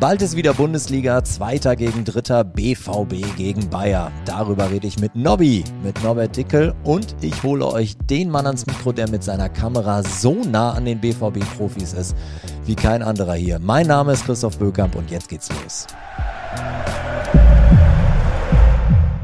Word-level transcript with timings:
Bald 0.00 0.22
ist 0.22 0.34
wieder 0.34 0.54
Bundesliga, 0.54 1.22
Zweiter 1.24 1.76
gegen 1.76 2.06
Dritter, 2.06 2.42
BVB 2.42 3.36
gegen 3.36 3.68
Bayer. 3.68 4.10
Darüber 4.24 4.70
rede 4.70 4.86
ich 4.86 4.98
mit 4.98 5.14
Nobby, 5.14 5.62
mit 5.84 6.02
Norbert 6.02 6.34
Dickel 6.34 6.74
und 6.84 7.14
ich 7.20 7.42
hole 7.42 7.66
euch 7.66 7.98
den 8.08 8.30
Mann 8.30 8.46
ans 8.46 8.64
Mikro, 8.64 8.92
der 8.92 9.10
mit 9.10 9.22
seiner 9.22 9.50
Kamera 9.50 10.02
so 10.02 10.42
nah 10.42 10.72
an 10.72 10.86
den 10.86 11.02
BVB-Profis 11.02 11.92
ist 11.92 12.16
wie 12.64 12.74
kein 12.74 13.02
anderer 13.02 13.34
hier. 13.34 13.58
Mein 13.58 13.88
Name 13.88 14.12
ist 14.12 14.24
Christoph 14.24 14.58
Bökamp 14.58 14.94
und 14.96 15.10
jetzt 15.10 15.28
geht's 15.28 15.50
los. 15.62 15.86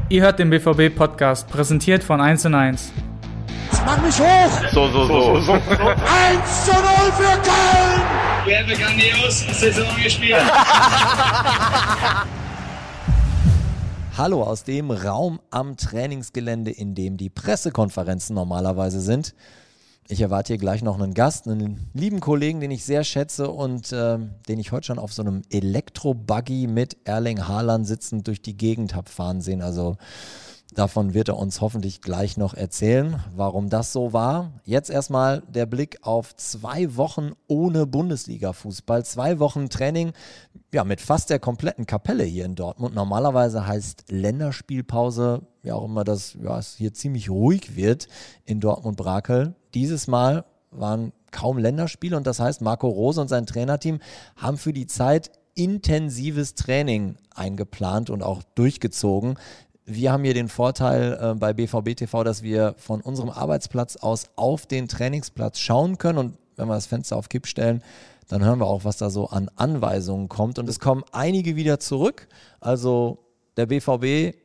Ihr 0.09 0.21
hört 0.21 0.37
den 0.37 0.51
BVB-Podcast, 0.51 1.49
präsentiert 1.49 2.03
von 2.03 2.21
1 2.21 2.45
und 2.45 2.53
1. 2.53 2.91
Mach 3.85 4.01
mich 4.01 4.19
hoch! 4.19 4.71
So, 4.73 4.87
so, 4.91 5.05
so. 5.05 5.39
so. 5.41 5.51
1 5.53 5.61
zu 6.65 6.71
0 6.71 6.81
für 7.11 7.37
Köln! 7.41 8.01
Wer 8.45 8.63
begann 8.63 8.93
die 8.97 9.11
Saison 9.53 9.87
gespielt? 10.01 10.41
Hallo 14.17 14.41
aus 14.43 14.63
dem 14.63 14.89
Raum 14.89 15.39
am 15.51 15.77
Trainingsgelände, 15.77 16.71
in 16.71 16.95
dem 16.95 17.17
die 17.17 17.29
Pressekonferenzen 17.29 18.33
normalerweise 18.35 18.99
sind. 18.99 19.35
Ich 20.07 20.21
erwarte 20.21 20.53
hier 20.53 20.57
gleich 20.57 20.81
noch 20.81 20.99
einen 20.99 21.13
Gast, 21.13 21.47
einen 21.47 21.89
lieben 21.93 22.21
Kollegen, 22.21 22.61
den 22.61 22.71
ich 22.71 22.85
sehr 22.85 23.03
schätze 23.03 23.49
und 23.49 23.91
äh, 23.91 24.17
den 24.47 24.59
ich 24.59 24.71
heute 24.71 24.87
schon 24.87 24.99
auf 24.99 25.11
so 25.11 25.21
einem 25.21 25.41
Elektro-Buggy 25.49 26.67
mit 26.67 26.97
Erling 27.03 27.47
Haaland 27.47 27.85
sitzend 27.85 28.25
durch 28.27 28.41
die 28.41 28.55
Gegend 28.55 28.95
habe 28.95 29.09
fahren 29.09 29.41
sehen. 29.41 29.61
Also 29.61 29.97
Davon 30.73 31.13
wird 31.13 31.29
er 31.29 31.37
uns 31.37 31.61
hoffentlich 31.61 32.01
gleich 32.01 32.35
noch 32.35 32.53
erzählen, 32.53 33.23
warum 33.35 33.69
das 33.69 33.93
so 33.93 34.11
war. 34.11 34.51
Jetzt 34.65 34.89
erstmal 34.89 35.41
der 35.47 35.65
Blick 35.65 35.99
auf 36.01 36.35
zwei 36.35 36.95
Wochen 36.97 37.31
ohne 37.47 37.85
Bundesliga-Fußball. 37.85 39.05
Zwei 39.05 39.39
Wochen 39.39 39.69
Training, 39.69 40.11
ja, 40.73 40.83
mit 40.83 40.99
fast 40.99 41.29
der 41.29 41.39
kompletten 41.39 41.85
Kapelle 41.85 42.25
hier 42.25 42.43
in 42.43 42.55
Dortmund. 42.55 42.93
Normalerweise 42.93 43.65
heißt 43.65 44.05
Länderspielpause, 44.09 45.43
ja 45.63 45.75
auch 45.75 45.85
immer, 45.85 46.03
dass 46.03 46.37
ja, 46.41 46.59
es 46.59 46.75
hier 46.75 46.93
ziemlich 46.93 47.29
ruhig 47.29 47.77
wird 47.77 48.07
in 48.43 48.59
Dortmund-Brakel. 48.59 49.55
Dieses 49.73 50.07
Mal 50.07 50.43
waren 50.71 51.13
kaum 51.31 51.57
Länderspiele 51.57 52.17
und 52.17 52.27
das 52.27 52.39
heißt, 52.39 52.61
Marco 52.61 52.89
Rose 52.89 53.21
und 53.21 53.29
sein 53.29 53.45
Trainerteam 53.45 53.99
haben 54.35 54.57
für 54.57 54.73
die 54.73 54.87
Zeit 54.87 55.31
intensives 55.57 56.53
Training 56.53 57.17
eingeplant 57.33 58.11
und 58.11 58.21
auch 58.21 58.43
durchgezogen. 58.55 59.39
Wir 59.89 60.11
haben 60.11 60.25
hier 60.25 60.33
den 60.33 60.49
Vorteil 60.49 61.17
äh, 61.19 61.33
bei 61.35 61.53
BVB 61.53 61.95
TV, 61.95 62.25
dass 62.25 62.43
wir 62.43 62.75
von 62.77 62.99
unserem 62.99 63.29
Arbeitsplatz 63.29 63.95
aus 63.95 64.25
auf 64.35 64.65
den 64.65 64.89
Trainingsplatz 64.89 65.59
schauen 65.59 65.97
können 65.97 66.17
und 66.17 66.37
wenn 66.57 66.67
wir 66.67 66.75
das 66.75 66.87
Fenster 66.87 67.15
auf 67.15 67.29
Kipp 67.29 67.47
stellen, 67.47 67.81
dann 68.27 68.43
hören 68.43 68.59
wir 68.59 68.65
auch, 68.65 68.83
was 68.83 68.97
da 68.97 69.09
so 69.09 69.29
an 69.29 69.49
Anweisungen 69.55 70.27
kommt. 70.27 70.59
Und 70.59 70.67
es 70.67 70.81
kommen 70.81 71.05
einige 71.13 71.55
wieder 71.55 71.79
zurück. 71.79 72.27
Also 72.59 73.19
der 73.55 73.67
BVB 73.67 74.35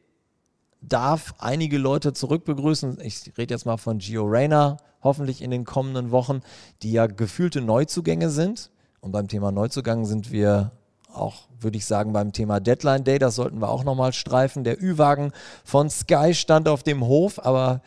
darf 0.81 1.35
einige 1.39 1.77
Leute 1.77 2.13
zurückbegrüßen. 2.13 2.99
Ich 3.03 3.33
rede 3.37 3.53
jetzt 3.53 3.67
mal 3.67 3.79
von 3.79 3.99
Gio 3.99 4.25
Reyna, 4.25 4.77
hoffentlich 5.03 5.43
in 5.43 5.51
den 5.51 5.65
kommenden 5.65 6.13
Wochen, 6.13 6.43
die 6.83 6.93
ja 6.93 7.09
gefühlte 7.09 7.61
Neuzugänge 7.61 8.31
sind. 8.31 8.71
Und 9.01 9.11
beim 9.11 9.27
Thema 9.27 9.51
Neuzugang 9.51 10.05
sind 10.05 10.31
wir 10.31 10.71
auch, 11.15 11.49
würde 11.61 11.79
ich 11.79 11.87
sagen, 11.87 12.13
beim 12.13 12.33
Thema 12.33 12.61
Deadline 12.61 13.05
Day, 13.05 13.19
das 13.19 13.37
sollten 13.37 13.61
wir 13.61 13.69
auch 13.69 13.85
nochmal 13.85 14.13
streifen. 14.13 14.65
Der 14.65 14.83
Ü-Wagen 14.83 15.33
von 15.65 15.91
Sky 15.91 16.35
stand 16.35 16.69
auf 16.69 16.83
dem 16.83 17.05
Hof, 17.07 17.45
aber 17.45 17.83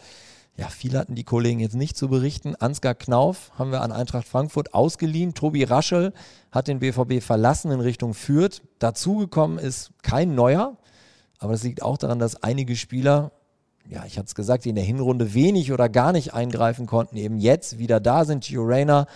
ja, 0.58 0.70
viel 0.70 0.98
hatten 0.98 1.16
die 1.16 1.26
Kollegen 1.26 1.59
jetzt 1.59 1.76
nicht 1.76 1.98
zu 1.98 2.08
berichten. 2.08 2.56
Ansgar 2.56 2.96
Knauf 2.96 3.52
haben 3.59 3.72
wir 3.72 3.81
an 3.81 3.92
Eintracht 3.92 4.28
Frankfurt 4.28 4.73
ausgeliehen. 4.73 5.34
Tobi 5.34 5.64
Raschel 5.64 6.14
hat 6.52 6.70
den 6.70 6.80
BVB 6.80 7.22
verlassen 7.22 7.72
in 7.72 7.81
Richtung 7.81 8.14
Fürth. 8.14 8.62
Dazugekommen 8.80 9.59
ist 9.59 9.92
kein 10.02 10.34
neuer, 10.34 10.78
aber 11.40 11.52
das 11.52 11.64
liegt 11.64 11.81
auch 11.81 11.98
daran, 11.98 12.20
dass 12.20 12.42
einige 12.42 12.78
Spieler, 12.78 13.31
ja, 13.90 14.06
ich 14.06 14.18
hatte 14.18 14.28
es 14.28 14.36
gesagt, 14.36 14.64
die 14.64 14.70
in 14.70 14.76
der 14.76 14.86
Hinrunde 14.86 15.34
wenig 15.34 15.73
oder 15.73 15.90
gar 15.90 16.14
nicht 16.14 16.34
eingreifen 16.34 16.86
konnten, 16.86 17.18
eben 17.18 17.38
jetzt 17.38 17.78
wieder 17.78 18.00
da 18.00 18.24
sind. 18.24 18.50
Reyna 18.50 19.07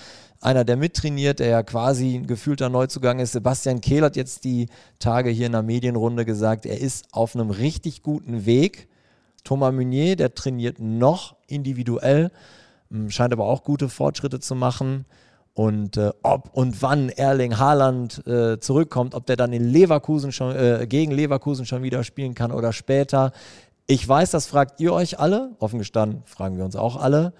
einer, 0.42 0.64
der 0.64 0.78
mittrainiert, 0.78 1.40
der 1.40 1.48
ja 1.48 1.64
quasi 1.64 2.16
ein 2.16 2.28
gefühlter 2.28 2.70
Neuzugang 2.70 3.20
ist. 3.20 3.34
Sebastian 3.34 3.82
Kehl 3.82 4.04
hat 4.04 4.16
jetzt 4.16 4.44
die 4.44 4.68
Tage 4.98 5.30
hier 5.30 5.48
in 5.48 5.52
der 5.52 5.64
Medienrunde 5.64 6.26
gesagt, 6.26 6.66
er 6.66 6.80
ist 6.80 7.08
auf 7.12 7.36
einem 7.36 7.50
richtig 7.50 8.04
guten 8.04 8.46
Weg. 8.46 8.88
Thomas 9.44 9.74
Meunier, 9.74 10.16
der 10.16 10.34
trainiert 10.34 10.80
noch 10.80 11.36
individuell, 11.48 12.32
hm, 12.90 13.10
scheint 13.10 13.34
aber 13.34 13.46
auch 13.46 13.64
gute 13.64 13.90
Fortschritte 13.90 14.40
zu 14.40 14.56
machen. 14.56 15.06
Und 15.54 15.98
äh, 15.98 16.12
ob 16.24 16.54
und 16.54 16.82
wann 16.82 17.10
Erling 17.10 17.58
Haaland 17.58 18.26
äh, 18.26 18.60
zurückkommt, 18.62 19.14
ob 19.16 19.26
der 19.26 19.36
dann 19.36 19.52
in 19.52 19.66
Leverkusen 19.66 20.32
schon, 20.32 20.56
äh, 20.56 20.86
gegen 20.88 21.12
Leverkusen 21.12 21.66
schon 21.66 21.84
wieder 21.84 22.06
spielen 22.06 22.34
kann 22.34 22.54
oder 22.54 22.72
später. 22.72 23.34
Ich 23.86 24.08
weiß, 24.08 24.32
das 24.32 24.46
fragt 24.46 24.80
ihr 24.80 24.94
euch 24.94 25.20
alle. 25.20 25.52
Offen 25.60 25.80
gestanden 25.80 26.22
fragen 26.26 26.58
wir 26.58 26.64
uns 26.64 26.78
auch 26.78 26.96
alle. 26.96 27.34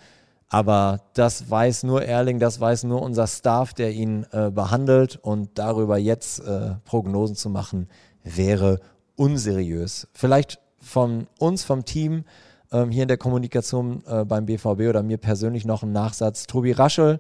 Aber 0.50 1.02
das 1.14 1.50
weiß 1.50 1.84
nur 1.84 2.04
Erling, 2.04 2.40
das 2.40 2.60
weiß 2.60 2.84
nur 2.86 3.02
unser 3.04 3.28
Staff, 3.28 3.74
der 3.74 3.92
ihn 3.92 4.26
äh, 4.32 4.50
behandelt. 4.50 5.20
Und 5.22 5.52
darüber 5.60 5.98
jetzt 5.98 6.40
äh, 6.40 6.76
Prognosen 6.86 7.36
zu 7.36 7.50
machen, 7.50 7.88
wäre 8.24 8.80
unseriös. 9.16 10.08
Vielleicht 10.14 10.60
von 10.80 11.28
uns, 11.38 11.64
vom 11.64 11.86
Team 11.86 12.24
ähm, 12.72 12.90
hier 12.90 13.04
in 13.04 13.08
der 13.08 13.18
Kommunikation 13.18 14.04
äh, 14.08 14.26
beim 14.26 14.46
BVB 14.46 14.90
oder 14.90 15.04
mir 15.04 15.18
persönlich 15.18 15.66
noch 15.66 15.84
ein 15.84 15.92
Nachsatz. 15.92 16.48
Tobi 16.48 16.72
Raschel, 16.72 17.20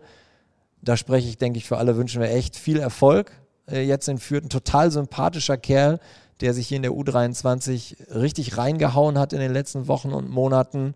da 0.81 0.97
spreche 0.97 1.27
ich, 1.27 1.37
denke 1.37 1.57
ich, 1.57 1.67
für 1.67 1.77
alle 1.77 1.97
wünschen 1.97 2.21
wir 2.21 2.31
echt 2.31 2.55
viel 2.55 2.79
Erfolg. 2.79 3.31
Äh, 3.69 3.81
jetzt 3.81 4.07
in 4.07 4.17
Fürth 4.17 4.45
ein 4.45 4.49
total 4.49 4.91
sympathischer 4.91 5.57
Kerl, 5.57 5.99
der 6.41 6.53
sich 6.53 6.67
hier 6.67 6.77
in 6.77 6.83
der 6.83 6.93
U23 6.93 8.15
richtig 8.15 8.57
reingehauen 8.57 9.19
hat 9.19 9.33
in 9.33 9.39
den 9.39 9.53
letzten 9.53 9.87
Wochen 9.87 10.13
und 10.13 10.29
Monaten. 10.29 10.95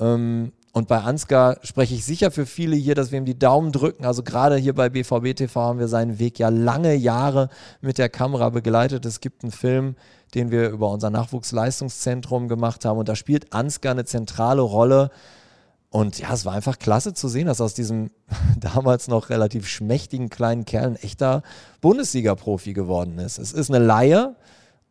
Ähm, 0.00 0.52
und 0.72 0.86
bei 0.86 0.98
Ansgar 0.98 1.58
spreche 1.62 1.94
ich 1.94 2.04
sicher 2.04 2.30
für 2.30 2.44
viele 2.44 2.76
hier, 2.76 2.94
dass 2.94 3.10
wir 3.10 3.18
ihm 3.18 3.24
die 3.24 3.38
Daumen 3.38 3.72
drücken. 3.72 4.04
Also 4.04 4.22
gerade 4.22 4.56
hier 4.56 4.74
bei 4.74 4.90
BVB 4.90 5.34
TV 5.34 5.60
haben 5.60 5.78
wir 5.78 5.88
seinen 5.88 6.18
Weg 6.18 6.38
ja 6.38 6.50
lange 6.50 6.94
Jahre 6.94 7.48
mit 7.80 7.98
der 7.98 8.08
Kamera 8.10 8.50
begleitet. 8.50 9.06
Es 9.06 9.20
gibt 9.20 9.42
einen 9.42 9.52
Film, 9.52 9.96
den 10.34 10.50
wir 10.50 10.68
über 10.68 10.90
unser 10.90 11.08
Nachwuchsleistungszentrum 11.10 12.48
gemacht 12.48 12.84
haben. 12.84 12.98
Und 12.98 13.08
da 13.08 13.16
spielt 13.16 13.52
Ansgar 13.52 13.92
eine 13.92 14.04
zentrale 14.04 14.60
Rolle. 14.60 15.10
Und 15.90 16.18
ja, 16.18 16.34
es 16.34 16.44
war 16.44 16.52
einfach 16.52 16.78
klasse 16.78 17.14
zu 17.14 17.28
sehen, 17.28 17.46
dass 17.46 17.62
aus 17.62 17.72
diesem 17.72 18.10
damals 18.60 19.08
noch 19.08 19.30
relativ 19.30 19.66
schmächtigen 19.66 20.28
kleinen 20.28 20.66
Kerl 20.66 20.88
ein 20.88 20.96
echter 20.96 21.42
Bundesliga-Profi 21.80 22.74
geworden 22.74 23.18
ist. 23.18 23.38
Es 23.38 23.52
ist 23.52 23.70
eine 23.70 23.82
Laie. 23.82 24.36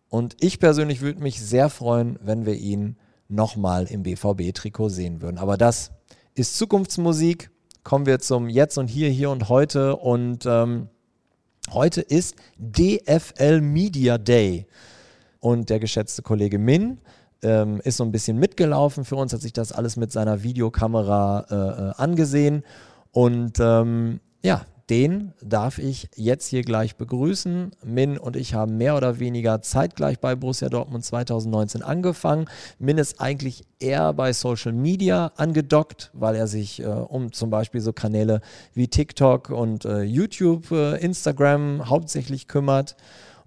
Und 0.09 0.35
ich 0.39 0.59
persönlich 0.59 1.01
würde 1.01 1.21
mich 1.21 1.39
sehr 1.39 1.69
freuen, 1.69 2.17
wenn 2.23 2.47
wir 2.47 2.55
ihn 2.55 2.97
nochmal 3.29 3.85
im 3.85 4.03
BVB-Trikot 4.03 4.89
sehen 4.89 5.21
würden. 5.21 5.37
Aber 5.37 5.57
das 5.57 5.91
ist 6.33 6.57
Zukunftsmusik. 6.57 7.49
Kommen 7.83 8.05
wir 8.05 8.19
zum 8.19 8.49
Jetzt 8.49 8.77
und 8.77 8.87
Hier, 8.87 9.09
Hier 9.09 9.29
und 9.29 9.49
Heute. 9.49 9.95
Und 9.95 10.45
ähm, 10.45 10.89
heute 11.71 12.01
ist 12.01 12.35
DFL 12.57 13.61
Media 13.61 14.17
Day. 14.17 14.67
Und 15.39 15.69
der 15.69 15.79
geschätzte 15.79 16.21
Kollege 16.21 16.57
Min 16.57 16.99
ähm, 17.41 17.79
ist 17.83 17.97
so 17.97 18.03
ein 18.03 18.11
bisschen 18.11 18.37
mitgelaufen 18.37 19.05
für 19.05 19.15
uns, 19.15 19.33
hat 19.33 19.41
sich 19.41 19.53
das 19.53 19.71
alles 19.71 19.95
mit 19.95 20.11
seiner 20.11 20.43
Videokamera 20.43 21.45
äh, 21.49 21.55
äh 21.55 21.93
angesehen. 21.97 22.63
Und 23.11 23.59
ähm, 23.59 24.19
ja, 24.43 24.65
den 24.89 25.33
darf 25.41 25.79
ich 25.79 26.09
jetzt 26.15 26.47
hier 26.47 26.61
gleich 26.61 26.95
begrüßen. 26.95 27.71
Min 27.83 28.17
und 28.17 28.37
ich 28.37 28.53
haben 28.53 28.77
mehr 28.77 28.95
oder 28.95 29.19
weniger 29.19 29.61
zeitgleich 29.61 30.19
bei 30.19 30.35
Borussia 30.35 30.69
Dortmund 30.69 31.03
2019 31.03 31.81
angefangen. 31.81 32.45
Min 32.79 32.97
ist 32.97 33.19
eigentlich 33.19 33.63
eher 33.79 34.13
bei 34.13 34.31
Social 34.31 34.71
Media 34.71 35.33
angedockt, 35.35 36.11
weil 36.13 36.35
er 36.35 36.47
sich 36.47 36.81
äh, 36.81 36.85
um 36.85 37.33
zum 37.33 37.49
Beispiel 37.49 37.81
so 37.81 37.91
Kanäle 37.91 38.39
wie 38.73 38.87
TikTok 38.87 39.49
und 39.49 39.83
äh, 39.83 40.03
YouTube, 40.03 40.71
äh, 40.71 40.97
Instagram 40.97 41.89
hauptsächlich 41.89 42.47
kümmert. 42.47 42.95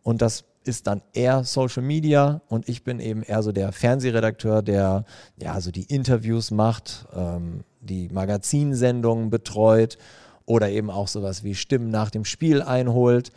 Und 0.03 0.21
das 0.21 0.45
ist 0.65 0.87
dann 0.87 1.01
eher 1.15 1.45
Social 1.45 1.83
Media 1.83 2.43
und 2.49 2.69
ich 2.69 2.85
bin 2.85 3.01
eben 3.01 3.23
eher 3.23 3.43
so 3.43 3.51
der 3.51 3.73
Fernsehredakteur, 3.73 4.61
der 4.61 5.07
ja 5.37 5.59
so 5.63 5.71
die 5.71 5.85
Interviews 5.85 6.51
macht, 6.51 7.07
ähm, 7.17 7.65
die 7.81 8.11
Magazinsendungen 8.11 9.31
betreut 9.31 9.97
oder 10.51 10.69
eben 10.69 10.91
auch 10.91 11.07
sowas 11.07 11.45
wie 11.45 11.55
Stimmen 11.55 11.91
nach 11.91 12.11
dem 12.11 12.25
Spiel 12.25 12.61
einholt. 12.61 13.31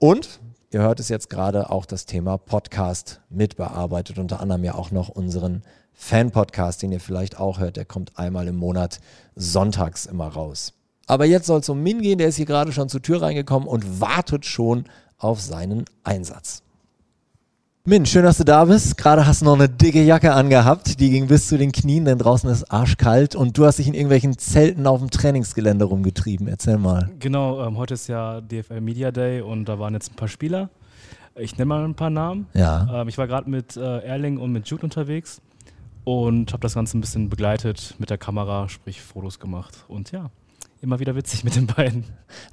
Und 0.00 0.40
ihr 0.72 0.80
hört 0.80 0.98
es 0.98 1.08
jetzt 1.08 1.30
gerade 1.30 1.70
auch 1.70 1.86
das 1.86 2.06
Thema 2.06 2.38
Podcast 2.38 3.20
mitbearbeitet, 3.30 4.18
unter 4.18 4.40
anderem 4.40 4.64
ja 4.64 4.74
auch 4.74 4.90
noch 4.90 5.08
unseren 5.08 5.62
Fan-Podcast, 5.92 6.82
den 6.82 6.90
ihr 6.90 6.98
vielleicht 6.98 7.38
auch 7.38 7.60
hört. 7.60 7.76
Der 7.76 7.84
kommt 7.84 8.18
einmal 8.18 8.48
im 8.48 8.56
Monat 8.56 8.98
sonntags 9.36 10.06
immer 10.06 10.26
raus. 10.26 10.72
Aber 11.06 11.24
jetzt 11.24 11.46
soll 11.46 11.60
es 11.60 11.68
um 11.68 11.84
Min 11.84 12.02
gehen, 12.02 12.18
der 12.18 12.26
ist 12.26 12.36
hier 12.36 12.46
gerade 12.46 12.72
schon 12.72 12.88
zur 12.88 13.00
Tür 13.00 13.22
reingekommen 13.22 13.68
und 13.68 14.00
wartet 14.00 14.44
schon 14.44 14.86
auf 15.18 15.40
seinen 15.40 15.84
Einsatz. 16.02 16.64
Min, 17.86 18.04
schön, 18.04 18.24
dass 18.24 18.36
du 18.36 18.44
da 18.44 18.66
bist. 18.66 18.98
Gerade 18.98 19.26
hast 19.26 19.40
du 19.40 19.46
noch 19.46 19.54
eine 19.54 19.66
dicke 19.66 20.02
Jacke 20.02 20.34
angehabt, 20.34 21.00
die 21.00 21.08
ging 21.08 21.28
bis 21.28 21.48
zu 21.48 21.56
den 21.56 21.72
Knien, 21.72 22.04
denn 22.04 22.18
draußen 22.18 22.50
ist 22.50 22.70
arschkalt 22.70 23.34
und 23.34 23.56
du 23.56 23.64
hast 23.64 23.78
dich 23.78 23.88
in 23.88 23.94
irgendwelchen 23.94 24.36
Zelten 24.36 24.86
auf 24.86 25.00
dem 25.00 25.08
Trainingsgelände 25.08 25.86
rumgetrieben. 25.86 26.46
Erzähl 26.46 26.76
mal. 26.76 27.08
Genau, 27.20 27.66
ähm, 27.66 27.78
heute 27.78 27.94
ist 27.94 28.06
ja 28.06 28.42
DFL 28.42 28.82
Media 28.82 29.10
Day 29.10 29.40
und 29.40 29.64
da 29.64 29.78
waren 29.78 29.94
jetzt 29.94 30.12
ein 30.12 30.16
paar 30.16 30.28
Spieler. 30.28 30.68
Ich 31.34 31.56
nenne 31.56 31.64
mal 31.64 31.82
ein 31.82 31.94
paar 31.94 32.10
Namen. 32.10 32.48
Ja. 32.52 33.00
Ähm, 33.00 33.08
ich 33.08 33.16
war 33.16 33.26
gerade 33.26 33.48
mit 33.48 33.78
äh, 33.78 34.00
Erling 34.00 34.36
und 34.36 34.52
mit 34.52 34.68
Jude 34.68 34.82
unterwegs 34.82 35.40
und 36.04 36.52
habe 36.52 36.60
das 36.60 36.74
Ganze 36.74 36.98
ein 36.98 37.00
bisschen 37.00 37.30
begleitet 37.30 37.94
mit 37.98 38.10
der 38.10 38.18
Kamera, 38.18 38.68
sprich 38.68 39.00
Fotos 39.00 39.40
gemacht. 39.40 39.86
Und 39.88 40.12
ja, 40.12 40.30
immer 40.82 40.98
wieder 40.98 41.14
witzig 41.14 41.44
mit 41.44 41.56
den 41.56 41.66
beiden. 41.66 42.04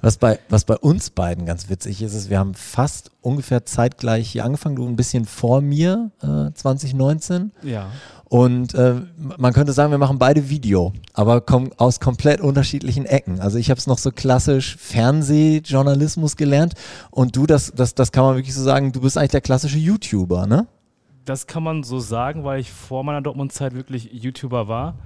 Was 0.02 0.18
bei, 0.18 0.38
was 0.48 0.64
bei 0.64 0.76
uns 0.76 1.10
beiden 1.10 1.46
ganz 1.46 1.70
witzig 1.70 2.02
ist, 2.02 2.14
ist, 2.14 2.30
wir 2.30 2.38
haben 2.38 2.54
fast 2.54 3.10
ungefähr 3.22 3.64
zeitgleich 3.64 4.30
hier 4.30 4.44
angefangen, 4.44 4.76
du 4.76 4.86
ein 4.86 4.96
bisschen 4.96 5.24
vor 5.24 5.60
mir, 5.60 6.10
äh, 6.22 6.52
2019. 6.52 7.52
Ja. 7.62 7.90
Und 8.28 8.74
äh, 8.74 8.96
man 9.38 9.54
könnte 9.54 9.72
sagen, 9.72 9.90
wir 9.90 9.98
machen 9.98 10.18
beide 10.18 10.50
Video, 10.50 10.92
aber 11.14 11.40
kommen 11.40 11.70
aus 11.78 11.98
komplett 12.00 12.42
unterschiedlichen 12.42 13.06
Ecken. 13.06 13.40
Also 13.40 13.56
ich 13.56 13.70
habe 13.70 13.78
es 13.78 13.86
noch 13.86 13.96
so 13.96 14.10
klassisch 14.10 14.76
Fernsehjournalismus 14.76 16.36
gelernt 16.36 16.74
und 17.10 17.34
du, 17.34 17.46
das, 17.46 17.72
das, 17.74 17.94
das 17.94 18.12
kann 18.12 18.24
man 18.24 18.36
wirklich 18.36 18.54
so 18.54 18.62
sagen, 18.62 18.92
du 18.92 19.00
bist 19.00 19.16
eigentlich 19.16 19.30
der 19.30 19.40
klassische 19.40 19.78
YouTuber, 19.78 20.46
ne? 20.46 20.66
Das 21.24 21.46
kann 21.46 21.62
man 21.62 21.82
so 21.82 21.98
sagen, 21.98 22.44
weil 22.44 22.60
ich 22.60 22.70
vor 22.70 23.04
meiner 23.04 23.20
Dortmund-Zeit 23.22 23.74
wirklich 23.74 24.10
YouTuber 24.12 24.68
war 24.68 24.96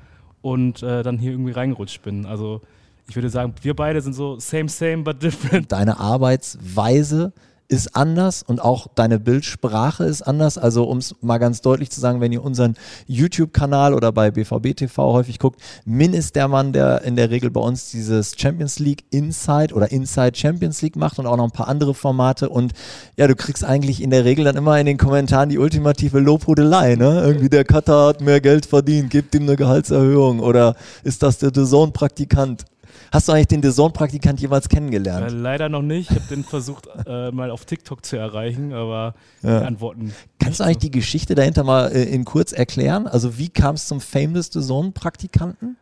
und 0.40 0.82
äh, 0.82 1.02
dann 1.04 1.18
hier 1.18 1.32
irgendwie 1.32 1.52
reingerutscht 1.52 2.02
bin. 2.02 2.26
Also 2.26 2.60
ich 3.08 3.16
würde 3.16 3.30
sagen, 3.30 3.54
wir 3.62 3.74
beide 3.74 4.00
sind 4.00 4.14
so 4.14 4.38
same, 4.38 4.68
same, 4.68 4.98
but 4.98 5.22
different. 5.22 5.70
Deine 5.72 5.98
Arbeitsweise 5.98 7.32
ist 7.72 7.96
anders 7.96 8.42
und 8.42 8.60
auch 8.60 8.86
deine 8.94 9.18
Bildsprache 9.18 10.04
ist 10.04 10.22
anders. 10.22 10.58
Also 10.58 10.84
um 10.84 10.98
es 10.98 11.14
mal 11.22 11.38
ganz 11.38 11.62
deutlich 11.62 11.90
zu 11.90 12.00
sagen, 12.00 12.20
wenn 12.20 12.30
ihr 12.30 12.44
unseren 12.44 12.74
YouTube-Kanal 13.06 13.94
oder 13.94 14.12
bei 14.12 14.30
BVB 14.30 14.76
TV 14.76 15.12
häufig 15.12 15.38
guckt, 15.38 15.60
Min 15.86 16.12
ist 16.12 16.36
der 16.36 16.48
Mann, 16.48 16.74
der 16.74 17.02
in 17.02 17.16
der 17.16 17.30
Regel 17.30 17.50
bei 17.50 17.60
uns 17.60 17.90
dieses 17.90 18.34
Champions 18.36 18.78
League 18.78 19.04
Inside 19.10 19.74
oder 19.74 19.90
Inside 19.90 20.32
Champions 20.34 20.82
League 20.82 20.96
macht 20.96 21.18
und 21.18 21.26
auch 21.26 21.36
noch 21.36 21.44
ein 21.44 21.50
paar 21.50 21.68
andere 21.68 21.94
Formate. 21.94 22.50
Und 22.50 22.74
ja, 23.16 23.26
du 23.26 23.34
kriegst 23.34 23.64
eigentlich 23.64 24.02
in 24.02 24.10
der 24.10 24.26
Regel 24.26 24.44
dann 24.44 24.56
immer 24.56 24.78
in 24.78 24.84
den 24.84 24.98
Kommentaren 24.98 25.48
die 25.48 25.58
ultimative 25.58 26.20
Lobhudelei. 26.20 26.96
Ne? 26.96 27.22
Irgendwie 27.24 27.48
der 27.48 27.64
Cutter 27.64 28.08
hat 28.08 28.20
mehr 28.20 28.42
Geld 28.42 28.66
verdient, 28.66 29.08
gibt 29.08 29.34
ihm 29.34 29.44
eine 29.44 29.56
Gehaltserhöhung 29.56 30.40
oder 30.40 30.76
ist 31.04 31.22
das 31.22 31.38
der 31.38 31.52
Zone-Praktikant? 31.54 32.66
Hast 33.12 33.28
du 33.28 33.32
eigentlich 33.32 33.48
den 33.48 33.60
DAZN-Praktikant 33.60 34.40
jemals 34.40 34.70
kennengelernt? 34.70 35.30
Äh, 35.30 35.34
leider 35.34 35.68
noch 35.68 35.82
nicht. 35.82 36.10
Ich 36.10 36.16
habe 36.16 36.28
den 36.28 36.44
versucht, 36.44 36.88
äh, 37.06 37.30
mal 37.30 37.50
auf 37.50 37.66
TikTok 37.66 38.04
zu 38.04 38.16
erreichen, 38.16 38.72
aber 38.72 39.14
ja. 39.42 39.60
die 39.60 39.66
Antworten. 39.66 40.14
Kannst 40.38 40.60
du 40.60 40.64
eigentlich 40.64 40.78
die 40.78 40.90
Geschichte 40.90 41.34
dahinter 41.34 41.62
mal 41.62 41.92
äh, 41.92 42.04
in 42.04 42.24
kurz 42.24 42.52
erklären? 42.52 43.06
Also, 43.06 43.36
wie 43.36 43.50
kam 43.50 43.74
es 43.74 43.86
zum 43.86 44.00
Fame 44.00 44.32
des 44.32 44.48
DAZN-Praktikanten? 44.50 45.76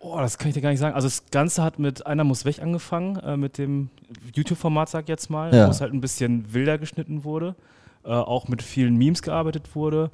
Oh, 0.00 0.18
das 0.18 0.36
kann 0.36 0.48
ich 0.48 0.54
dir 0.54 0.60
gar 0.60 0.70
nicht 0.70 0.78
sagen. 0.78 0.94
Also 0.94 1.08
das 1.08 1.24
Ganze 1.32 1.64
hat 1.64 1.80
mit 1.80 2.06
Einer 2.06 2.22
muss 2.22 2.44
weg 2.44 2.62
angefangen, 2.62 3.16
äh, 3.16 3.36
mit 3.36 3.58
dem 3.58 3.88
YouTube-Format, 4.34 4.88
sag 4.88 5.04
ich 5.04 5.08
jetzt 5.08 5.30
mal, 5.30 5.52
ja. 5.52 5.66
wo 5.66 5.70
es 5.70 5.80
halt 5.80 5.92
ein 5.92 6.00
bisschen 6.00 6.52
wilder 6.52 6.78
geschnitten 6.78 7.24
wurde, 7.24 7.56
äh, 8.04 8.10
auch 8.10 8.46
mit 8.46 8.62
vielen 8.62 8.96
Memes 8.96 9.22
gearbeitet 9.22 9.74
wurde. 9.74 10.10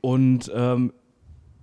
Und 0.00 0.50
ähm, 0.54 0.92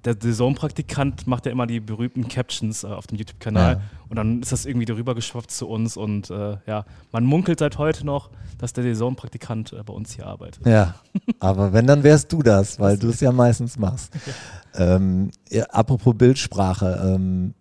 der 0.06 0.16
Saisonpraktikant 0.20 1.28
macht 1.28 1.46
ja 1.46 1.52
immer 1.52 1.68
die 1.68 1.80
berühmten 1.80 2.28
Captions 2.28 2.84
äh, 2.84 2.88
auf 2.88 3.08
dem 3.08 3.18
YouTube-Kanal 3.18 3.76
ja. 3.76 3.82
und 4.10 4.16
dann 4.16 4.42
ist 4.42 4.52
das 4.52 4.66
irgendwie 4.66 4.86
darüber 4.86 5.16
geschwappt 5.16 5.52
zu 5.52 5.68
uns 5.68 5.98
und 5.98 6.30
äh, 6.30 6.58
ja, 6.66 6.86
man 7.12 7.26
munkelt 7.26 7.60
seit 7.60 7.78
heute 7.78 8.06
noch, 8.06 8.30
dass 8.58 8.74
der 8.74 8.84
Saisonpraktikant 8.84 9.74
äh, 9.74 9.84
bei 9.84 9.94
uns 9.94 10.14
hier 10.14 10.28
arbeitet. 10.28 10.66
Ja, 10.66 10.96
aber 11.40 11.74
wenn, 11.74 11.88
dann 11.88 12.04
wärst 12.04 12.32
du 12.32 12.42
das, 12.42 12.80
weil 12.80 12.98
du 12.98 13.10
es 13.10 13.20
ja 13.20 13.32
meistens 13.32 13.78
machst. 13.78 14.14
ähm, 14.76 15.32
ja, 15.50 15.66
apropos 15.66 16.16
Bildsprache, 16.16 17.16
ähm, 17.16 17.54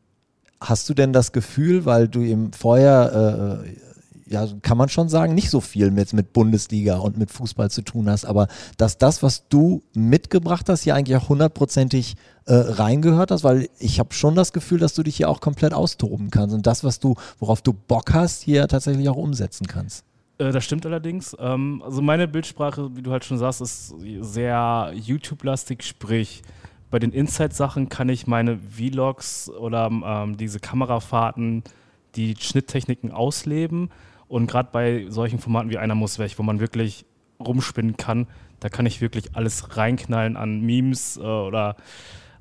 hast 0.60 0.88
du 0.88 0.94
denn 0.94 1.12
das 1.12 1.32
Gefühl, 1.32 1.84
weil 1.84 2.08
du 2.08 2.20
im 2.20 2.52
vorher 2.52 3.62
äh, 3.64 3.87
ja, 4.28 4.46
kann 4.62 4.78
man 4.78 4.88
schon 4.88 5.08
sagen, 5.08 5.34
nicht 5.34 5.50
so 5.50 5.60
viel 5.60 5.90
mit, 5.90 6.12
mit 6.12 6.32
Bundesliga 6.32 6.98
und 6.98 7.18
mit 7.18 7.30
Fußball 7.30 7.70
zu 7.70 7.82
tun 7.82 8.08
hast, 8.08 8.24
aber 8.24 8.48
dass 8.76 8.98
das, 8.98 9.22
was 9.22 9.48
du 9.48 9.82
mitgebracht 9.94 10.68
hast, 10.68 10.82
hier 10.82 10.94
eigentlich 10.94 11.16
auch 11.16 11.28
hundertprozentig 11.28 12.16
äh, 12.46 12.54
reingehört 12.54 13.30
hast, 13.30 13.44
weil 13.44 13.68
ich 13.78 13.98
habe 13.98 14.14
schon 14.14 14.34
das 14.34 14.52
Gefühl, 14.52 14.78
dass 14.78 14.94
du 14.94 15.02
dich 15.02 15.16
hier 15.16 15.28
auch 15.28 15.40
komplett 15.40 15.74
austoben 15.74 16.30
kannst 16.30 16.54
und 16.54 16.66
das, 16.66 16.84
was 16.84 17.00
du, 17.00 17.14
worauf 17.38 17.62
du 17.62 17.72
Bock 17.72 18.12
hast, 18.14 18.42
hier 18.42 18.68
tatsächlich 18.68 19.08
auch 19.08 19.16
umsetzen 19.16 19.66
kannst. 19.66 20.04
Äh, 20.38 20.52
das 20.52 20.64
stimmt 20.64 20.86
allerdings. 20.86 21.36
Ähm, 21.38 21.82
also 21.84 22.02
meine 22.02 22.28
Bildsprache, 22.28 22.96
wie 22.96 23.02
du 23.02 23.10
halt 23.10 23.24
schon 23.24 23.38
sagst, 23.38 23.60
ist 23.60 23.94
sehr 24.20 24.92
YouTube-lastig, 24.94 25.82
sprich 25.82 26.42
bei 26.90 26.98
den 26.98 27.12
Inside-Sachen 27.12 27.88
kann 27.88 28.08
ich 28.08 28.26
meine 28.26 28.58
Vlogs 28.58 29.50
oder 29.50 29.90
ähm, 29.90 30.36
diese 30.36 30.58
Kamerafahrten, 30.58 31.62
die 32.14 32.34
Schnitttechniken 32.38 33.12
ausleben. 33.12 33.90
Und 34.28 34.46
gerade 34.46 34.68
bei 34.72 35.06
solchen 35.08 35.38
Formaten 35.38 35.70
wie 35.70 35.78
Einer 35.78 35.94
muss 35.94 36.18
weg, 36.18 36.34
wo 36.36 36.42
man 36.42 36.60
wirklich 36.60 37.06
rumspinnen 37.40 37.96
kann, 37.96 38.26
da 38.60 38.68
kann 38.68 38.86
ich 38.86 39.00
wirklich 39.00 39.34
alles 39.36 39.76
reinknallen 39.76 40.36
an 40.36 40.60
Memes 40.60 41.16
äh, 41.16 41.20
oder 41.20 41.76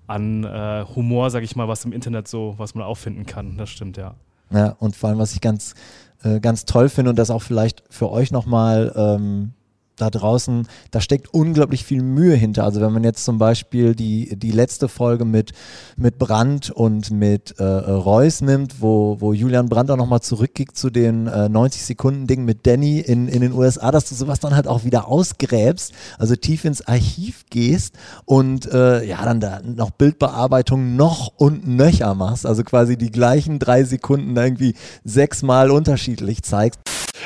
an 0.08 0.44
äh, 0.44 0.86
Humor, 0.96 1.30
sag 1.30 1.44
ich 1.44 1.56
mal, 1.56 1.68
was 1.68 1.86
im 1.86 1.92
Internet 1.92 2.28
so, 2.28 2.56
was 2.58 2.76
man 2.76 2.84
auffinden 2.84 3.26
kann. 3.26 3.58
Das 3.58 3.70
stimmt, 3.70 3.98
ja. 3.98 4.16
Ja, 4.50 4.76
und 4.80 4.96
vor 4.96 5.10
allem, 5.10 5.20
was 5.20 5.34
ich 5.34 5.42
ganz, 5.42 5.76
äh, 6.24 6.40
ganz 6.40 6.66
toll 6.66 6.90
finde 6.90 7.10
und 7.10 7.20
das 7.20 7.30
auch 7.30 7.42
vielleicht 7.42 7.84
für 7.90 8.10
euch 8.10 8.32
nochmal 8.32 8.94
ähm, 8.96 9.54
da 9.98 10.10
draußen, 10.10 10.68
da 10.92 11.02
steckt 11.02 11.34
unglaublich 11.34 11.84
viel 11.84 12.02
Mühe 12.02 12.36
hinter. 12.36 12.64
Also 12.64 12.80
wenn 12.82 12.94
man 12.94 13.04
jetzt 13.04 13.26
zum 13.26 13.38
Beispiel 13.38 13.96
die, 13.96 14.38
die 14.38 14.52
letzte 14.52 14.88
Folge 14.88 15.26
mit, 15.26 15.52
mit 15.98 16.18
Brandt 16.18 16.70
und 16.70 17.12
mit 17.12 17.56
äh, 17.60 17.64
Reus 17.64 18.42
nimmt, 18.42 18.82
wo, 18.82 19.18
wo 19.20 19.34
Julian 19.34 19.70
Brandt 19.70 19.92
auch 19.92 19.98
nochmal 19.98 20.22
zurückgeht 20.22 20.78
zu 20.78 20.90
den 20.90 21.28
äh, 21.28 21.48
90-Sekunden-Ding 21.50 22.46
mit 22.46 22.66
Danny 22.66 23.00
in, 23.00 23.28
in 23.28 23.42
den 23.42 23.54
USA, 23.54 23.92
dass 23.92 24.08
du 24.08 24.16
sowas 24.16 24.40
dann 24.40 24.56
halt 24.56 24.68
auch 24.68 24.84
wieder 24.84 25.08
ausgräbst, 25.08 25.94
also 26.18 26.36
tief 26.36 26.64
ins 26.66 26.88
Archiv 26.88 27.46
gehst 27.50 27.96
und 28.26 28.72
äh, 28.72 29.04
ja, 29.04 29.24
dann 29.26 29.40
da 29.40 29.62
noch 29.64 29.92
Bildbearbeitung 29.92 30.96
noch 30.96 31.34
und 31.38 31.68
nöcher 31.68 32.14
machst, 32.14 32.46
also 32.46 32.64
quasi 32.64 32.98
die 32.98 33.12
gleichen 33.12 33.60
drei 33.60 33.84
Sekunden 33.84 34.36
irgendwie 34.36 34.76
sechsmal 35.04 35.72
unterschiedlich 35.72 36.44
zeigst. 36.44 36.80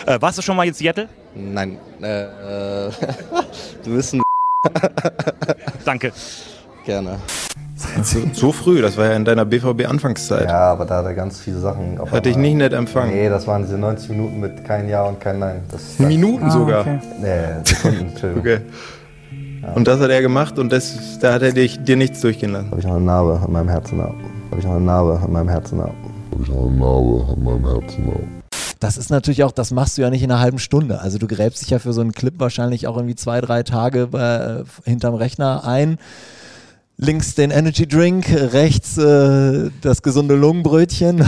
Äh, 0.06 0.22
warst 0.22 0.38
du 0.38 0.42
schon 0.42 0.56
mal 0.56 0.68
in 0.68 0.74
Seattle? 0.74 1.08
Nein. 1.36 1.78
Äh, 2.02 2.24
äh, 2.24 2.92
du 3.84 3.96
bist 3.96 4.14
ein 4.14 4.22
Danke. 5.86 6.12
Gerne. 6.86 7.18
So 8.34 8.52
früh, 8.52 8.82
das 8.82 8.96
war 8.96 9.08
ja 9.08 9.14
in 9.14 9.26
deiner 9.26 9.46
BVB-Anfangszeit. 9.46 10.48
Ja, 10.48 10.72
aber 10.72 10.86
da 10.86 10.98
hat 10.98 11.06
er 11.06 11.14
ganz 11.16 11.40
viele 11.40 11.58
Sachen 11.58 11.98
auf 11.98 12.12
Hatte 12.12 12.30
ich 12.30 12.38
nicht 12.38 12.56
nett 12.56 12.74
empfangen. 12.74 13.12
Nee, 13.12 13.28
das 13.28 13.48
waren 13.48 13.64
diese 13.64 13.78
90 13.78 14.10
Minuten 14.12 14.40
mit 14.40 14.64
kein 14.66 14.88
Ja 14.88 15.04
und 15.04 15.20
kein 15.20 15.40
Nein. 15.40 15.64
Das, 15.72 15.98
das 15.98 16.08
Minuten 16.08 16.46
ah, 16.46 16.52
sogar? 16.52 16.82
Okay. 16.82 17.00
Nee, 17.20 17.64
Sekunden. 17.64 18.40
Okay. 18.40 18.60
Ja. 19.63 19.74
Und 19.74 19.88
das 19.88 20.00
hat 20.00 20.10
er 20.10 20.22
gemacht 20.22 20.60
und 20.60 20.72
das, 20.72 21.20
da 21.20 21.34
hat 21.34 21.42
er 21.42 21.54
dich, 21.54 21.84
dir 21.84 21.96
nichts 21.96 22.22
durchgehen 22.22 22.51
lassen. 22.51 22.70
Habe 22.70 22.80
ich 22.80 22.86
noch 22.86 22.96
eine 22.96 23.06
Narbe 23.06 23.42
an 23.44 23.51
meinem 23.51 23.70
Herzen 23.70 24.00
ab. 24.00 24.13
Habe 24.50 24.60
ich 24.60 24.65
noch 24.65 24.75
eine 24.75 24.86
Narbe 24.86 25.20
an 25.24 25.32
meinem 25.32 25.50
Herzen 25.50 25.82
ab. 25.82 25.94
Habe 26.32 26.44
ich 26.44 26.50
noch 26.50 26.68
eine 26.68 26.77
Narbe 26.77 27.34
an 27.34 27.44
meinem 27.44 27.65
Herzen 27.65 28.10
ab 28.10 28.40
das 28.82 28.98
ist 28.98 29.12
natürlich 29.12 29.44
auch, 29.44 29.52
das 29.52 29.70
machst 29.72 29.98
du 29.98 30.02
ja 30.02 30.10
nicht 30.10 30.24
in 30.24 30.32
einer 30.32 30.42
halben 30.42 30.58
Stunde. 30.58 31.02
Also 31.02 31.20
du 31.20 31.28
gräbst 31.28 31.62
dich 31.62 31.70
ja 31.70 31.78
für 31.78 31.94
so 31.94 32.02
einen 32.02 32.14
Clip 32.14 32.34
wahrscheinlich 32.40 32.88
auch 32.88 32.98
irgendwie 32.98 33.16
zwei, 33.16 33.40
drei 33.40 33.62
Tage 33.62 34.10
äh, 34.12 34.90
hinterm 34.90 35.14
Rechner 35.14 35.64
ein. 35.66 36.00
Links 36.98 37.36
den 37.36 37.52
Energy 37.52 37.88
Drink, 37.88 38.26
rechts 38.30 38.98
äh, 38.98 39.70
das 39.82 40.02
gesunde 40.02 40.34
Lungenbrötchen. 40.34 41.24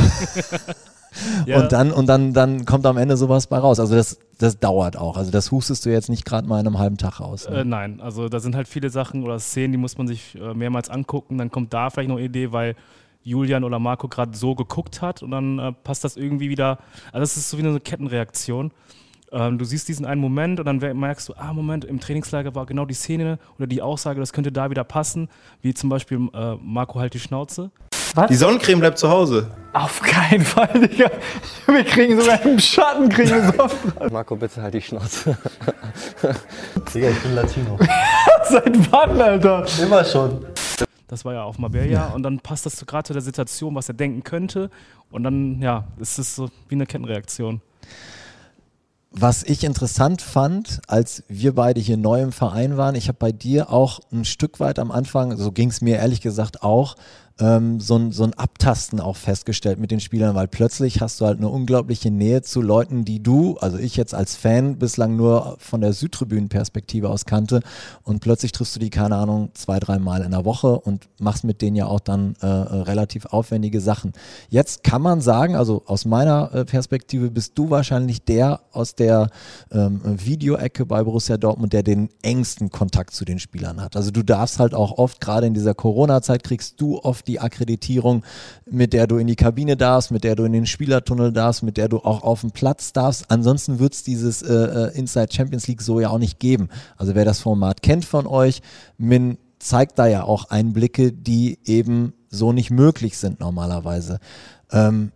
ja. 1.46 1.60
Und 1.60 1.72
dann, 1.72 1.92
und 1.92 2.08
dann, 2.08 2.34
dann 2.34 2.66
kommt 2.66 2.88
am 2.88 2.98
Ende 2.98 3.18
sowas 3.18 3.46
bei 3.46 3.60
raus. 3.60 3.80
Also 3.80 3.94
das, 3.96 4.18
das 4.40 4.58
dauert 4.58 4.98
auch. 4.98 5.16
Also 5.16 5.30
das 5.30 5.52
hustest 5.52 5.86
du 5.86 5.92
jetzt 5.92 6.10
nicht 6.10 6.26
gerade 6.26 6.48
mal 6.48 6.60
in 6.60 6.66
einem 6.66 6.80
halben 6.80 6.98
Tag 6.98 7.20
raus. 7.20 7.48
Ne? 7.48 7.58
Äh, 7.58 7.66
nein, 7.66 8.02
also 8.02 8.30
da 8.30 8.40
sind 8.40 8.56
halt 8.56 8.68
viele 8.68 8.90
Sachen 8.90 9.24
oder 9.24 9.38
Szenen, 9.38 9.74
die 9.74 9.78
muss 9.78 9.96
man 9.96 10.08
sich 10.08 10.36
äh, 10.42 10.56
mehrmals 10.56 10.90
angucken. 10.90 11.38
Dann 11.38 11.52
kommt 11.52 11.72
da 11.72 11.92
vielleicht 11.92 12.10
noch 12.10 12.18
eine 12.18 12.26
Idee, 12.26 12.52
weil 12.52 12.76
Julian 13.24 13.64
oder 13.64 13.80
Marco 13.80 14.08
gerade 14.08 14.36
so 14.36 14.56
geguckt 14.56 15.02
hat 15.02 15.24
und 15.24 15.32
dann 15.32 15.60
äh, 15.60 15.72
passt 15.72 16.04
das 16.04 16.18
irgendwie 16.18 16.50
wieder. 16.50 16.80
Also 17.12 17.20
das 17.20 17.38
ist 17.38 17.50
so 17.50 17.58
wie 17.58 17.66
eine 17.66 17.80
Kettenreaktion. 17.80 18.72
Ähm, 19.32 19.58
du 19.58 19.66
siehst 19.66 19.88
diesen 19.88 20.06
einen 20.06 20.22
Moment 20.22 20.60
und 20.60 20.66
dann 20.66 20.78
merkst 20.78 21.30
du, 21.30 21.34
ah, 21.36 21.54
Moment, 21.54 21.86
im 21.86 22.00
Trainingslager 22.00 22.54
war 22.54 22.66
genau 22.66 22.86
die 22.86 22.94
Szene 22.94 23.40
oder 23.58 23.66
die 23.66 23.82
Aussage, 23.82 24.20
das 24.20 24.32
könnte 24.32 24.52
da 24.52 24.70
wieder 24.70 24.84
passen, 24.84 25.28
wie 25.62 25.74
zum 25.74 25.90
Beispiel 25.90 26.30
äh, 26.34 26.56
Marco 26.62 27.00
halt 27.00 27.16
die 27.16 27.20
Schnauze. 27.20 27.72
Was? 28.16 28.28
Die 28.28 28.36
Sonnencreme 28.36 28.80
bleibt 28.80 29.00
zu 29.00 29.10
Hause. 29.10 29.50
Auf 29.74 30.00
keinen 30.02 30.44
Fall, 30.46 30.88
Digga. 30.88 31.10
Wir 31.66 31.84
kriegen 31.84 32.20
sogar 32.20 32.46
im 32.46 32.60
Schatten 32.60 33.10
kriegen 33.10 33.32
wir 33.32 33.54
Sonnenbrand. 33.54 34.14
Marco, 34.14 34.36
bitte 34.36 34.62
halt 34.62 34.76
die 34.76 34.82
Schnauze. 34.82 35.36
Digga, 36.94 37.10
ich 37.10 37.20
bin 37.22 37.34
Latino. 37.34 37.80
Seit 38.50 38.92
wann, 38.92 39.20
Alter? 39.20 39.66
Immer 39.82 40.06
schon. 40.06 40.46
Das 41.14 41.26
war 41.26 41.36
ja 41.36 41.44
auf 41.44 41.60
Marbella 41.60 41.92
ja. 41.92 42.08
und 42.08 42.24
dann 42.24 42.40
passt 42.40 42.66
das 42.66 42.84
gerade 42.88 43.06
zu 43.06 43.14
der 43.14 43.22
Situation, 43.22 43.76
was 43.76 43.88
er 43.88 43.94
denken 43.94 44.24
könnte. 44.24 44.72
Und 45.12 45.22
dann, 45.22 45.62
ja, 45.62 45.88
ist 46.00 46.18
es 46.18 46.36
so 46.36 46.50
wie 46.70 46.74
eine 46.74 46.88
Kettenreaktion. 46.88 47.62
was 49.12 49.44
ich 49.44 49.64
interessant 49.64 50.24
fand, 50.24 50.82
als 50.88 51.24
wir 51.28 51.54
beide 51.54 51.80
hier 51.80 51.98
neu 51.98 52.24
im 52.24 52.32
Verein 52.32 52.78
waren, 52.78 52.96
ich 52.96 53.10
habe 53.10 53.20
bei 53.20 53.32
dir 53.32 53.70
auch 53.70 54.00
ein 54.12 54.26
Stück 54.26 54.60
weit 54.60 54.80
am 54.80 54.90
Anfang, 54.90 55.38
so 55.38 55.52
ging 55.52 55.70
es 55.70 55.82
mir 55.82 55.98
ehrlich 55.98 56.20
gesagt 56.20 56.64
auch, 56.64 56.96
ähm, 57.40 57.80
so, 57.80 57.98
ein, 57.98 58.12
so 58.12 58.24
ein 58.24 58.34
Abtasten 58.36 59.00
auch 59.00 59.18
festgestellt 59.18 59.80
mit 59.80 59.92
den 59.92 60.00
Spielern, 60.00 60.36
weil 60.36 60.48
plötzlich 60.48 61.02
hast 61.02 61.20
du 61.20 61.26
halt 61.26 61.40
eine 61.40 61.50
unglaubliche 61.50 62.12
Nähe 62.12 62.44
zu 62.44 62.62
Leuten, 62.62 63.06
die 63.06 63.24
du, 63.24 63.58
also 63.58 63.78
ich 63.78 63.96
jetzt 63.96 64.14
als 64.14 64.36
Fan 64.36 64.78
bislang 64.78 65.16
nur 65.16 65.56
von 65.60 65.82
der 65.82 65.94
Südtribünen-Perspektive 65.94 67.10
aus 67.10 67.26
kannte 67.26 67.62
und 68.04 68.20
plötzlich 68.20 68.52
triffst 68.52 68.76
du 68.76 68.80
die, 68.80 68.92
keine 68.92 69.16
Ahnung, 69.16 69.50
zwei, 69.56 69.80
drei 69.80 69.98
Mal 69.98 70.22
in 70.22 70.32
der 70.32 70.46
Woche 70.46 70.80
und 70.80 71.10
machst 71.20 71.44
mit 71.44 71.62
denen 71.62 71.76
ja 71.76 71.88
auch 71.88 72.00
dann 72.00 72.36
äh, 72.42 72.46
äh 72.46 72.82
relativ 72.84 73.26
aufwendige 73.26 73.82
Sachen. 73.82 74.14
Jetzt 74.50 74.84
kann 74.84 75.02
man 75.02 75.22
sagen, 75.22 75.56
also 75.56 75.84
aus 75.88 76.06
meiner 76.06 76.54
äh, 76.54 76.66
Perspektive 76.66 77.32
bist 77.32 77.58
du 77.58 77.70
wahrscheinlich 77.70 78.24
der 78.24 78.62
aus 78.72 78.96
der 78.96 79.30
ähm, 79.72 80.02
Videoecke 80.04 80.86
bei 80.86 81.04
Borussia 81.04 81.38
Dortmund, 81.38 81.74
der 81.74 81.84
den 81.84 82.10
engsten 82.22 82.70
Kontakt 82.70 83.14
zu 83.14 83.26
den 83.26 83.40
Spielern 83.40 83.82
hat. 83.82 83.96
Also 83.96 84.12
du 84.12 84.24
darfst 84.24 84.60
halt 84.60 84.74
auch 84.74 84.98
oft, 84.98 85.20
gerade 85.20 85.48
in 85.48 85.54
dieser 85.54 85.74
Corona-Zeit, 85.74 86.44
kriegst 86.44 86.80
du 86.80 87.00
oft 87.00 87.23
die 87.28 87.40
Akkreditierung, 87.40 88.24
mit 88.70 88.94
der 88.94 89.08
du 89.08 89.18
in 89.18 89.28
die 89.28 89.36
Kabine 89.36 89.78
darfst, 89.78 90.12
mit 90.12 90.24
der 90.24 90.36
du 90.36 90.44
in 90.44 90.54
den 90.54 90.66
Spielertunnel 90.66 91.32
darfst, 91.32 91.64
mit 91.64 91.78
der 91.78 91.90
du 91.90 91.98
auch 91.98 92.24
auf 92.24 92.42
dem 92.42 92.52
Platz 92.52 92.94
darfst. 92.94 93.26
Ansonsten 93.30 93.80
wird 93.80 93.94
es 93.94 94.04
dieses 94.04 94.42
äh, 94.42 94.54
äh, 94.54 94.98
Inside 94.98 95.32
Champions 95.32 95.68
League 95.68 95.82
so 95.82 96.00
ja 96.00 96.10
auch 96.10 96.20
nicht 96.20 96.40
geben. 96.40 96.70
Also 96.98 97.16
wer 97.16 97.26
das 97.26 97.40
Format 97.40 97.82
kennt 97.82 98.06
von 98.06 98.28
euch, 98.28 98.62
Min 98.98 99.38
zeigt 99.60 99.98
da 99.98 100.08
ja 100.08 100.24
auch 100.24 100.50
Einblicke, 100.50 101.12
die 101.12 101.60
eben 101.66 102.14
so 102.30 102.52
nicht 102.52 102.72
möglich 102.72 103.18
sind 103.18 103.40
normalerweise. 103.40 104.20
Ähm, 104.72 105.12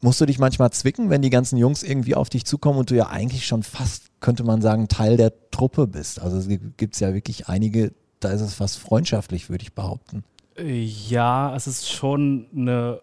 musst 0.00 0.20
du 0.20 0.26
dich 0.26 0.38
manchmal 0.38 0.70
zwicken, 0.70 1.10
wenn 1.10 1.22
die 1.22 1.30
ganzen 1.30 1.56
Jungs 1.56 1.82
irgendwie 1.82 2.14
auf 2.14 2.30
dich 2.30 2.44
zukommen 2.44 2.78
und 2.78 2.90
du 2.90 2.96
ja 2.96 3.08
eigentlich 3.08 3.46
schon 3.46 3.62
fast, 3.62 4.04
könnte 4.20 4.44
man 4.44 4.62
sagen, 4.62 4.88
Teil 4.88 5.16
der 5.16 5.32
Truppe 5.50 5.86
bist? 5.86 6.20
Also 6.20 6.38
es 6.38 6.48
gibt 6.76 6.98
ja 7.00 7.14
wirklich 7.14 7.48
einige, 7.48 7.92
da 8.20 8.30
ist 8.30 8.40
es 8.40 8.54
fast 8.54 8.78
freundschaftlich, 8.78 9.50
würde 9.50 9.62
ich 9.62 9.74
behaupten. 9.74 10.24
Ja, 10.58 11.54
es 11.54 11.66
ist 11.66 11.90
schon 11.90 12.46
eine 12.54 13.00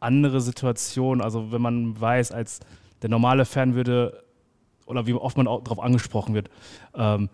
andere 0.00 0.40
Situation. 0.40 1.20
Also 1.20 1.52
wenn 1.52 1.62
man 1.62 2.00
weiß, 2.00 2.32
als 2.32 2.60
der 3.02 3.10
normale 3.10 3.44
Fan 3.44 3.74
würde, 3.74 4.24
oder 4.86 5.06
wie 5.06 5.14
oft 5.14 5.36
man 5.36 5.46
auch 5.46 5.62
darauf 5.62 5.80
angesprochen 5.80 6.34
wird, 6.34 6.48
ähm, 6.94 7.28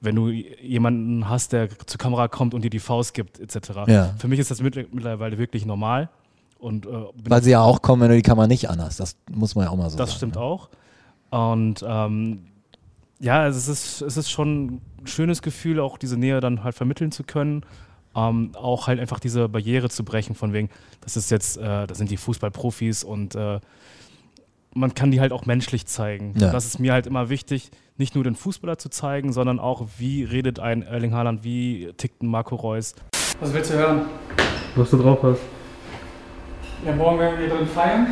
wenn 0.00 0.16
du 0.16 0.28
jemanden 0.28 1.28
hast, 1.28 1.52
der 1.52 1.70
zur 1.86 1.98
Kamera 1.98 2.28
kommt 2.28 2.52
und 2.52 2.62
dir 2.62 2.70
die 2.70 2.78
Faust 2.78 3.14
gibt, 3.14 3.40
etc. 3.40 3.70
Ja. 3.86 4.14
Für 4.18 4.28
mich 4.28 4.38
ist 4.38 4.50
das 4.50 4.60
mittlerweile 4.60 5.38
wirklich 5.38 5.64
normal. 5.64 6.10
Und, 6.58 6.86
äh, 6.86 6.90
Weil 7.28 7.42
sie 7.42 7.50
ja 7.50 7.62
auch 7.62 7.80
kommen, 7.80 8.02
wenn 8.02 8.10
du 8.10 8.16
die 8.16 8.22
Kamera 8.22 8.46
nicht 8.46 8.68
anhast. 8.68 9.00
Das 9.00 9.16
muss 9.30 9.54
man 9.54 9.66
ja 9.66 9.70
auch 9.70 9.76
mal 9.76 9.90
so 9.90 9.96
das 9.96 10.10
sagen. 10.10 10.10
Das 10.10 10.16
stimmt 10.16 10.36
ja. 10.36 10.42
auch. 10.42 10.68
Und 11.30 11.84
ähm, 11.86 12.46
ja, 13.18 13.46
es 13.46 13.68
ist, 13.68 14.02
es 14.02 14.16
ist 14.16 14.30
schon 14.30 14.66
ein 14.66 14.80
schönes 15.04 15.42
Gefühl, 15.42 15.80
auch 15.80 15.98
diese 15.98 16.18
Nähe 16.18 16.40
dann 16.40 16.64
halt 16.64 16.74
vermitteln 16.74 17.10
zu 17.10 17.24
können 17.24 17.64
ähm, 18.16 18.52
auch 18.54 18.86
halt 18.86 19.00
einfach 19.00 19.20
diese 19.20 19.48
Barriere 19.48 19.88
zu 19.88 20.04
brechen, 20.04 20.34
von 20.34 20.52
wegen, 20.52 20.70
das 21.00 21.16
ist 21.16 21.30
jetzt, 21.30 21.56
äh, 21.56 21.86
das 21.86 21.98
sind 21.98 22.10
die 22.10 22.16
Fußballprofis 22.16 23.04
und 23.04 23.34
äh, 23.34 23.60
man 24.74 24.94
kann 24.94 25.10
die 25.10 25.20
halt 25.20 25.32
auch 25.32 25.46
menschlich 25.46 25.86
zeigen. 25.86 26.34
Ja. 26.38 26.50
Das 26.50 26.66
ist 26.66 26.78
mir 26.78 26.92
halt 26.92 27.06
immer 27.06 27.28
wichtig, 27.28 27.70
nicht 27.96 28.14
nur 28.14 28.24
den 28.24 28.34
Fußballer 28.34 28.76
zu 28.76 28.88
zeigen, 28.88 29.32
sondern 29.32 29.60
auch, 29.60 29.86
wie 29.98 30.24
redet 30.24 30.58
ein 30.58 30.82
Erling 30.82 31.14
Haaland, 31.14 31.44
wie 31.44 31.92
tickt 31.96 32.22
ein 32.22 32.26
Marco 32.26 32.56
Reus. 32.56 32.94
Was 33.40 33.52
willst 33.52 33.70
du 33.70 33.74
hören? 33.74 34.02
Was 34.74 34.90
du 34.90 34.98
drauf 34.98 35.18
hast. 35.22 35.40
Ja, 36.84 36.94
morgen 36.94 37.18
werden 37.18 37.38
wir 37.38 37.48
drin 37.48 37.66
feiern. 37.66 38.06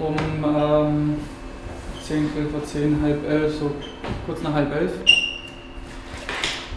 Um 0.00 0.16
ähm, 0.44 1.16
10, 2.02 2.32
12 2.34 2.50
vor 2.50 2.64
10, 2.64 3.02
halb 3.02 3.26
elf, 3.26 3.58
so 3.58 3.70
kurz 4.26 4.42
nach 4.42 4.52
halb 4.52 4.74
elf. 4.74 4.92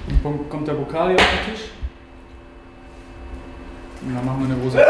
Dann 0.08 0.50
kommt 0.50 0.68
der 0.68 0.74
Pokal 0.74 1.10
hier 1.10 1.20
auf 1.20 1.26
den 1.46 1.54
Tisch. 1.54 1.66
Und 4.02 4.16
dann 4.16 4.26
machen 4.26 4.48
wir 4.48 4.56
eine 4.56 4.62
große. 4.62 4.78
20, 4.78 4.88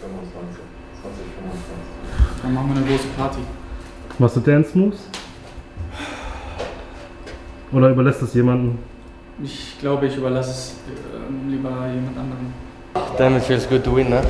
25. 0.00 0.64
20, 1.02 1.24
25. 1.38 2.42
Dann 2.42 2.54
machen 2.54 2.68
wir 2.70 2.76
eine 2.76 2.86
große 2.86 3.08
Party. 3.16 3.40
Machst 4.18 4.36
du 4.36 4.40
Dance 4.40 4.76
Moves? 4.76 5.08
Oder 7.72 7.90
überlässt 7.90 8.22
es 8.22 8.34
jemanden? 8.34 8.78
Ich 9.42 9.78
glaube, 9.80 10.06
ich 10.06 10.16
überlasse 10.16 10.50
es 10.50 10.74
äh, 10.88 11.50
lieber 11.50 11.70
jemand 11.92 12.18
anderem. 12.18 12.52
Damn, 13.18 13.36
it 13.36 13.42
feels 13.42 13.68
good 13.68 13.82
to 13.84 13.96
win, 13.96 14.12
huh? 14.12 14.22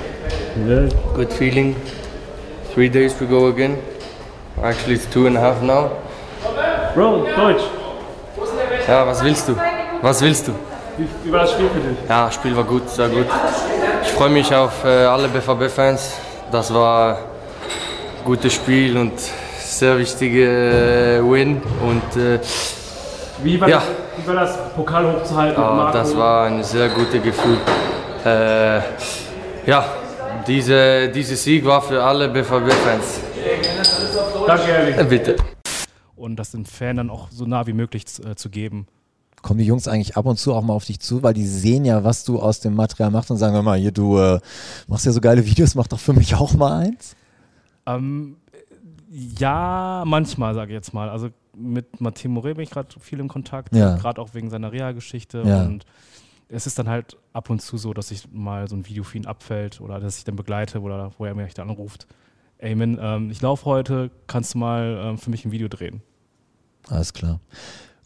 Yeah. 0.67 0.89
Good 1.15 1.33
feeling. 1.33 1.77
Three 2.73 2.89
days 2.89 3.17
to 3.19 3.27
go 3.27 3.49
again. 3.49 3.79
Actually, 4.63 4.95
it's 4.95 5.07
two 5.07 5.27
and 5.27 5.37
a 5.37 5.41
half 5.41 5.63
now. 5.63 5.91
Bro, 6.95 7.27
Deutsch. 7.37 7.84
Ja, 8.87 9.07
was 9.07 9.25
willst 9.25 9.49
du? 9.49 9.57
Was 10.03 10.21
willst 10.21 10.49
du? 10.49 10.53
Wie, 10.99 11.33
war 11.33 11.41
das 11.41 11.53
Spiel 11.53 11.69
für 11.71 11.81
dich? 11.81 11.99
Ja, 12.09 12.27
das 12.27 12.35
Spiel 12.35 12.55
war 12.55 12.65
gut, 12.65 12.89
sehr 12.91 13.09
gut. 13.09 13.27
Ich 14.03 14.11
freue 14.11 14.29
mich 14.29 14.55
auf 14.55 14.85
äh, 14.85 14.89
alle 14.89 15.29
BVB-Fans. 15.29 16.13
Das 16.53 16.73
war 16.73 17.15
ein 17.15 18.25
gutes 18.25 18.53
Spiel 18.53 18.97
und 18.99 19.13
sehr 19.59 19.99
wichtige 19.99 21.19
äh, 21.19 21.23
Win. 21.23 21.63
Und, 21.83 22.23
äh, 22.23 22.39
wie, 23.43 23.59
war 23.59 23.69
ja. 23.69 23.77
das, 23.77 23.85
wie 24.19 24.29
war 24.29 24.35
das, 24.35 24.59
Pokal 24.77 25.13
hochzuhalten? 25.15 25.63
Ja, 25.63 25.91
das 25.91 26.17
war 26.17 26.47
ein 26.47 26.63
sehr 26.63 26.89
gutes 26.91 27.23
Gefühl. 27.23 27.57
Äh, 28.25 28.81
ja, 29.67 29.85
diese, 30.47 31.09
dieser 31.09 31.37
Sieg 31.37 31.65
war 31.65 31.81
für 31.81 32.03
alle 32.03 32.29
BVB-Fans. 32.29 33.21
Danke, 34.47 34.71
Ehrlich. 34.71 35.09
Bitte 35.09 35.37
und 36.17 36.37
das 36.37 36.53
den 36.53 36.65
Fan 36.65 36.97
dann 36.97 37.11
auch 37.11 37.31
so 37.31 37.47
nah 37.47 37.67
wie 37.67 37.73
möglich 37.73 38.07
zu, 38.07 38.23
äh, 38.23 38.37
zu 38.37 38.51
geben. 38.51 38.87
Kommen 39.43 39.59
die 39.59 39.67
Jungs 39.67 39.89
eigentlich 39.89 40.17
ab 40.17 40.25
und 40.25 40.39
zu 40.39 40.55
auch 40.55 40.63
mal 40.63 40.73
auf 40.73 40.87
dich 40.87 41.01
zu, 41.01 41.23
weil 41.23 41.35
die 41.35 41.47
sehen 41.47 41.85
ja, 41.85 42.03
was 42.03 42.25
du 42.25 42.41
aus 42.41 42.61
dem 42.61 42.75
Material 42.75 43.11
machst 43.11 43.31
und 43.31 43.37
sagen, 43.37 43.55
hör 43.55 43.63
mal, 43.63 43.79
hier, 43.79 43.93
du 43.93 44.19
äh, 44.19 44.41
machst 44.89 45.05
ja 45.05 45.13
so 45.13 45.21
geile 45.21 45.45
Videos, 45.45 45.75
mach 45.75 45.87
doch 45.87 45.99
für 45.99 46.15
mich 46.15 46.35
auch 46.35 46.55
mal 46.55 46.81
eins? 46.81 47.15
Ähm, 47.87 48.37
ja, 49.11 50.03
manchmal, 50.07 50.55
sage 50.55 50.73
ich 50.73 50.75
jetzt 50.75 50.95
mal. 50.95 51.11
Also 51.11 51.29
mit 51.55 52.01
Matteo 52.01 52.31
More 52.31 52.55
bin 52.55 52.65
ich 52.65 52.71
gerade 52.71 52.89
viel 52.99 53.21
im 53.21 53.29
Kontakt, 53.29 53.75
ja. 53.75 53.97
gerade 53.97 54.21
auch 54.21 54.35
wegen 54.35 54.51
seiner 54.51 54.73
Reha-Geschichte 54.73 55.43
ja. 55.45 55.65
und 55.65 55.85
es 56.49 56.67
ist 56.67 56.79
dann 56.79 56.89
halt 56.89 57.17
ab 57.33 57.51
und 57.51 57.61
zu 57.61 57.79
so, 57.79 57.95
dass 57.95 58.11
ich 58.11 58.31
mal 58.33 58.69
so 58.69 58.77
ein 58.77 58.87
Video 58.87 59.03
für 59.03 59.19
ihn 59.19 59.27
abfällt 59.27 59.81
oder 59.81 60.01
dass 60.01 60.19
ich 60.19 60.25
dann 60.25 60.37
begleite 60.37 60.81
oder 60.81 61.13
wo 61.19 61.25
er 61.25 61.35
mich 61.35 61.55
dann 61.55 61.71
anruft. 61.71 62.07
Ey, 62.59 62.75
Min, 62.75 62.99
ähm, 63.01 63.31
ich 63.31 63.43
laufe 63.43 63.65
heute, 63.65 64.11
kannst 64.27 64.55
du 64.55 64.59
mal 64.59 65.01
ähm, 65.03 65.19
für 65.19 65.31
mich 65.31 65.45
ein 65.45 65.53
Video 65.53 65.69
drehen? 65.69 66.03
Alles 66.89 67.13
klar. 67.13 67.41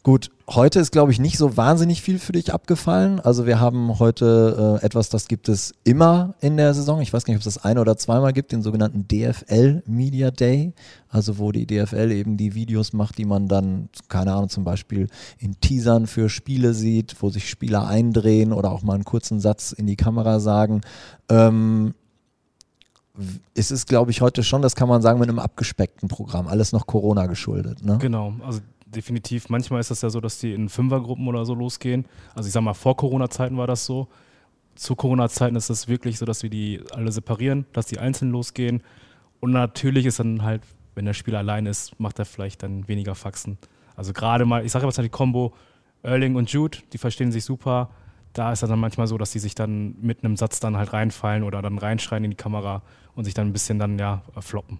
Gut, 0.01 0.31
heute 0.47 0.79
ist, 0.79 0.91
glaube 0.91 1.11
ich, 1.11 1.19
nicht 1.19 1.37
so 1.37 1.57
wahnsinnig 1.57 2.01
viel 2.01 2.19
für 2.19 2.31
dich 2.31 2.53
abgefallen. 2.53 3.19
Also 3.19 3.45
wir 3.45 3.59
haben 3.59 3.99
heute 3.99 4.79
äh, 4.81 4.85
etwas, 4.85 5.09
das 5.09 5.27
gibt 5.27 5.49
es 5.49 5.73
immer 5.83 6.35
in 6.39 6.55
der 6.55 6.73
Saison. 6.73 7.01
Ich 7.01 7.11
weiß 7.11 7.25
gar 7.25 7.33
nicht, 7.33 7.41
ob 7.41 7.45
es 7.45 7.53
das 7.53 7.65
ein 7.65 7.77
oder 7.77 7.97
zweimal 7.97 8.31
gibt, 8.31 8.53
den 8.53 8.61
sogenannten 8.61 9.09
DFL 9.09 9.83
Media 9.85 10.31
Day. 10.31 10.71
Also 11.09 11.37
wo 11.37 11.51
die 11.51 11.67
DFL 11.67 12.11
eben 12.11 12.37
die 12.37 12.55
Videos 12.55 12.93
macht, 12.93 13.17
die 13.17 13.25
man 13.25 13.49
dann, 13.49 13.89
keine 14.07 14.33
Ahnung, 14.33 14.47
zum 14.47 14.63
Beispiel 14.63 15.09
in 15.37 15.59
Teasern 15.59 16.07
für 16.07 16.29
Spiele 16.29 16.73
sieht, 16.73 17.17
wo 17.19 17.29
sich 17.29 17.49
Spieler 17.49 17.85
eindrehen 17.85 18.53
oder 18.53 18.71
auch 18.71 18.83
mal 18.83 18.93
einen 18.93 19.05
kurzen 19.05 19.41
Satz 19.41 19.73
in 19.73 19.85
die 19.85 19.97
Kamera 19.97 20.39
sagen. 20.39 20.79
Ähm, 21.27 21.93
es 23.55 23.71
ist, 23.71 23.87
glaube 23.87 24.11
ich, 24.11 24.21
heute 24.21 24.43
schon, 24.43 24.61
das 24.61 24.75
kann 24.75 24.87
man 24.87 25.01
sagen, 25.01 25.19
mit 25.19 25.29
einem 25.29 25.39
abgespeckten 25.39 26.07
Programm. 26.07 26.47
Alles 26.47 26.71
noch 26.71 26.87
Corona 26.87 27.25
geschuldet. 27.25 27.83
Ne? 27.83 27.97
Genau, 27.99 28.33
also 28.45 28.61
definitiv. 28.85 29.49
Manchmal 29.49 29.79
ist 29.79 29.91
das 29.91 30.01
ja 30.01 30.09
so, 30.09 30.19
dass 30.21 30.39
die 30.39 30.53
in 30.53 30.69
Fünfergruppen 30.69 31.27
oder 31.27 31.45
so 31.45 31.53
losgehen. 31.53 32.05
Also 32.33 32.47
ich 32.47 32.53
sag 32.53 32.61
mal, 32.61 32.73
vor 32.73 32.95
Corona-Zeiten 32.95 33.57
war 33.57 33.67
das 33.67 33.85
so. 33.85 34.07
Zu 34.75 34.95
Corona-Zeiten 34.95 35.55
ist 35.55 35.69
es 35.69 35.87
wirklich 35.87 36.17
so, 36.17 36.25
dass 36.25 36.43
wir 36.43 36.49
die 36.49 36.81
alle 36.93 37.11
separieren, 37.11 37.65
dass 37.73 37.87
die 37.87 37.99
einzeln 37.99 38.31
losgehen. 38.31 38.81
Und 39.39 39.51
natürlich 39.51 40.05
ist 40.05 40.19
dann 40.19 40.43
halt, 40.43 40.61
wenn 40.95 41.05
der 41.05 41.13
Spieler 41.13 41.39
allein 41.39 41.65
ist, 41.65 41.99
macht 41.99 42.19
er 42.19 42.25
vielleicht 42.25 42.63
dann 42.63 42.87
weniger 42.87 43.15
Faxen. 43.15 43.57
Also 43.95 44.13
gerade 44.13 44.45
mal, 44.45 44.65
ich 44.65 44.71
sage 44.71 44.85
immer 44.85 45.03
die 45.03 45.09
Kombo 45.09 45.53
Erling 46.01 46.35
und 46.35 46.49
Jude, 46.51 46.77
die 46.93 46.97
verstehen 46.97 47.31
sich 47.31 47.43
super. 47.43 47.89
Da 48.33 48.51
ist 48.51 48.63
es 48.63 48.69
dann 48.69 48.79
manchmal 48.79 49.07
so, 49.07 49.17
dass 49.17 49.31
die 49.31 49.39
sich 49.39 49.55
dann 49.55 49.95
mit 50.01 50.23
einem 50.23 50.37
Satz 50.37 50.59
dann 50.59 50.77
halt 50.77 50.93
reinfallen 50.93 51.43
oder 51.43 51.61
dann 51.61 51.77
reinschreien 51.77 52.23
in 52.23 52.31
die 52.31 52.37
Kamera 52.37 52.83
und 53.15 53.25
sich 53.25 53.33
dann 53.33 53.47
ein 53.47 53.53
bisschen 53.53 53.79
dann 53.79 53.97
ja 53.97 54.21
floppen. 54.39 54.77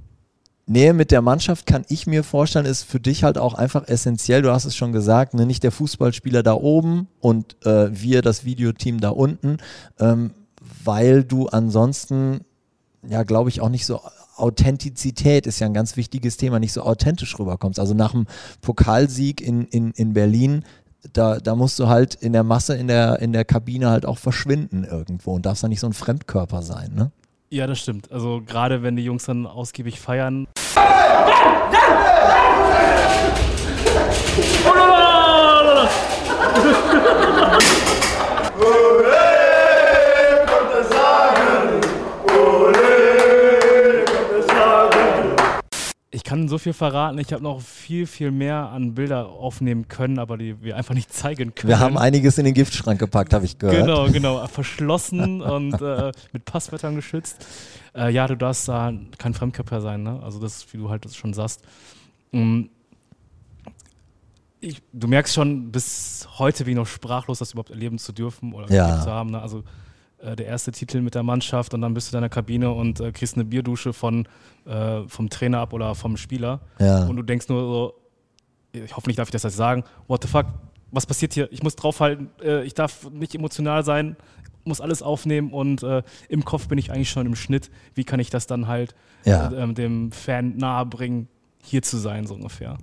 Nähe 0.69 0.93
mit 0.93 1.09
der 1.09 1.23
Mannschaft 1.23 1.65
kann 1.65 1.83
ich 1.89 2.05
mir 2.05 2.23
vorstellen, 2.23 2.67
ist 2.67 2.83
für 2.83 2.99
dich 2.99 3.23
halt 3.23 3.39
auch 3.39 3.55
einfach 3.55 3.87
essentiell. 3.87 4.43
Du 4.43 4.51
hast 4.51 4.65
es 4.65 4.75
schon 4.75 4.91
gesagt, 4.91 5.33
ne? 5.33 5.47
nicht 5.47 5.63
der 5.63 5.71
Fußballspieler 5.71 6.43
da 6.43 6.53
oben 6.53 7.07
und 7.19 7.57
äh, 7.65 7.89
wir, 7.91 8.21
das 8.21 8.45
Videoteam 8.45 8.99
da 8.99 9.09
unten, 9.09 9.57
ähm, 9.99 10.31
weil 10.83 11.23
du 11.23 11.47
ansonsten, 11.47 12.41
ja, 13.07 13.23
glaube 13.23 13.49
ich, 13.49 13.61
auch 13.61 13.69
nicht 13.69 13.87
so 13.87 13.99
Authentizität 14.35 15.47
ist 15.47 15.59
ja 15.59 15.67
ein 15.67 15.73
ganz 15.73 15.97
wichtiges 15.97 16.37
Thema, 16.37 16.59
nicht 16.59 16.73
so 16.73 16.83
authentisch 16.83 17.37
rüberkommst. 17.37 17.79
Also 17.79 17.93
nach 17.93 18.11
dem 18.11 18.25
Pokalsieg 18.61 19.41
in, 19.41 19.65
in, 19.65 19.91
in 19.91 20.13
Berlin, 20.13 20.63
da, 21.13 21.37
da 21.37 21.55
musst 21.55 21.79
du 21.79 21.87
halt 21.87 22.15
in 22.15 22.33
der 22.33 22.43
Masse, 22.43 22.75
in 22.75 22.87
der, 22.87 23.19
in 23.19 23.33
der 23.33 23.45
Kabine 23.45 23.89
halt 23.89 24.05
auch 24.05 24.17
verschwinden 24.17 24.83
irgendwo 24.83 25.33
und 25.33 25.45
darfst 25.45 25.63
da 25.63 25.67
nicht 25.67 25.79
so 25.79 25.87
ein 25.87 25.93
Fremdkörper 25.93 26.61
sein, 26.61 26.93
ne? 26.93 27.11
Ja, 27.51 27.65
das 27.65 27.79
stimmt. 27.79 28.11
Also 28.11 28.41
gerade 28.45 28.83
wenn 28.83 28.95
die 28.95 29.03
Jungs 29.03 29.25
dann 29.25 29.47
ausgiebig 29.47 29.99
feiern. 29.99 30.47
Ich 34.37 34.63
kann 46.29 46.47
so 46.47 46.59
viel 46.59 46.73
verraten. 46.73 47.17
Ich 47.17 47.33
habe 47.33 47.41
noch 47.41 47.59
viel, 47.59 48.05
viel 48.05 48.29
mehr 48.29 48.69
an 48.69 48.93
Bilder 48.93 49.29
aufnehmen 49.29 49.87
können, 49.87 50.19
aber 50.19 50.37
die 50.37 50.61
wir 50.61 50.77
einfach 50.77 50.93
nicht 50.93 51.11
zeigen 51.11 51.55
können. 51.55 51.69
Wir 51.69 51.79
haben 51.79 51.97
einiges 51.97 52.37
in 52.37 52.45
den 52.45 52.53
Giftschrank 52.53 52.99
gepackt, 52.99 53.33
habe 53.33 53.45
ich 53.45 53.57
gehört. 53.57 53.77
Genau, 53.87 54.07
genau. 54.11 54.45
Verschlossen 54.47 55.41
und 55.41 55.81
äh, 55.81 56.11
mit 56.31 56.45
Passwörtern 56.45 56.93
geschützt. 56.95 57.47
Äh, 57.95 58.11
ja, 58.13 58.27
du 58.27 58.37
darfst 58.37 58.67
da 58.67 58.93
kein 59.17 59.33
Fremdkörper 59.33 59.81
sein, 59.81 60.03
ne? 60.03 60.21
Also 60.21 60.39
das, 60.39 60.71
wie 60.71 60.77
du 60.77 60.91
halt 60.91 61.03
das 61.03 61.15
schon 61.15 61.33
sagst. 61.33 61.63
Mm. 62.31 62.65
Ich, 64.59 64.83
du 64.93 65.07
merkst 65.07 65.33
schon 65.33 65.71
bis 65.71 66.27
heute, 66.37 66.67
wie 66.67 66.75
noch 66.75 66.85
sprachlos, 66.85 67.39
das 67.39 67.53
überhaupt 67.53 67.71
erleben 67.71 67.97
zu 67.97 68.11
dürfen 68.11 68.53
oder 68.53 68.71
Ja. 68.71 69.01
zu 69.01 69.09
haben. 69.09 69.31
Ne? 69.31 69.41
Also 69.41 69.63
äh, 70.21 70.35
der 70.35 70.45
erste 70.47 70.71
Titel 70.71 71.01
mit 71.01 71.15
der 71.15 71.23
Mannschaft 71.23 71.73
und 71.73 71.81
dann 71.81 71.93
bist 71.93 72.07
du 72.11 72.15
in 72.17 72.21
deiner 72.21 72.29
Kabine 72.29 72.71
und 72.71 72.99
äh, 72.99 73.11
kriegst 73.11 73.35
eine 73.35 73.45
Bierdusche 73.45 73.93
von, 73.93 74.27
äh, 74.65 75.01
vom 75.07 75.29
Trainer 75.29 75.59
ab 75.59 75.73
oder 75.73 75.95
vom 75.95 76.17
Spieler. 76.17 76.61
Ja. 76.79 77.05
Und 77.05 77.15
du 77.15 77.23
denkst 77.23 77.47
nur 77.49 77.61
so, 77.61 77.93
ich 78.73 78.95
hoffe 78.95 79.07
nicht, 79.09 79.17
darf 79.19 79.27
ich 79.29 79.31
das 79.33 79.43
jetzt 79.43 79.55
sagen, 79.55 79.83
what 80.07 80.21
the 80.23 80.27
fuck, 80.29 80.45
was 80.91 81.05
passiert 81.05 81.33
hier? 81.33 81.51
Ich 81.51 81.63
muss 81.63 81.75
draufhalten, 81.75 82.29
äh, 82.43 82.63
ich 82.63 82.73
darf 82.73 83.09
nicht 83.11 83.33
emotional 83.35 83.83
sein, 83.83 84.15
muss 84.65 84.81
alles 84.81 85.01
aufnehmen 85.01 85.51
und 85.51 85.81
äh, 85.83 86.03
im 86.27 86.43
Kopf 86.45 86.67
bin 86.67 86.77
ich 86.77 86.91
eigentlich 86.91 87.09
schon 87.09 87.25
im 87.25 87.35
Schnitt. 87.35 87.71
Wie 87.95 88.03
kann 88.03 88.19
ich 88.19 88.29
das 88.29 88.45
dann 88.45 88.67
halt 88.67 88.93
Ja. 89.25 89.51
äh, 89.51 89.73
dem 89.73 90.11
Fan 90.11 90.57
nahebringen, 90.57 91.27
hier 91.63 91.81
zu 91.81 91.97
sein, 91.97 92.27
so 92.27 92.35
ungefähr. 92.35 92.77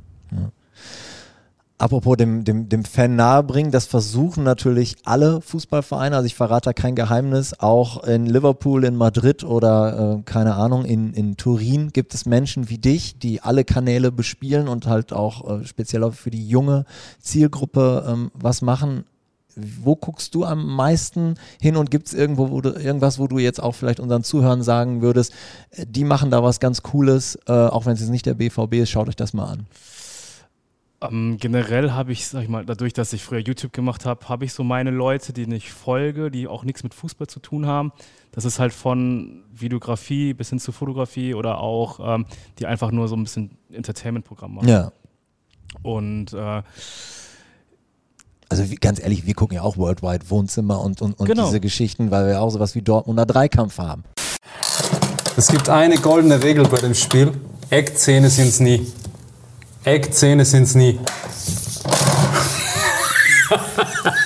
Apropos 1.79 2.17
dem, 2.17 2.43
dem, 2.45 2.71
dem 2.71 2.87
Fan 2.87 3.17
nahebringen, 3.17 3.71
das 3.71 3.85
versuchen 3.85 4.43
natürlich 4.45 4.97
alle 5.05 5.43
Fußballvereine, 5.43 6.17
also 6.17 6.25
ich 6.25 6.35
verrate 6.35 6.71
da 6.71 6.73
kein 6.73 6.95
Geheimnis, 6.95 7.53
auch 7.59 8.03
in 8.05 8.25
Liverpool, 8.25 8.83
in 8.83 8.97
Madrid 8.97 9.45
oder 9.45 10.17
äh, 10.17 10.23
keine 10.23 10.55
Ahnung, 10.55 10.87
in, 10.87 11.13
in 11.13 11.37
Turin 11.37 11.91
gibt 11.93 12.15
es 12.15 12.25
Menschen 12.25 12.71
wie 12.71 12.79
dich, 12.79 13.19
die 13.19 13.43
alle 13.43 13.63
Kanäle 13.63 14.11
bespielen 14.11 14.69
und 14.69 14.87
halt 14.87 15.13
auch 15.13 15.61
äh, 15.61 15.67
speziell 15.67 16.03
auch 16.05 16.15
für 16.15 16.31
die 16.31 16.49
junge 16.49 16.87
Zielgruppe 17.21 18.07
ähm, 18.09 18.31
was 18.33 18.63
machen. 18.63 19.05
Wo 19.55 19.97
guckst 19.97 20.35
du 20.35 20.45
am 20.45 20.67
meisten 20.77 21.35
hin 21.61 21.77
und 21.77 21.91
gibt 21.91 22.07
es 22.07 22.15
irgendwo, 22.15 22.51
wo 22.51 22.63
du, 22.63 22.71
irgendwas, 22.71 23.19
wo 23.19 23.27
du 23.27 23.39
jetzt 23.39 23.63
auch 23.63 23.75
vielleicht 23.75 24.01
unseren 24.01 24.23
Zuhörern 24.23 24.63
sagen 24.63 25.03
würdest, 25.03 25.35
äh, 25.73 25.85
die 25.87 26.05
machen 26.05 26.31
da 26.31 26.43
was 26.43 26.59
ganz 26.59 26.83
Cooles, 26.83 27.39
äh, 27.47 27.53
auch 27.53 27.85
wenn 27.85 27.93
es 27.93 28.01
jetzt 28.01 28.09
nicht 28.09 28.25
der 28.25 28.35
BVB 28.35 28.77
ist, 28.77 28.89
schaut 28.89 29.09
euch 29.09 29.17
das 29.17 29.35
mal 29.35 29.45
an. 29.45 29.67
Ähm, 31.03 31.37
generell 31.39 31.93
habe 31.93 32.13
ich, 32.13 32.27
sag 32.27 32.43
ich 32.43 32.49
mal, 32.49 32.65
dadurch, 32.65 32.95
dass 32.95 33.13
ich 33.13 33.23
früher 33.23 33.41
YouTube 33.41 33.73
gemacht 33.73 34.07
habe, 34.07 34.29
habe 34.29 34.45
ich 34.47 34.53
so 34.55 34.65
meine 34.65 34.91
Leute, 34.91 35.33
denen 35.35 35.53
ich 35.53 35.71
folge, 35.71 36.31
die 36.31 36.49
auch 36.49 36.65
nichts 36.65 36.83
mit 36.83 36.95
Fußball 36.95 37.27
zu 37.27 37.39
tun 37.41 37.67
haben. 37.67 37.93
Das 38.33 38.45
ist 38.47 38.59
halt 38.59 38.73
von 38.73 39.43
Videografie 39.53 40.33
bis 40.35 40.49
hin 40.51 40.59
zu 40.59 40.73
Fotografie 40.73 41.35
oder 41.35 41.59
auch, 41.59 42.01
ähm, 42.03 42.25
die 42.59 42.67
einfach 42.67 42.91
nur 42.91 43.09
so 43.09 43.17
ein 43.17 43.25
bisschen 43.25 43.51
Entertainment-Programm 43.71 44.55
machen. 44.55 44.69
Ja. 44.69 44.93
Und 45.83 46.33
äh, 46.33 46.63
Also 48.49 48.71
wie, 48.71 48.77
ganz 48.77 49.01
ehrlich, 49.01 49.27
wir 49.27 49.35
gucken 49.35 49.57
ja 49.57 49.63
auch 49.63 49.77
Worldwide 49.77 50.31
Wohnzimmer 50.31 50.81
und, 50.81 51.03
und, 51.03 51.19
und 51.19 51.27
Genau. 51.27 51.45
diese 51.47 51.61
Geschichten, 51.61 52.11
weil 52.11 52.27
wir 52.29 52.41
auch 52.41 52.51
sowas 52.51 52.75
wie 52.75 52.81
Dortmunder 52.83 53.27
Dreikampf 53.27 53.79
haben. 53.79 54.05
Es 55.37 55.49
gibt 55.49 55.69
eine 55.69 55.97
goldene 55.99 56.43
Regel 56.43 56.67
bei 56.69 56.79
dem 56.79 56.95
Spiel. 56.95 57.33
Eckzähne 57.69 58.31
sind's 58.31 58.61
nie. 58.61 58.87
Eckzähne 59.87 60.45
sind's 60.45 60.75
nie. 60.75 60.99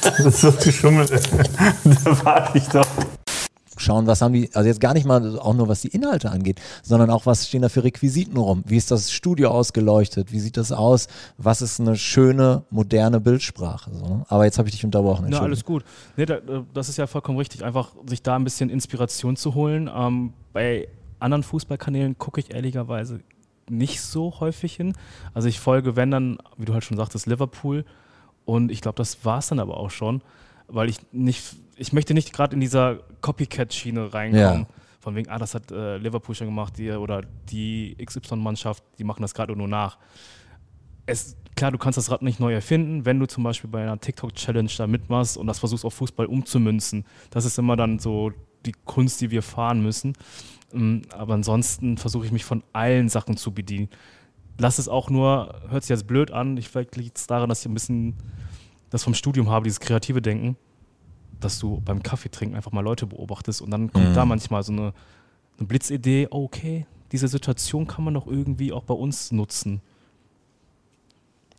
Das 0.02 0.20
ist 0.20 0.40
so 0.40 0.52
geschummelt. 0.52 1.10
da 2.04 2.24
war 2.24 2.56
ich 2.56 2.66
doch. 2.68 2.86
Schauen, 3.76 4.06
was 4.06 4.22
haben 4.22 4.32
die, 4.32 4.50
also 4.54 4.66
jetzt 4.66 4.80
gar 4.80 4.94
nicht 4.94 5.06
mal 5.06 5.38
auch 5.38 5.52
nur 5.54 5.68
was 5.68 5.82
die 5.82 5.88
Inhalte 5.88 6.30
angeht, 6.30 6.60
sondern 6.82 7.10
auch 7.10 7.26
was 7.26 7.46
stehen 7.46 7.60
da 7.60 7.68
für 7.68 7.84
Requisiten 7.84 8.38
rum? 8.38 8.62
Wie 8.66 8.78
ist 8.78 8.90
das 8.90 9.12
Studio 9.12 9.50
ausgeleuchtet? 9.50 10.32
Wie 10.32 10.40
sieht 10.40 10.56
das 10.56 10.72
aus? 10.72 11.08
Was 11.36 11.60
ist 11.60 11.78
eine 11.78 11.96
schöne, 11.96 12.62
moderne 12.70 13.20
Bildsprache? 13.20 13.90
So, 13.92 14.06
ne? 14.06 14.24
Aber 14.28 14.46
jetzt 14.46 14.58
habe 14.58 14.68
ich 14.68 14.74
dich 14.74 14.84
unterbrochen. 14.84 15.26
Na, 15.28 15.44
Entschuldigung. 15.44 15.46
alles 15.46 15.64
gut. 15.64 15.84
Nee, 16.16 16.24
da, 16.24 16.36
äh, 16.36 16.62
das 16.72 16.88
ist 16.88 16.96
ja 16.96 17.06
vollkommen 17.06 17.36
richtig, 17.36 17.64
einfach 17.64 17.92
sich 18.06 18.22
da 18.22 18.36
ein 18.36 18.44
bisschen 18.44 18.70
Inspiration 18.70 19.36
zu 19.36 19.54
holen. 19.54 19.90
Ähm, 19.94 20.32
bei 20.54 20.88
anderen 21.18 21.42
Fußballkanälen 21.42 22.16
gucke 22.16 22.40
ich 22.40 22.54
ehrlicherweise 22.54 23.20
nicht 23.70 24.00
so 24.00 24.40
häufig 24.40 24.74
hin. 24.74 24.94
Also 25.34 25.48
ich 25.48 25.60
folge, 25.60 25.96
wenn 25.96 26.10
dann, 26.10 26.38
wie 26.56 26.64
du 26.64 26.72
halt 26.72 26.84
schon 26.84 26.96
sagtest, 26.96 27.26
Liverpool. 27.26 27.84
Und 28.44 28.70
ich 28.70 28.80
glaube, 28.80 28.96
das 28.96 29.24
war 29.24 29.38
es 29.38 29.48
dann 29.48 29.60
aber 29.60 29.76
auch 29.76 29.90
schon, 29.90 30.22
weil 30.66 30.88
ich 30.88 30.98
nicht, 31.12 31.56
ich 31.76 31.92
möchte 31.92 32.14
nicht 32.14 32.32
gerade 32.32 32.54
in 32.54 32.60
dieser 32.60 32.98
Copycat-Schiene 33.20 34.12
reinkommen. 34.12 34.62
Ja. 34.62 34.66
Von 35.00 35.14
wegen, 35.14 35.30
ah, 35.30 35.38
das 35.38 35.54
hat 35.54 35.70
äh, 35.70 35.96
Liverpool 35.96 36.34
schon 36.34 36.46
gemacht, 36.46 36.76
die, 36.76 36.90
oder 36.90 37.22
die 37.50 37.96
XY-Mannschaft, 38.04 38.82
die 38.98 39.04
machen 39.04 39.22
das 39.22 39.32
gerade 39.32 39.56
nur 39.56 39.68
nach 39.68 39.98
es, 41.10 41.36
klar, 41.56 41.72
du 41.72 41.78
kannst 41.78 41.96
das 41.96 42.10
Rad 42.10 42.22
nicht 42.22 42.40
neu 42.40 42.52
erfinden, 42.54 43.04
wenn 43.04 43.18
du 43.18 43.26
zum 43.26 43.44
Beispiel 43.44 43.68
bei 43.68 43.82
einer 43.82 43.98
TikTok-Challenge 43.98 44.70
da 44.76 44.86
mitmachst 44.86 45.36
und 45.36 45.46
das 45.46 45.58
versuchst 45.58 45.84
auf 45.84 45.94
Fußball 45.94 46.26
umzumünzen. 46.26 47.04
Das 47.30 47.44
ist 47.44 47.58
immer 47.58 47.76
dann 47.76 47.98
so 47.98 48.32
die 48.64 48.74
Kunst, 48.84 49.20
die 49.20 49.30
wir 49.30 49.42
fahren 49.42 49.82
müssen. 49.82 50.14
Ähm, 50.72 51.02
Aber 51.10 51.34
ansonsten 51.34 51.96
versuche 51.96 52.26
ich 52.26 52.32
mich 52.32 52.44
von 52.44 52.62
allen 52.72 53.08
Sachen 53.08 53.36
zu 53.36 53.52
bedienen. 53.52 53.88
Lass 54.58 54.78
es 54.78 54.88
auch 54.88 55.08
nur, 55.10 55.60
hört 55.68 55.82
sich 55.84 55.90
jetzt 55.90 56.06
blöd 56.06 56.30
an, 56.30 56.56
ich 56.56 56.68
vielleicht 56.68 56.96
liegt 56.96 57.16
es 57.18 57.26
daran, 57.26 57.48
dass 57.48 57.60
ich 57.60 57.66
ein 57.66 57.74
bisschen 57.74 58.14
das 58.90 59.04
vom 59.04 59.14
Studium 59.14 59.48
habe, 59.48 59.64
dieses 59.64 59.80
kreative 59.80 60.20
Denken, 60.20 60.56
dass 61.40 61.58
du 61.58 61.80
beim 61.80 62.02
Kaffee 62.02 62.28
trinken 62.30 62.56
einfach 62.56 62.72
mal 62.72 62.82
Leute 62.82 63.06
beobachtest 63.06 63.62
und 63.62 63.70
dann 63.70 63.90
kommt 63.92 64.10
Mhm. 64.10 64.14
da 64.14 64.24
manchmal 64.26 64.62
so 64.62 64.72
eine, 64.72 64.92
eine 65.58 65.66
Blitzidee, 65.66 66.28
oh, 66.30 66.44
okay, 66.44 66.86
diese 67.12 67.28
Situation 67.28 67.86
kann 67.86 68.04
man 68.04 68.14
doch 68.14 68.26
irgendwie 68.26 68.72
auch 68.72 68.84
bei 68.84 68.94
uns 68.94 69.32
nutzen. 69.32 69.80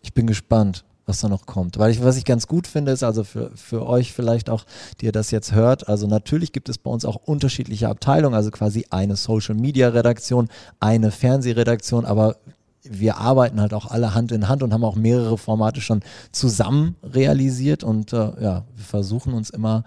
Ich 0.03 0.13
bin 0.13 0.27
gespannt, 0.27 0.83
was 1.11 1.19
da 1.19 1.27
noch 1.27 1.45
kommt. 1.45 1.77
Weil 1.77 1.91
ich, 1.91 2.03
was 2.03 2.17
ich 2.17 2.25
ganz 2.25 2.47
gut 2.47 2.67
finde, 2.67 2.91
ist 2.91 3.03
also 3.03 3.23
für, 3.23 3.51
für 3.55 3.85
euch 3.85 4.13
vielleicht 4.13 4.49
auch, 4.49 4.63
die 4.99 5.05
ihr 5.05 5.11
das 5.11 5.29
jetzt 5.29 5.51
hört, 5.51 5.89
also 5.89 6.07
natürlich 6.07 6.53
gibt 6.53 6.69
es 6.69 6.77
bei 6.77 6.89
uns 6.89 7.03
auch 7.05 7.17
unterschiedliche 7.17 7.89
Abteilungen, 7.89 8.33
also 8.33 8.49
quasi 8.49 8.85
eine 8.89 9.17
Social 9.17 9.55
Media 9.55 9.89
Redaktion, 9.89 10.47
eine 10.79 11.11
Fernsehredaktion, 11.11 12.05
aber 12.05 12.37
wir 12.83 13.17
arbeiten 13.17 13.61
halt 13.61 13.73
auch 13.73 13.91
alle 13.91 14.15
Hand 14.15 14.31
in 14.31 14.47
Hand 14.47 14.63
und 14.63 14.73
haben 14.73 14.83
auch 14.83 14.95
mehrere 14.95 15.37
Formate 15.37 15.81
schon 15.81 16.01
zusammen 16.31 16.95
realisiert 17.03 17.83
und 17.83 18.13
äh, 18.13 18.31
ja, 18.41 18.63
wir 18.75 18.85
versuchen 18.85 19.33
uns 19.33 19.49
immer 19.49 19.83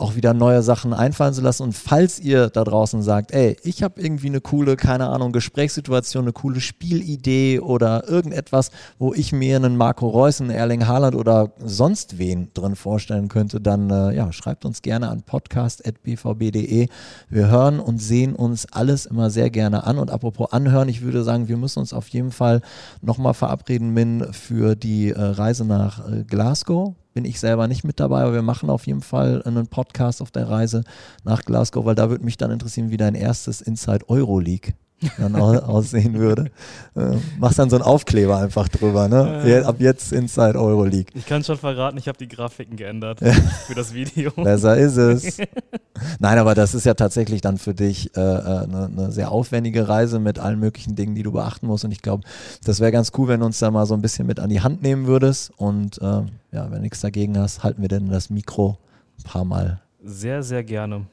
auch 0.00 0.16
wieder 0.16 0.34
neue 0.34 0.62
Sachen 0.62 0.92
einfallen 0.92 1.34
zu 1.34 1.42
lassen. 1.42 1.62
Und 1.62 1.74
falls 1.74 2.18
ihr 2.18 2.48
da 2.48 2.64
draußen 2.64 3.02
sagt, 3.02 3.32
ey, 3.32 3.56
ich 3.62 3.82
habe 3.82 4.00
irgendwie 4.00 4.28
eine 4.28 4.40
coole, 4.40 4.76
keine 4.76 5.08
Ahnung, 5.08 5.32
Gesprächssituation, 5.32 6.24
eine 6.24 6.32
coole 6.32 6.60
Spielidee 6.60 7.60
oder 7.60 8.08
irgendetwas, 8.08 8.70
wo 8.98 9.12
ich 9.12 9.32
mir 9.32 9.56
einen 9.56 9.76
Marco 9.76 10.08
Reus, 10.08 10.40
einen 10.40 10.50
Erling 10.50 10.86
Haaland 10.86 11.14
oder 11.14 11.52
sonst 11.64 12.18
wen 12.18 12.48
drin 12.54 12.76
vorstellen 12.76 13.28
könnte, 13.28 13.60
dann 13.60 13.90
äh, 13.90 14.14
ja, 14.14 14.32
schreibt 14.32 14.64
uns 14.64 14.82
gerne 14.82 15.08
an 15.08 15.22
podcast.bvb.de. 15.22 16.88
Wir 17.28 17.48
hören 17.48 17.80
und 17.80 17.98
sehen 17.98 18.34
uns 18.34 18.66
alles 18.72 19.06
immer 19.06 19.30
sehr 19.30 19.50
gerne 19.50 19.84
an. 19.84 19.98
Und 19.98 20.10
apropos 20.10 20.52
anhören, 20.52 20.88
ich 20.88 21.02
würde 21.02 21.22
sagen, 21.24 21.48
wir 21.48 21.56
müssen 21.56 21.80
uns 21.80 21.92
auf 21.92 22.08
jeden 22.08 22.32
Fall 22.32 22.62
nochmal 23.02 23.34
verabreden, 23.34 23.90
Min, 23.90 24.32
für 24.32 24.76
die 24.76 25.10
äh, 25.10 25.20
Reise 25.20 25.64
nach 25.64 26.06
äh, 26.08 26.24
Glasgow 26.24 26.94
bin 27.12 27.24
ich 27.24 27.40
selber 27.40 27.68
nicht 27.68 27.84
mit 27.84 28.00
dabei, 28.00 28.22
aber 28.22 28.34
wir 28.34 28.42
machen 28.42 28.70
auf 28.70 28.86
jeden 28.86 29.00
Fall 29.00 29.42
einen 29.44 29.66
Podcast 29.66 30.22
auf 30.22 30.30
der 30.30 30.48
Reise 30.48 30.84
nach 31.24 31.42
Glasgow, 31.42 31.84
weil 31.84 31.94
da 31.94 32.10
würde 32.10 32.24
mich 32.24 32.36
dann 32.36 32.50
interessieren, 32.50 32.90
wie 32.90 32.96
dein 32.96 33.14
erstes 33.14 33.60
Inside 33.60 34.08
Euroleague 34.08 34.74
dann 35.18 35.34
au 35.36 35.58
aussehen 35.58 36.14
würde. 36.14 36.50
Äh, 36.96 37.16
machst 37.38 37.58
dann 37.58 37.70
so 37.70 37.76
einen 37.76 37.84
Aufkleber 37.84 38.38
einfach 38.38 38.68
drüber, 38.68 39.08
ne? 39.08 39.42
Äh. 39.44 39.62
Ab 39.62 39.76
jetzt 39.78 40.12
Inside 40.12 40.58
Euroleague. 40.58 41.12
Ich 41.14 41.26
kann 41.26 41.44
schon 41.44 41.56
verraten, 41.56 41.98
ich 41.98 42.08
habe 42.08 42.18
die 42.18 42.28
Grafiken 42.28 42.76
geändert 42.76 43.20
für 43.20 43.74
das 43.74 43.94
Video. 43.94 44.30
Besser 44.32 44.76
ist 44.76 44.96
es. 44.96 45.38
Nein, 46.18 46.38
aber 46.38 46.54
das 46.54 46.74
ist 46.74 46.86
ja 46.86 46.94
tatsächlich 46.94 47.40
dann 47.40 47.58
für 47.58 47.74
dich 47.74 48.16
äh, 48.16 48.20
äh, 48.20 48.64
eine, 48.64 48.86
eine 48.86 49.12
sehr 49.12 49.30
aufwendige 49.30 49.88
Reise 49.88 50.18
mit 50.18 50.38
allen 50.38 50.58
möglichen 50.58 50.94
Dingen, 50.94 51.14
die 51.14 51.22
du 51.22 51.32
beachten 51.32 51.66
musst. 51.66 51.84
Und 51.84 51.92
ich 51.92 52.02
glaube, 52.02 52.24
das 52.64 52.80
wäre 52.80 52.92
ganz 52.92 53.12
cool, 53.16 53.28
wenn 53.28 53.40
du 53.40 53.46
uns 53.46 53.58
da 53.58 53.70
mal 53.70 53.86
so 53.86 53.94
ein 53.94 54.02
bisschen 54.02 54.26
mit 54.26 54.40
an 54.40 54.50
die 54.50 54.60
Hand 54.60 54.82
nehmen 54.82 55.06
würdest. 55.06 55.52
Und 55.56 55.98
äh, 55.98 56.04
ja, 56.04 56.64
wenn 56.64 56.72
du 56.72 56.80
nichts 56.80 57.00
dagegen 57.00 57.38
hast, 57.38 57.62
halten 57.62 57.82
wir 57.82 57.88
denn 57.88 58.08
das 58.08 58.30
Mikro 58.30 58.78
ein 59.18 59.24
paar 59.24 59.44
Mal. 59.44 59.80
Sehr, 60.02 60.42
sehr 60.42 60.64
gerne. 60.64 61.06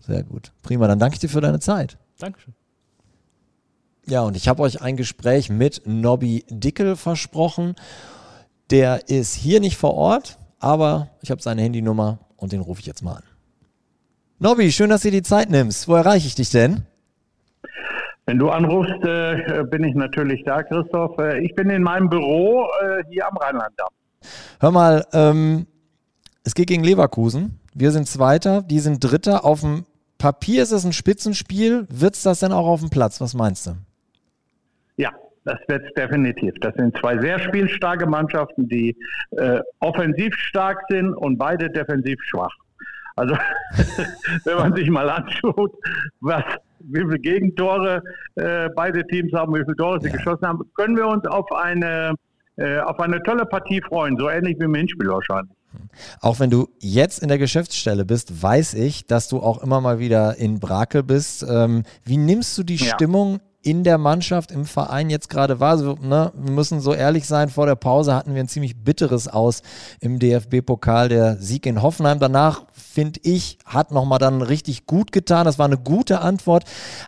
Sehr 0.00 0.22
gut. 0.22 0.52
Prima, 0.62 0.86
dann 0.86 0.98
danke 0.98 1.14
ich 1.14 1.20
dir 1.20 1.28
für 1.28 1.40
deine 1.40 1.58
Zeit. 1.58 1.98
Dankeschön. 2.18 2.54
Ja, 4.08 4.22
und 4.22 4.36
ich 4.36 4.46
habe 4.46 4.62
euch 4.62 4.80
ein 4.82 4.96
Gespräch 4.96 5.50
mit 5.50 5.82
Nobby 5.84 6.44
Dickel 6.48 6.94
versprochen. 6.94 7.74
Der 8.70 9.08
ist 9.08 9.34
hier 9.34 9.58
nicht 9.58 9.76
vor 9.76 9.94
Ort, 9.94 10.38
aber 10.60 11.08
ich 11.22 11.32
habe 11.32 11.42
seine 11.42 11.62
Handynummer 11.62 12.20
und 12.36 12.52
den 12.52 12.60
rufe 12.60 12.80
ich 12.80 12.86
jetzt 12.86 13.02
mal 13.02 13.16
an. 13.16 13.22
Nobby, 14.38 14.70
schön, 14.70 14.90
dass 14.90 15.02
du 15.02 15.10
dir 15.10 15.18
die 15.18 15.22
Zeit 15.22 15.50
nimmst. 15.50 15.88
Wo 15.88 15.94
erreiche 15.94 16.28
ich 16.28 16.36
dich 16.36 16.50
denn? 16.50 16.86
Wenn 18.26 18.38
du 18.38 18.50
anrufst, 18.50 19.02
äh, 19.04 19.64
bin 19.70 19.82
ich 19.82 19.94
natürlich 19.94 20.44
da, 20.44 20.62
Christoph. 20.62 21.18
Äh, 21.18 21.44
ich 21.44 21.54
bin 21.54 21.70
in 21.70 21.82
meinem 21.82 22.08
Büro 22.08 22.66
äh, 22.82 23.02
hier 23.10 23.26
am 23.26 23.36
Rheinlanddamm. 23.36 23.88
Hör 24.60 24.70
mal, 24.70 25.04
ähm, 25.12 25.66
es 26.44 26.54
geht 26.54 26.68
gegen 26.68 26.84
Leverkusen. 26.84 27.58
Wir 27.74 27.90
sind 27.90 28.06
Zweiter, 28.08 28.62
die 28.62 28.78
sind 28.78 29.02
Dritter. 29.02 29.44
Auf 29.44 29.62
dem 29.62 29.84
Papier 30.18 30.62
ist 30.62 30.72
es 30.72 30.84
ein 30.84 30.92
Spitzenspiel. 30.92 31.86
Wird 31.88 32.14
es 32.14 32.22
das 32.22 32.40
denn 32.40 32.52
auch 32.52 32.66
auf 32.66 32.80
dem 32.80 32.90
Platz? 32.90 33.20
Was 33.20 33.34
meinst 33.34 33.66
du? 33.66 33.76
Das 35.46 35.60
wird 35.68 35.84
es 35.86 35.94
definitiv. 35.94 36.54
Das 36.60 36.74
sind 36.74 36.96
zwei 36.98 37.16
sehr 37.18 37.38
spielstarke 37.38 38.04
Mannschaften, 38.04 38.68
die 38.68 38.96
äh, 39.30 39.60
offensiv 39.78 40.34
stark 40.34 40.82
sind 40.88 41.14
und 41.14 41.38
beide 41.38 41.70
defensiv 41.70 42.18
schwach. 42.24 42.52
Also, 43.14 43.36
wenn 44.44 44.56
man 44.56 44.74
sich 44.74 44.90
mal 44.90 45.08
anschaut, 45.08 45.72
was, 46.20 46.42
wie 46.80 47.00
viele 47.00 47.18
Gegentore 47.20 48.02
äh, 48.34 48.68
beide 48.74 49.06
Teams 49.06 49.32
haben, 49.34 49.54
wie 49.54 49.62
viele 49.62 49.76
Tore 49.76 50.00
sie 50.00 50.08
ja. 50.08 50.16
geschossen 50.16 50.46
haben, 50.46 50.60
können 50.74 50.96
wir 50.96 51.06
uns 51.06 51.24
auf 51.28 51.50
eine, 51.52 52.14
äh, 52.56 52.80
auf 52.80 52.98
eine 52.98 53.22
tolle 53.22 53.46
Partie 53.46 53.80
freuen. 53.80 54.16
So 54.18 54.28
ähnlich 54.28 54.56
wie 54.58 54.64
im 54.64 54.74
Hinspiel 54.74 55.08
wahrscheinlich. 55.08 55.56
Auch 56.20 56.40
wenn 56.40 56.50
du 56.50 56.68
jetzt 56.80 57.22
in 57.22 57.28
der 57.28 57.38
Geschäftsstelle 57.38 58.04
bist, 58.04 58.42
weiß 58.42 58.74
ich, 58.74 59.06
dass 59.06 59.28
du 59.28 59.38
auch 59.38 59.62
immer 59.62 59.80
mal 59.80 60.00
wieder 60.00 60.38
in 60.38 60.58
Brakel 60.58 61.04
bist. 61.04 61.46
Ähm, 61.48 61.84
wie 62.04 62.16
nimmst 62.16 62.58
du 62.58 62.64
die 62.64 62.76
ja. 62.76 62.92
Stimmung 62.94 63.40
in 63.66 63.82
der 63.82 63.98
Mannschaft, 63.98 64.52
im 64.52 64.64
Verein 64.64 65.10
jetzt 65.10 65.28
gerade 65.28 65.58
wahr? 65.58 65.76
So, 65.76 65.98
ne, 66.00 66.30
wir 66.34 66.52
müssen 66.52 66.80
so 66.80 66.94
ehrlich 66.94 67.26
sein, 67.26 67.48
vor 67.48 67.66
der 67.66 67.74
Pause 67.74 68.14
hatten 68.14 68.32
wir 68.34 68.40
ein 68.40 68.48
ziemlich 68.48 68.76
bitteres 68.76 69.26
Aus 69.26 69.62
im 70.00 70.20
DFB-Pokal, 70.20 71.08
der 71.08 71.36
Sieg 71.36 71.66
in 71.66 71.82
Hoffenheim. 71.82 72.20
Danach, 72.20 72.62
finde 72.72 73.18
ich, 73.24 73.58
hat 73.66 73.90
nochmal 73.90 74.20
dann 74.20 74.40
richtig 74.40 74.86
gut 74.86 75.10
getan. 75.10 75.46
Das 75.46 75.58
war 75.58 75.66
eine 75.66 75.78
gute 75.78 76.20
Antwort. 76.20 76.64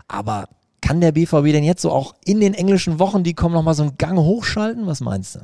Aber 0.09 0.49
kann 0.81 1.01
der 1.01 1.12
BVB 1.12 1.53
denn 1.53 1.62
jetzt 1.62 1.83
so 1.83 1.92
auch 1.92 2.16
in 2.25 2.40
den 2.40 2.55
englischen 2.55 2.99
Wochen, 2.99 3.23
die 3.23 3.35
kommen, 3.35 3.55
nochmal 3.55 3.75
so 3.75 3.85
einen 3.85 3.97
Gang 3.97 4.18
hochschalten? 4.18 4.87
Was 4.88 5.01
meinst 5.01 5.37
du? 5.37 5.40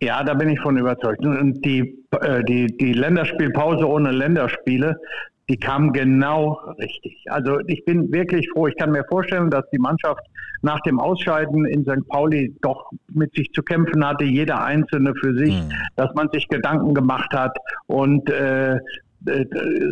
Ja, 0.00 0.22
da 0.22 0.34
bin 0.34 0.48
ich 0.48 0.60
von 0.60 0.76
überzeugt. 0.76 1.24
Und 1.24 1.60
die, 1.64 2.04
äh, 2.20 2.44
die, 2.44 2.66
die 2.66 2.92
Länderspielpause 2.92 3.88
ohne 3.88 4.12
Länderspiele, 4.12 5.00
die 5.48 5.56
kam 5.56 5.92
genau 5.92 6.60
richtig. 6.78 7.24
Also 7.26 7.60
ich 7.66 7.84
bin 7.84 8.12
wirklich 8.12 8.48
froh. 8.50 8.66
Ich 8.66 8.76
kann 8.76 8.90
mir 8.90 9.04
vorstellen, 9.08 9.50
dass 9.50 9.64
die 9.70 9.78
Mannschaft 9.78 10.22
nach 10.62 10.80
dem 10.80 10.98
Ausscheiden 10.98 11.64
in 11.66 11.84
St. 11.84 12.08
Pauli 12.08 12.54
doch 12.62 12.90
mit 13.12 13.34
sich 13.34 13.52
zu 13.52 13.62
kämpfen 13.62 14.04
hatte, 14.04 14.24
jeder 14.24 14.64
Einzelne 14.64 15.14
für 15.14 15.34
sich, 15.36 15.54
mhm. 15.54 15.72
dass 15.94 16.12
man 16.14 16.28
sich 16.32 16.48
Gedanken 16.48 16.94
gemacht 16.94 17.32
hat 17.32 17.56
und 17.86 18.28
äh, 18.30 18.74
äh, 18.74 18.78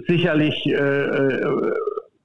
sicherlich 0.09 0.67
äh, 0.67 0.73
äh 0.73 1.75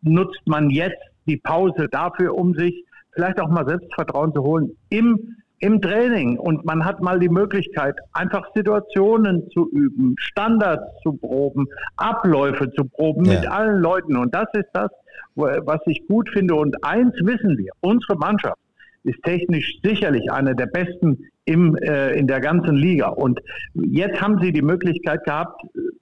nutzt 0.01 0.41
man 0.45 0.69
jetzt 0.69 1.01
die 1.27 1.35
Pause 1.35 1.89
dafür, 1.91 2.33
um 2.33 2.53
sich 2.53 2.85
vielleicht 3.11 3.39
auch 3.41 3.49
mal 3.49 3.67
Selbstvertrauen 3.67 4.33
zu 4.33 4.41
holen 4.43 4.71
im 4.89 5.35
im 5.59 5.81
Training 5.81 6.37
und 6.37 6.65
man 6.65 6.85
hat 6.85 7.01
mal 7.01 7.19
die 7.19 7.29
Möglichkeit, 7.29 7.95
einfach 8.13 8.45
Situationen 8.55 9.49
zu 9.51 9.69
üben, 9.71 10.15
Standards 10.17 10.83
zu 11.03 11.13
proben, 11.13 11.67
Abläufe 11.97 12.71
zu 12.71 12.85
proben 12.85 13.25
ja. 13.25 13.39
mit 13.39 13.49
allen 13.49 13.79
Leuten. 13.79 14.15
Und 14.15 14.33
das 14.33 14.47
ist 14.53 14.69
das, 14.73 14.89
was 15.35 15.79
ich 15.85 16.05
gut 16.07 16.29
finde. 16.29 16.55
Und 16.55 16.83
eins 16.83 17.13
wissen 17.23 17.57
wir, 17.57 17.71
unsere 17.81 18.17
Mannschaft 18.17 18.57
ist 19.03 19.21
technisch 19.23 19.79
sicherlich 19.83 20.31
eine 20.31 20.55
der 20.55 20.67
besten 20.67 21.25
im, 21.45 21.75
äh, 21.77 22.13
in 22.13 22.27
der 22.27 22.39
ganzen 22.39 22.75
Liga. 22.75 23.09
Und 23.09 23.39
jetzt 23.73 24.21
haben 24.21 24.39
sie 24.41 24.51
die 24.51 24.61
Möglichkeit 24.61 25.23
gehabt, 25.23 25.61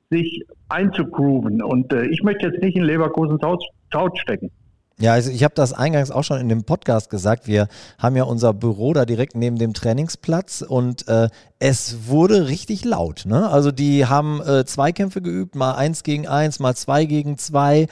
sich 0.10 0.44
einzugrooven. 0.70 1.62
Und 1.62 1.94
äh, 1.94 2.06
ich 2.08 2.22
möchte 2.24 2.48
jetzt 2.48 2.62
nicht 2.62 2.76
in 2.76 2.84
Leverkusens 2.84 3.42
Haus, 3.42 3.64
Haut 3.94 4.18
stecken. 4.20 4.52
Ja, 5.00 5.14
also 5.14 5.30
ich 5.30 5.44
habe 5.44 5.54
das 5.54 5.74
eingangs 5.74 6.10
auch 6.10 6.24
schon 6.24 6.40
in 6.40 6.50
dem 6.50 6.64
Podcast 6.64 7.12
gesagt. 7.12 7.46
Wir 7.46 7.68
haben 8.00 8.16
ja 8.16 8.24
unser 8.24 8.52
Büro 8.52 8.94
da 8.94 9.06
direkt 9.06 9.36
neben 9.36 9.60
dem 9.60 9.76
Trainingsplatz 9.76 10.64
und 10.68 11.08
äh, 11.08 11.30
es 11.60 12.08
wurde 12.08 12.48
richtig 12.48 12.84
laut. 12.84 13.26
Ne? 13.28 13.48
Also 13.48 13.72
die 13.72 14.08
haben 14.08 14.42
äh, 14.42 14.66
Zweikämpfe 14.66 15.22
geübt, 15.22 15.54
mal 15.54 15.74
eins 15.74 16.02
gegen 16.02 16.28
eins, 16.28 16.60
mal 16.60 16.76
zwei 16.76 17.06
gegen 17.06 17.38
zwei. 17.38 17.86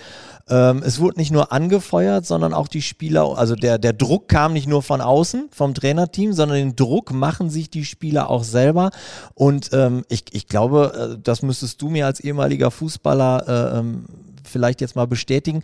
Ähm, 0.50 0.82
es 0.84 1.00
wurde 1.00 1.20
nicht 1.20 1.32
nur 1.32 1.52
angefeuert, 1.52 2.26
sondern 2.26 2.56
auch 2.56 2.68
die 2.68 2.82
Spieler, 2.82 3.38
also 3.38 3.54
der, 3.54 3.78
der 3.78 3.94
Druck 3.94 4.28
kam 4.28 4.54
nicht 4.54 4.68
nur 4.68 4.82
von 4.82 5.00
außen, 5.00 5.50
vom 5.52 5.76
Trainerteam, 5.76 6.34
sondern 6.34 6.58
den 6.58 6.76
Druck 6.76 7.14
machen 7.14 7.52
sich 7.52 7.70
die 7.70 7.86
Spieler 7.86 8.32
auch 8.32 8.44
selber. 8.44 8.90
Und 9.36 9.70
ähm, 9.74 10.06
ich, 10.10 10.24
ich 10.32 10.48
glaube, 10.48 11.18
äh, 11.18 11.22
das 11.22 11.44
müsstest 11.44 11.84
du 11.84 11.90
mir 11.90 12.08
als 12.08 12.20
ehemaliger 12.20 12.72
Fußballer 12.72 13.76
äh, 13.76 13.78
ähm, 13.78 14.06
vielleicht 14.44 14.82
jetzt 14.82 14.96
mal 14.96 15.06
bestätigen 15.06 15.62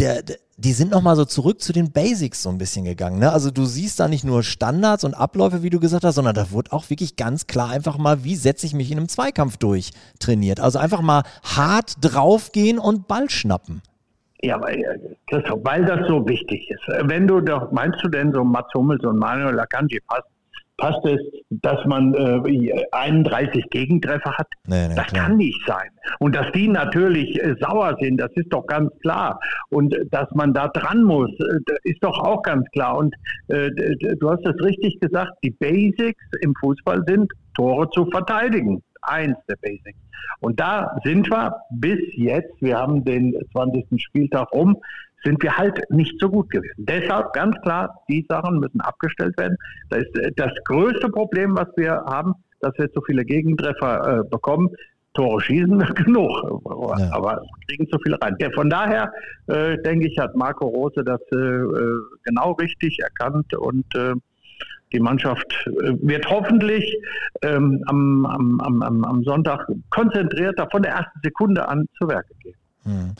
der, 0.00 0.22
der, 0.22 0.38
die 0.60 0.72
sind 0.74 0.90
nochmal 0.90 1.16
so 1.16 1.24
zurück 1.24 1.62
zu 1.62 1.72
den 1.72 1.90
Basics 1.90 2.42
so 2.42 2.50
ein 2.50 2.58
bisschen 2.58 2.84
gegangen. 2.84 3.18
Ne? 3.18 3.32
Also 3.32 3.50
du 3.50 3.64
siehst 3.64 3.98
da 3.98 4.08
nicht 4.08 4.24
nur 4.24 4.42
Standards 4.42 5.04
und 5.04 5.14
Abläufe, 5.14 5.62
wie 5.62 5.70
du 5.70 5.80
gesagt 5.80 6.04
hast, 6.04 6.16
sondern 6.16 6.34
da 6.34 6.50
wurde 6.50 6.72
auch 6.72 6.90
wirklich 6.90 7.16
ganz 7.16 7.46
klar 7.46 7.70
einfach 7.70 7.96
mal, 7.96 8.24
wie 8.24 8.36
setze 8.36 8.66
ich 8.66 8.74
mich 8.74 8.90
in 8.90 8.98
einem 8.98 9.08
Zweikampf 9.08 9.56
durch, 9.56 9.92
trainiert. 10.18 10.60
Also 10.60 10.78
einfach 10.78 11.00
mal 11.00 11.22
hart 11.42 11.94
draufgehen 12.02 12.78
und 12.78 13.08
Ball 13.08 13.30
schnappen. 13.30 13.80
Ja, 14.42 14.60
weil, 14.60 15.16
Christoph, 15.28 15.60
weil 15.64 15.84
das 15.84 16.06
so 16.08 16.26
wichtig 16.28 16.70
ist. 16.70 16.82
Wenn 17.04 17.26
du 17.26 17.40
doch, 17.40 17.72
meinst 17.72 18.02
du 18.02 18.08
denn 18.08 18.32
so 18.32 18.44
Mats 18.44 18.72
Hummels 18.74 19.02
und 19.04 19.18
Manuel 19.18 19.58
Akanji 19.58 20.00
passt 20.06 20.28
passt 20.80 21.04
es, 21.04 21.20
dass 21.50 21.84
man 21.84 22.14
äh, 22.14 22.72
31 22.92 23.70
Gegentreffer 23.70 24.32
hat? 24.36 24.48
Nee, 24.66 24.88
nee, 24.88 24.94
das 24.94 25.06
klar. 25.06 25.26
kann 25.26 25.36
nicht 25.36 25.60
sein. 25.66 25.88
Und 26.18 26.34
dass 26.34 26.50
die 26.52 26.68
natürlich 26.68 27.40
äh, 27.40 27.54
sauer 27.60 27.96
sind, 28.00 28.18
das 28.18 28.32
ist 28.34 28.52
doch 28.52 28.66
ganz 28.66 28.90
klar. 29.00 29.38
Und 29.68 29.94
äh, 29.94 30.06
dass 30.10 30.28
man 30.32 30.52
da 30.52 30.68
dran 30.68 31.02
muss, 31.02 31.30
äh, 31.30 31.60
ist 31.84 32.02
doch 32.02 32.18
auch 32.18 32.42
ganz 32.42 32.68
klar. 32.72 32.98
Und 32.98 33.14
äh, 33.48 33.70
du 34.18 34.30
hast 34.30 34.44
es 34.44 34.64
richtig 34.64 34.98
gesagt, 35.00 35.32
die 35.44 35.50
Basics 35.50 36.24
im 36.40 36.54
Fußball 36.60 37.04
sind, 37.06 37.30
Tore 37.54 37.88
zu 37.90 38.06
verteidigen. 38.06 38.82
Eins 39.02 39.36
der 39.48 39.56
Basics. 39.56 39.98
Und 40.40 40.60
da 40.60 40.96
sind 41.04 41.30
wir 41.30 41.56
bis 41.70 42.00
jetzt, 42.14 42.60
wir 42.60 42.78
haben 42.78 43.04
den 43.04 43.34
20. 43.52 43.86
Spieltag 44.02 44.52
rum, 44.52 44.76
sind 45.24 45.42
wir 45.42 45.56
halt 45.56 45.80
nicht 45.90 46.18
so 46.20 46.28
gut 46.28 46.50
gewesen. 46.50 46.86
Deshalb 46.86 47.32
ganz 47.32 47.56
klar, 47.62 48.02
die 48.08 48.24
Sachen 48.28 48.60
müssen 48.60 48.80
abgestellt 48.80 49.36
werden. 49.38 49.56
Das 49.90 50.00
ist 50.00 50.18
äh, 50.18 50.32
das 50.36 50.52
größte 50.64 51.08
Problem, 51.08 51.56
was 51.56 51.68
wir 51.76 51.92
haben, 52.06 52.34
dass 52.60 52.72
wir 52.78 52.90
zu 52.92 53.00
viele 53.02 53.24
Gegentreffer 53.24 54.20
äh, 54.20 54.28
bekommen. 54.28 54.70
Tore 55.14 55.40
schießen 55.40 55.78
genug, 55.94 56.30
ja. 56.98 57.10
aber 57.12 57.42
kriegen 57.66 57.88
zu 57.88 57.98
viel 57.98 58.14
rein. 58.14 58.36
Ja, 58.40 58.48
von 58.54 58.70
daher 58.70 59.12
äh, 59.48 59.76
denke 59.82 60.06
ich, 60.06 60.16
hat 60.18 60.36
Marco 60.36 60.68
Rose 60.68 61.02
das 61.04 61.20
äh, 61.32 61.36
äh 61.36 62.00
genau 62.24 62.52
richtig 62.52 62.98
erkannt 63.00 63.52
und 63.54 63.84
äh, 63.96 64.14
die 64.92 65.00
Mannschaft 65.00 65.66
wird 65.66 66.28
hoffentlich 66.28 66.96
ähm, 67.42 67.82
am, 67.86 68.26
am, 68.26 68.82
am, 68.82 69.04
am 69.04 69.22
Sonntag 69.22 69.64
konzentrierter 69.90 70.68
von 70.70 70.82
der 70.82 70.92
ersten 70.92 71.20
Sekunde 71.22 71.68
an 71.68 71.86
zu 71.96 72.08
Werke 72.08 72.34
gehen. 72.42 72.56
Hm. 72.82 73.14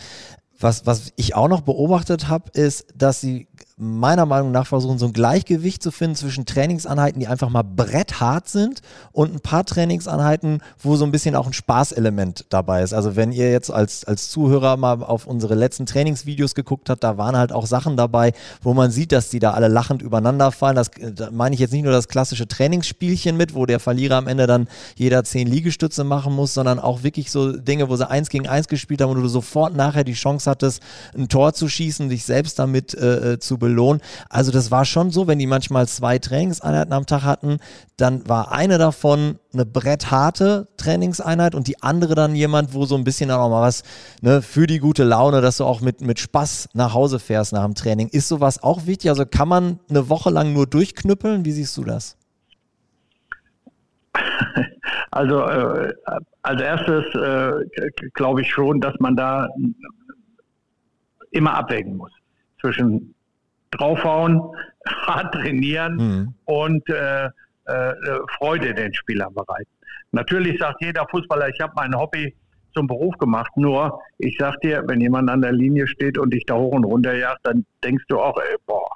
Was, 0.60 0.84
was 0.84 1.12
ich 1.16 1.34
auch 1.34 1.48
noch 1.48 1.62
beobachtet 1.62 2.28
habe, 2.28 2.50
ist, 2.52 2.86
dass 2.94 3.20
sie 3.20 3.48
meiner 3.80 4.26
Meinung 4.26 4.52
nach 4.52 4.66
versuchen, 4.66 4.98
so 4.98 5.06
ein 5.06 5.14
Gleichgewicht 5.14 5.82
zu 5.82 5.90
finden 5.90 6.14
zwischen 6.14 6.44
Trainingsanheiten, 6.44 7.18
die 7.18 7.26
einfach 7.26 7.48
mal 7.48 7.62
bretthart 7.62 8.46
sind 8.46 8.82
und 9.10 9.32
ein 9.32 9.40
paar 9.40 9.64
Trainingsanheiten, 9.64 10.60
wo 10.78 10.96
so 10.96 11.06
ein 11.06 11.10
bisschen 11.10 11.34
auch 11.34 11.46
ein 11.46 11.54
Spaßelement 11.54 12.44
dabei 12.50 12.82
ist. 12.82 12.92
Also 12.92 13.16
wenn 13.16 13.32
ihr 13.32 13.50
jetzt 13.50 13.70
als, 13.70 14.04
als 14.04 14.28
Zuhörer 14.28 14.76
mal 14.76 15.02
auf 15.02 15.26
unsere 15.26 15.54
letzten 15.54 15.86
Trainingsvideos 15.86 16.54
geguckt 16.54 16.90
habt, 16.90 17.02
da 17.02 17.16
waren 17.16 17.38
halt 17.38 17.52
auch 17.52 17.64
Sachen 17.64 17.96
dabei, 17.96 18.34
wo 18.60 18.74
man 18.74 18.90
sieht, 18.90 19.12
dass 19.12 19.30
die 19.30 19.38
da 19.38 19.52
alle 19.52 19.68
lachend 19.68 20.02
übereinander 20.02 20.52
fallen. 20.52 20.76
Das 20.76 20.90
da 21.14 21.30
meine 21.30 21.54
ich 21.54 21.60
jetzt 21.60 21.72
nicht 21.72 21.84
nur 21.84 21.92
das 21.92 22.08
klassische 22.08 22.46
Trainingsspielchen 22.46 23.34
mit, 23.34 23.54
wo 23.54 23.64
der 23.64 23.80
Verlierer 23.80 24.16
am 24.16 24.28
Ende 24.28 24.46
dann 24.46 24.68
jeder 24.94 25.24
zehn 25.24 25.48
Liegestütze 25.48 26.04
machen 26.04 26.34
muss, 26.34 26.52
sondern 26.52 26.80
auch 26.80 27.02
wirklich 27.02 27.30
so 27.30 27.52
Dinge, 27.52 27.88
wo 27.88 27.96
sie 27.96 28.08
eins 28.08 28.28
gegen 28.28 28.46
eins 28.46 28.68
gespielt 28.68 29.00
haben 29.00 29.10
und 29.10 29.22
du 29.22 29.28
sofort 29.28 29.74
nachher 29.74 30.04
die 30.04 30.12
Chance 30.12 30.50
hattest, 30.50 30.82
ein 31.16 31.28
Tor 31.28 31.54
zu 31.54 31.66
schießen, 31.66 32.10
dich 32.10 32.26
selbst 32.26 32.58
damit 32.58 32.92
äh, 32.92 33.32
äh 33.32 33.38
zu 33.38 33.56
belohnen 33.56 33.69
belohnen. 33.70 34.02
Also 34.28 34.50
das 34.50 34.70
war 34.70 34.85
schon 34.85 35.11
so, 35.11 35.26
wenn 35.26 35.38
die 35.38 35.46
manchmal 35.46 35.87
zwei 35.87 36.18
Trainingseinheiten 36.18 36.92
am 36.92 37.06
Tag 37.06 37.22
hatten, 37.22 37.59
dann 37.96 38.28
war 38.28 38.52
eine 38.52 38.78
davon 38.78 39.38
eine 39.52 39.64
brettharte 39.64 40.68
Trainingseinheit 40.76 41.54
und 41.54 41.66
die 41.68 41.83
andere 41.83 42.14
dann 42.14 42.35
jemand, 42.35 42.74
wo 42.74 42.85
so 42.85 42.96
ein 42.96 43.04
bisschen 43.04 43.30
auch 43.30 43.48
mal 43.48 43.62
was 43.62 43.83
ne, 44.22 44.42
für 44.42 44.66
die 44.66 44.78
gute 44.78 45.04
Laune, 45.04 45.40
dass 45.40 45.59
du 45.59 45.64
auch 45.64 45.80
mit, 45.80 46.00
mit 46.00 46.18
Spaß 46.18 46.70
nach 46.74 46.94
Hause 46.94 47.18
fährst 47.18 47.52
nach 47.52 47.64
dem 47.64 47.74
Training. 47.74 48.09
Ist 48.09 48.28
sowas 48.28 48.62
auch 48.62 48.87
wichtig? 48.87 49.11
Also 49.11 49.24
kann 49.26 49.48
man 49.48 49.78
eine 49.88 50.09
Woche 50.09 50.30
lang 50.30 50.52
nur 50.52 50.66
durchknüppeln? 50.66 51.44
Wie 51.44 51.52
siehst 51.52 51.76
du 51.76 51.85
das? 51.85 52.16
Also 55.12 55.44
äh, 55.44 55.92
als 56.42 56.61
erstes 56.61 57.04
äh, 57.14 57.90
glaube 58.14 58.42
ich 58.42 58.48
schon, 58.48 58.80
dass 58.80 58.94
man 59.00 59.16
da 59.16 59.48
immer 61.33 61.54
abwägen 61.54 61.96
muss 61.96 62.12
zwischen 62.61 63.14
draufhauen, 63.70 64.40
hart 65.06 65.35
trainieren 65.35 65.96
mhm. 65.96 66.35
und 66.44 66.88
äh, 66.88 67.26
äh, 67.26 67.30
Freude 68.38 68.74
den 68.74 68.92
Spielern 68.94 69.33
bereiten. 69.35 69.70
Natürlich 70.12 70.59
sagt 70.59 70.83
jeder 70.83 71.06
Fußballer, 71.09 71.48
ich 71.48 71.61
habe 71.61 71.72
mein 71.76 71.94
Hobby, 71.94 72.35
zum 72.74 72.87
Beruf 72.87 73.16
gemacht. 73.18 73.50
Nur, 73.56 74.00
ich 74.18 74.37
sag 74.38 74.61
dir, 74.61 74.83
wenn 74.87 75.00
jemand 75.00 75.30
an 75.30 75.42
der 75.42 75.52
Linie 75.52 75.87
steht 75.87 76.18
und 76.18 76.33
dich 76.33 76.44
da 76.46 76.54
hoch 76.54 76.72
und 76.72 76.85
runter 76.85 77.14
jagt, 77.16 77.40
dann 77.44 77.64
denkst 77.85 78.04
du 78.09 78.18
auch, 78.18 78.37
ey, 78.37 78.56
boah, 78.66 78.88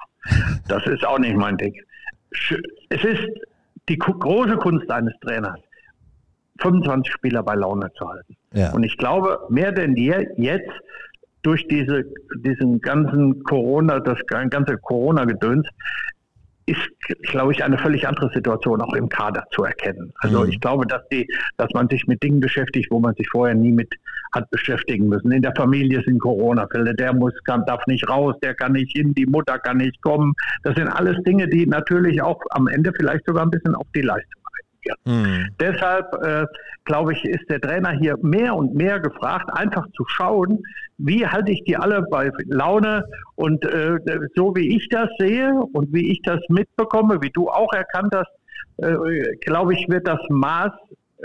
das 0.67 0.85
ist 0.87 1.05
auch 1.05 1.19
nicht 1.19 1.35
mein 1.35 1.57
Ding. 1.57 1.75
Es 2.89 3.03
ist 3.03 3.27
die 3.87 3.97
große 3.97 4.57
Kunst 4.57 4.89
eines 4.89 5.13
Trainers, 5.21 5.59
25 6.59 7.13
Spieler 7.13 7.43
bei 7.43 7.55
Laune 7.55 7.91
zu 7.97 8.07
halten. 8.07 8.35
Ja. 8.53 8.71
Und 8.73 8.83
ich 8.83 8.97
glaube, 8.97 9.39
mehr 9.49 9.71
denn 9.71 9.95
je 9.95 10.27
jetzt 10.37 10.71
durch 11.45 11.67
diese, 11.67 12.03
diesen 12.43 12.81
ganzen 12.81 13.43
Corona, 13.43 13.99
das 13.99 14.17
ganze 14.27 14.77
Corona-Gedöns, 14.77 15.67
ist, 16.67 16.79
glaube 17.29 17.51
ich, 17.51 17.63
eine 17.63 17.77
völlig 17.77 18.07
andere 18.07 18.31
Situation 18.33 18.81
auch 18.81 18.93
im 18.95 19.07
Kader 19.07 19.45
zu 19.51 19.63
erkennen. 19.63 20.11
Also 20.21 20.43
mhm. 20.43 20.49
ich 20.49 20.59
glaube, 20.59 20.87
dass 20.87 21.07
die, 21.09 21.27
dass 21.57 21.69
man 21.75 21.87
sich 21.89 22.07
mit 22.07 22.23
Dingen 22.23 22.39
beschäftigt, 22.39 22.89
wo 22.89 22.99
man 22.99 23.13
sich 23.13 23.27
vorher 23.29 23.53
nie 23.53 23.71
mit 23.71 23.93
hat 24.33 24.49
beschäftigen 24.49 25.07
müssen. 25.07 25.31
In 25.31 25.43
der 25.43 25.53
Familie 25.55 26.01
sind 26.01 26.19
Corona-Fälle, 26.19 26.95
der 26.95 27.13
muss, 27.13 27.33
kann, 27.45 27.63
darf 27.67 27.85
nicht 27.85 28.09
raus, 28.09 28.35
der 28.41 28.55
kann 28.55 28.73
nicht 28.73 28.97
hin, 28.97 29.13
die 29.13 29.27
Mutter 29.27 29.59
kann 29.59 29.77
nicht 29.77 30.01
kommen. 30.01 30.33
Das 30.63 30.75
sind 30.75 30.87
alles 30.87 31.15
Dinge, 31.23 31.47
die 31.47 31.67
natürlich 31.67 32.21
auch 32.21 32.41
am 32.49 32.67
Ende 32.67 32.91
vielleicht 32.97 33.25
sogar 33.25 33.43
ein 33.43 33.51
bisschen 33.51 33.75
auf 33.75 33.87
die 33.95 34.01
Leistung 34.01 34.41
reagieren. 34.85 34.97
Mhm. 35.05 35.49
Deshalb 35.59 36.13
äh, 36.23 36.45
glaube 36.85 37.13
ich, 37.13 37.23
ist 37.25 37.49
der 37.49 37.61
Trainer 37.61 37.91
hier 37.91 38.17
mehr 38.21 38.55
und 38.55 38.75
mehr 38.75 38.99
gefragt, 38.99 39.49
einfach 39.53 39.85
zu 39.95 40.05
schauen, 40.07 40.61
wie 40.97 41.25
halte 41.25 41.51
ich 41.51 41.63
die 41.63 41.75
alle 41.75 42.03
bei 42.09 42.31
Laune 42.45 43.05
und 43.35 43.65
äh, 43.65 43.97
so 44.35 44.55
wie 44.55 44.75
ich 44.75 44.87
das 44.89 45.09
sehe 45.17 45.53
und 45.73 45.93
wie 45.93 46.11
ich 46.11 46.21
das 46.23 46.39
mitbekomme, 46.49 47.21
wie 47.21 47.31
du 47.31 47.49
auch 47.49 47.73
erkannt 47.73 48.13
hast, 48.15 48.31
äh, 48.77 49.35
glaube 49.41 49.73
ich, 49.73 49.87
wird 49.89 50.07
das 50.07 50.19
Maß 50.29 50.71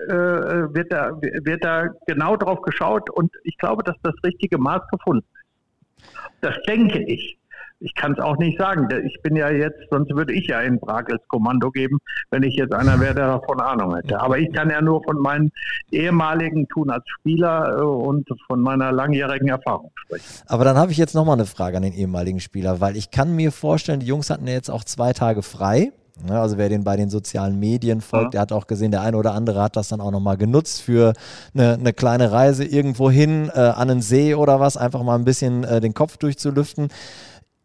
äh, 0.08 0.12
wird 0.12 0.92
da 0.92 1.10
wird 1.20 1.64
da 1.64 1.88
genau 2.06 2.36
drauf 2.36 2.62
geschaut 2.62 3.10
und 3.10 3.32
ich 3.44 3.56
glaube, 3.58 3.82
dass 3.82 3.96
das 4.02 4.14
richtige 4.24 4.56
Maß 4.56 4.82
gefunden 4.90 5.26
ist. 5.34 6.06
Das 6.40 6.54
denke 6.66 7.02
ich. 7.02 7.36
Ich 7.82 7.94
kann 7.94 8.12
es 8.12 8.18
auch 8.18 8.36
nicht 8.36 8.58
sagen. 8.58 8.88
Ich 9.06 9.22
bin 9.22 9.36
ja 9.36 9.48
jetzt, 9.48 9.78
sonst 9.90 10.14
würde 10.14 10.34
ich 10.34 10.46
ja 10.48 10.60
in 10.60 10.78
Brakels 10.78 11.22
Kommando 11.28 11.70
geben, 11.70 11.98
wenn 12.30 12.42
ich 12.42 12.54
jetzt 12.54 12.74
einer 12.74 13.00
wäre, 13.00 13.14
der 13.14 13.26
davon 13.26 13.58
Ahnung 13.60 13.96
hätte. 13.96 14.20
Aber 14.20 14.38
ich 14.38 14.52
kann 14.52 14.68
ja 14.68 14.82
nur 14.82 15.02
von 15.02 15.18
meinen 15.18 15.50
ehemaligen 15.90 16.68
tun 16.68 16.90
als 16.90 17.04
Spieler 17.08 17.78
äh, 17.78 17.82
und 17.82 18.28
von 18.46 18.60
meiner 18.60 18.92
langjährigen 18.92 19.48
Erfahrung 19.48 19.90
sprechen. 19.94 20.24
Aber 20.46 20.64
dann 20.64 20.76
habe 20.76 20.92
ich 20.92 20.98
jetzt 20.98 21.14
nochmal 21.14 21.36
eine 21.36 21.46
Frage 21.46 21.78
an 21.78 21.82
den 21.82 21.94
ehemaligen 21.94 22.40
Spieler, 22.40 22.80
weil 22.82 22.96
ich 22.96 23.10
kann 23.10 23.34
mir 23.34 23.50
vorstellen, 23.50 24.00
die 24.00 24.06
Jungs 24.06 24.28
hatten 24.28 24.46
ja 24.46 24.52
jetzt 24.52 24.70
auch 24.70 24.84
zwei 24.84 25.14
Tage 25.14 25.42
frei. 25.42 25.92
Also 26.28 26.58
wer 26.58 26.68
den 26.68 26.84
bei 26.84 26.96
den 26.96 27.08
sozialen 27.08 27.58
Medien 27.58 28.02
folgt, 28.02 28.26
ja. 28.26 28.30
der 28.30 28.40
hat 28.42 28.52
auch 28.52 28.66
gesehen, 28.66 28.90
der 28.90 29.00
eine 29.00 29.16
oder 29.16 29.32
andere 29.32 29.62
hat 29.62 29.76
das 29.76 29.88
dann 29.88 30.02
auch 30.02 30.10
nochmal 30.10 30.36
genutzt 30.36 30.82
für 30.82 31.14
eine, 31.54 31.74
eine, 31.74 31.92
kleine 31.94 32.30
Reise 32.30 32.64
irgendwo 32.64 33.10
hin, 33.10 33.50
äh, 33.54 33.58
an 33.58 33.90
einen 33.90 34.02
See 34.02 34.34
oder 34.34 34.60
was, 34.60 34.76
einfach 34.76 35.02
mal 35.02 35.14
ein 35.14 35.24
bisschen 35.24 35.64
äh, 35.64 35.80
den 35.80 35.94
Kopf 35.94 36.18
durchzulüften. 36.18 36.88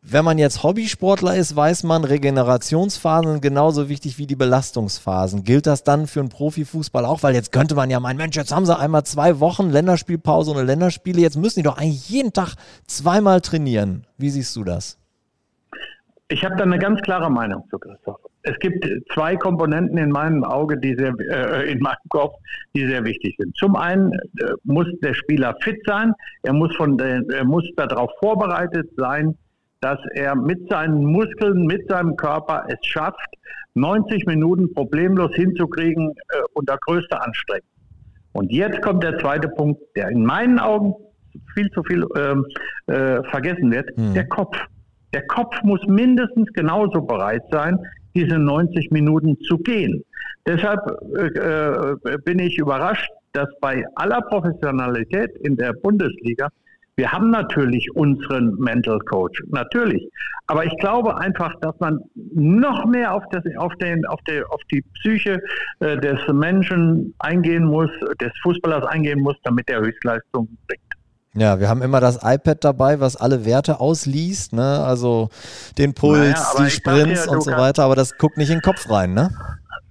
Wenn 0.07 0.23
man 0.23 0.37
jetzt 0.37 0.61
Hobbysportler 0.61 1.35
ist, 1.35 1.55
weiß 1.55 1.81
man, 1.83 2.03
Regenerationsphasen 2.03 3.31
sind 3.31 3.41
genauso 3.41 3.89
wichtig 3.89 4.19
wie 4.19 4.27
die 4.27 4.35
Belastungsphasen. 4.35 5.43
Gilt 5.43 5.65
das 5.65 5.83
dann 5.83 6.05
für 6.05 6.19
einen 6.19 6.29
Profifußball 6.29 7.03
auch? 7.05 7.23
Weil 7.23 7.33
jetzt 7.33 7.51
könnte 7.51 7.73
man 7.73 7.89
ja 7.89 7.99
meinen, 7.99 8.17
Mensch, 8.17 8.35
jetzt 8.35 8.53
haben 8.53 8.67
sie 8.67 8.77
einmal 8.77 9.03
zwei 9.03 9.39
Wochen 9.39 9.71
Länderspielpause 9.71 10.51
und 10.51 10.63
Länderspiele, 10.63 11.21
jetzt 11.21 11.37
müssen 11.37 11.61
die 11.61 11.63
doch 11.63 11.79
eigentlich 11.79 12.07
jeden 12.07 12.33
Tag 12.33 12.53
zweimal 12.85 13.41
trainieren. 13.41 14.05
Wie 14.19 14.29
siehst 14.29 14.55
du 14.55 14.63
das? 14.63 14.99
Ich 16.27 16.45
habe 16.45 16.55
da 16.55 16.65
eine 16.65 16.77
ganz 16.77 17.01
klare 17.01 17.31
Meinung 17.31 17.63
zu 17.71 17.79
Christoph. 17.79 18.19
Es 18.43 18.59
gibt 18.59 18.87
zwei 19.11 19.35
Komponenten 19.35 19.97
in 19.97 20.09
meinem 20.11 20.43
Auge, 20.43 20.77
die 20.77 20.93
sehr, 20.95 21.15
äh, 21.31 21.71
in 21.71 21.79
meinem 21.79 21.95
Kopf, 22.09 22.35
die 22.75 22.85
sehr 22.85 23.03
wichtig 23.05 23.35
sind. 23.39 23.55
Zum 23.57 23.75
einen 23.75 24.13
äh, 24.13 24.19
muss 24.65 24.85
der 25.01 25.15
Spieler 25.15 25.55
fit 25.63 25.81
sein, 25.87 26.13
er 26.43 26.53
muss 26.53 26.75
von 26.75 26.95
der, 26.95 27.23
er 27.27 27.43
muss 27.43 27.63
darauf 27.75 28.11
vorbereitet 28.19 28.91
sein, 28.97 29.35
dass 29.85 29.99
er 30.15 30.33
mit 30.33 30.67
seinen 30.67 31.05
Muskeln, 31.05 31.67
mit 31.67 31.87
seinem 31.87 32.15
Körper 32.15 32.65
es 32.69 32.83
schafft, 32.87 33.29
90 33.75 34.25
Minuten 34.25 34.73
problemlos 34.73 35.31
hinzukriegen 35.35 36.09
äh, 36.09 36.41
unter 36.53 36.75
größter 36.87 37.23
Anstrengung. 37.23 37.69
Und 38.33 38.51
jetzt 38.51 38.81
kommt 38.81 39.03
der 39.03 39.19
zweite 39.19 39.47
Punkt, 39.47 39.79
der 39.95 40.09
in 40.09 40.25
meinen 40.25 40.57
Augen 40.57 40.95
viel 41.53 41.69
zu 41.69 41.83
viel 41.83 42.03
ähm, 42.17 42.47
äh, 42.87 43.21
vergessen 43.29 43.71
wird, 43.71 43.95
hm. 43.95 44.15
der 44.15 44.27
Kopf. 44.27 44.57
Der 45.13 45.27
Kopf 45.27 45.55
muss 45.61 45.85
mindestens 45.85 46.51
genauso 46.53 47.01
bereit 47.01 47.43
sein, 47.51 47.77
diese 48.15 48.39
90 48.39 48.89
Minuten 48.89 49.39
zu 49.41 49.59
gehen. 49.59 50.03
Deshalb 50.47 50.81
äh, 51.15 51.27
äh, 51.27 52.17
bin 52.25 52.39
ich 52.39 52.57
überrascht, 52.57 53.11
dass 53.33 53.49
bei 53.61 53.85
aller 53.93 54.21
Professionalität 54.21 55.29
in 55.43 55.55
der 55.55 55.73
Bundesliga 55.73 56.49
wir 56.97 57.11
haben 57.11 57.29
natürlich 57.29 57.93
unseren 57.95 58.55
Mental 58.55 58.99
Coach, 58.99 59.41
natürlich. 59.47 60.09
Aber 60.47 60.65
ich 60.65 60.75
glaube 60.77 61.17
einfach, 61.17 61.53
dass 61.59 61.77
man 61.79 61.99
noch 62.33 62.85
mehr 62.85 63.13
auf, 63.13 63.23
das, 63.31 63.43
auf, 63.57 63.73
den, 63.75 64.05
auf, 64.05 64.19
der, 64.27 64.49
auf 64.51 64.61
die 64.71 64.81
Psyche 64.93 65.41
äh, 65.79 65.97
des 65.97 66.19
Menschen 66.31 67.13
eingehen 67.19 67.65
muss, 67.65 67.89
des 68.21 68.31
Fußballers 68.43 68.85
eingehen 68.85 69.19
muss, 69.21 69.35
damit 69.43 69.69
er 69.69 69.81
Höchstleistung 69.81 70.47
bringt. 70.67 70.81
Ja, 71.37 71.59
wir 71.59 71.67
haben 71.67 71.81
immer 71.81 71.99
das 71.99 72.19
iPad 72.23 72.63
dabei, 72.63 73.01
was 73.01 73.17
alle 73.17 73.43
Werte 73.43 73.81
ausliest, 73.81 74.53
ne? 74.53 74.79
Also 74.85 75.27
den 75.77 75.93
Puls, 75.93 76.19
naja, 76.19 76.65
die 76.65 76.71
Sprints 76.71 77.25
ja, 77.25 77.31
und 77.33 77.43
so 77.43 77.51
weiter, 77.51 77.83
aber 77.83 77.95
das 77.95 78.17
guckt 78.17 78.37
nicht 78.37 78.49
in 78.49 78.59
den 78.59 78.61
Kopf 78.61 78.89
rein, 78.89 79.13
ne? 79.13 79.31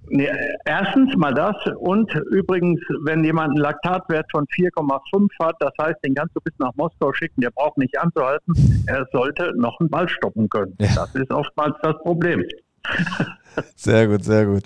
Nee, 0.09 0.29
erstens 0.65 1.15
mal 1.15 1.33
das 1.33 1.55
und 1.77 2.13
übrigens, 2.31 2.79
wenn 3.03 3.23
jemand 3.23 3.51
einen 3.51 3.57
Laktatwert 3.57 4.25
von 4.31 4.45
4,5 4.45 5.29
hat, 5.39 5.55
das 5.59 5.73
heißt, 5.79 5.97
den 6.05 6.13
kannst 6.13 6.35
du 6.35 6.41
bis 6.41 6.53
nach 6.59 6.71
Moskau 6.75 7.11
schicken, 7.13 7.41
der 7.41 7.51
braucht 7.51 7.77
nicht 7.77 7.97
anzuhalten, 7.99 8.53
er 8.87 9.07
sollte 9.11 9.51
noch 9.55 9.79
einen 9.79 9.89
Ball 9.89 10.07
stoppen 10.07 10.49
können. 10.49 10.75
Ja. 10.79 10.87
Das 10.95 11.15
ist 11.15 11.31
oftmals 11.31 11.75
das 11.81 11.95
Problem. 11.99 12.43
Sehr 13.75 14.07
gut, 14.07 14.23
sehr 14.23 14.45
gut. 14.45 14.63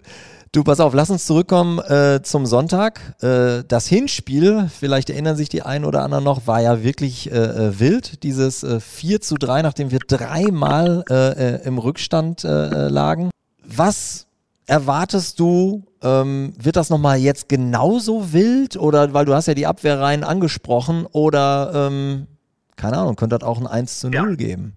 Du, 0.51 0.63
pass 0.63 0.79
auf, 0.79 0.95
lass 0.95 1.11
uns 1.11 1.27
zurückkommen 1.27 1.77
äh, 1.77 2.23
zum 2.23 2.47
Sonntag. 2.47 3.15
Äh, 3.21 3.63
das 3.67 3.85
Hinspiel, 3.85 4.67
vielleicht 4.67 5.11
erinnern 5.11 5.35
sich 5.35 5.47
die 5.47 5.61
einen 5.61 5.85
oder 5.85 6.01
anderen 6.01 6.23
noch, 6.23 6.47
war 6.47 6.59
ja 6.59 6.81
wirklich 6.83 7.31
äh, 7.31 7.35
äh 7.35 7.79
wild. 7.79 8.23
Dieses 8.23 8.63
äh, 8.63 8.79
4 8.79 9.21
zu 9.21 9.35
3, 9.35 9.61
nachdem 9.61 9.91
wir 9.91 9.99
dreimal 9.99 11.03
äh, 11.07 11.63
im 11.67 11.77
Rückstand 11.77 12.41
lagen. 12.43 13.29
Was 13.63 14.28
erwartest 14.69 15.39
du, 15.39 15.83
ähm, 16.03 16.53
wird 16.57 16.75
das 16.75 16.89
nochmal 16.89 17.17
jetzt 17.17 17.49
genauso 17.49 18.31
wild? 18.31 18.77
Oder 18.77 19.13
weil 19.13 19.25
du 19.25 19.33
hast 19.33 19.47
ja 19.47 19.53
die 19.53 19.67
Abwehrreihen 19.67 20.23
angesprochen, 20.23 21.05
oder 21.11 21.89
ähm, 21.89 22.27
keine 22.75 22.97
Ahnung, 22.97 23.15
könnte 23.15 23.37
das 23.37 23.47
auch 23.47 23.59
ein 23.59 23.67
1 23.67 23.99
zu 23.99 24.09
0 24.09 24.29
ja. 24.29 24.35
geben? 24.35 24.75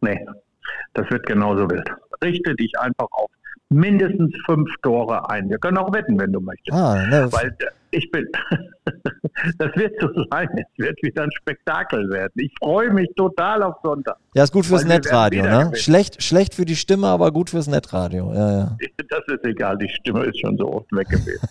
Nee, 0.00 0.24
das 0.94 1.10
wird 1.10 1.26
genauso 1.26 1.68
wild. 1.68 1.88
Richte 2.22 2.54
dich 2.54 2.78
einfach 2.78 3.08
auf 3.10 3.30
mindestens 3.68 4.32
fünf 4.46 4.70
Tore 4.82 5.28
ein. 5.28 5.50
Wir 5.50 5.58
können 5.58 5.78
auch 5.78 5.92
wetten, 5.92 6.18
wenn 6.18 6.32
du 6.32 6.40
möchtest. 6.40 6.72
Ah, 6.72 7.04
ne. 7.06 7.28
Weil 7.30 7.56
ich 7.94 8.10
bin, 8.10 8.26
das 9.58 9.70
wird 9.76 9.94
so 10.00 10.08
sein. 10.30 10.48
Es 10.56 10.84
wird 10.84 11.02
wieder 11.02 11.22
ein 11.22 11.30
Spektakel 11.32 12.08
werden. 12.10 12.32
Ich 12.36 12.52
freue 12.58 12.90
mich 12.90 13.08
total 13.16 13.62
auf 13.62 13.76
Sonntag. 13.82 14.16
Ja, 14.34 14.42
ist 14.44 14.52
gut 14.52 14.66
fürs 14.66 14.84
Netradio, 14.84 15.44
ne? 15.44 15.70
Schlecht, 15.74 16.22
schlecht 16.22 16.54
für 16.54 16.64
die 16.64 16.76
Stimme, 16.76 17.06
aber 17.06 17.30
gut 17.32 17.50
fürs 17.50 17.66
Netradio. 17.66 18.32
Ja, 18.32 18.58
ja. 18.58 18.76
Das 19.10 19.22
ist 19.28 19.44
egal, 19.44 19.78
die 19.78 19.88
Stimme 19.88 20.24
ist 20.24 20.40
schon 20.40 20.56
so 20.56 20.72
oft 20.72 20.90
weg 20.90 21.08
gewesen. 21.08 21.46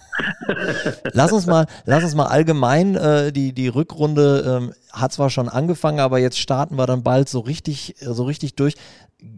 lass 1.13 1.31
uns 1.31 1.45
mal, 1.45 1.65
lass 1.85 2.03
uns 2.03 2.13
mal 2.13 2.25
allgemein, 2.25 2.95
äh, 2.95 3.31
die, 3.31 3.53
die 3.53 3.69
Rückrunde 3.69 4.59
ähm, 4.63 4.73
hat 4.91 5.13
zwar 5.13 5.29
schon 5.29 5.47
angefangen, 5.47 5.99
aber 5.99 6.17
jetzt 6.17 6.39
starten 6.39 6.75
wir 6.75 6.87
dann 6.87 7.03
bald 7.03 7.29
so 7.29 7.39
richtig, 7.39 7.95
so 8.01 8.23
richtig 8.23 8.55
durch 8.55 8.75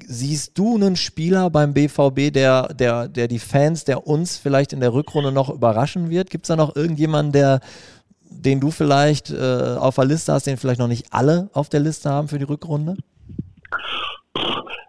siehst 0.06 0.58
du 0.58 0.76
einen 0.76 0.96
Spieler 0.96 1.50
beim 1.50 1.74
BVB, 1.74 2.34
der, 2.34 2.74
der, 2.74 3.08
der 3.08 3.28
die 3.28 3.39
Fans, 3.39 3.84
der 3.84 4.08
uns 4.08 4.38
vielleicht 4.38 4.74
in 4.74 4.80
der 4.80 4.94
Rückrunde 4.94 5.32
noch 5.32 5.50
überraschen 5.50 6.10
wird? 6.10 6.30
Gibt 6.30 6.46
es 6.46 6.48
da 6.48 6.56
noch 6.56 6.76
irgendjemanden, 6.95 7.34
der, 7.34 7.60
den 8.21 8.60
du 8.60 8.71
vielleicht 8.71 9.31
äh, 9.31 9.75
auf 9.77 9.95
der 9.95 10.05
Liste 10.05 10.34
hast, 10.34 10.47
den 10.47 10.58
vielleicht 10.58 10.79
noch 10.79 10.88
nicht 10.88 11.08
alle 11.12 11.49
auf 11.53 11.69
der 11.69 11.81
Liste 11.81 12.10
haben 12.10 12.27
für 12.27 12.39
die 12.39 12.45
Rückrunde? 12.45 12.95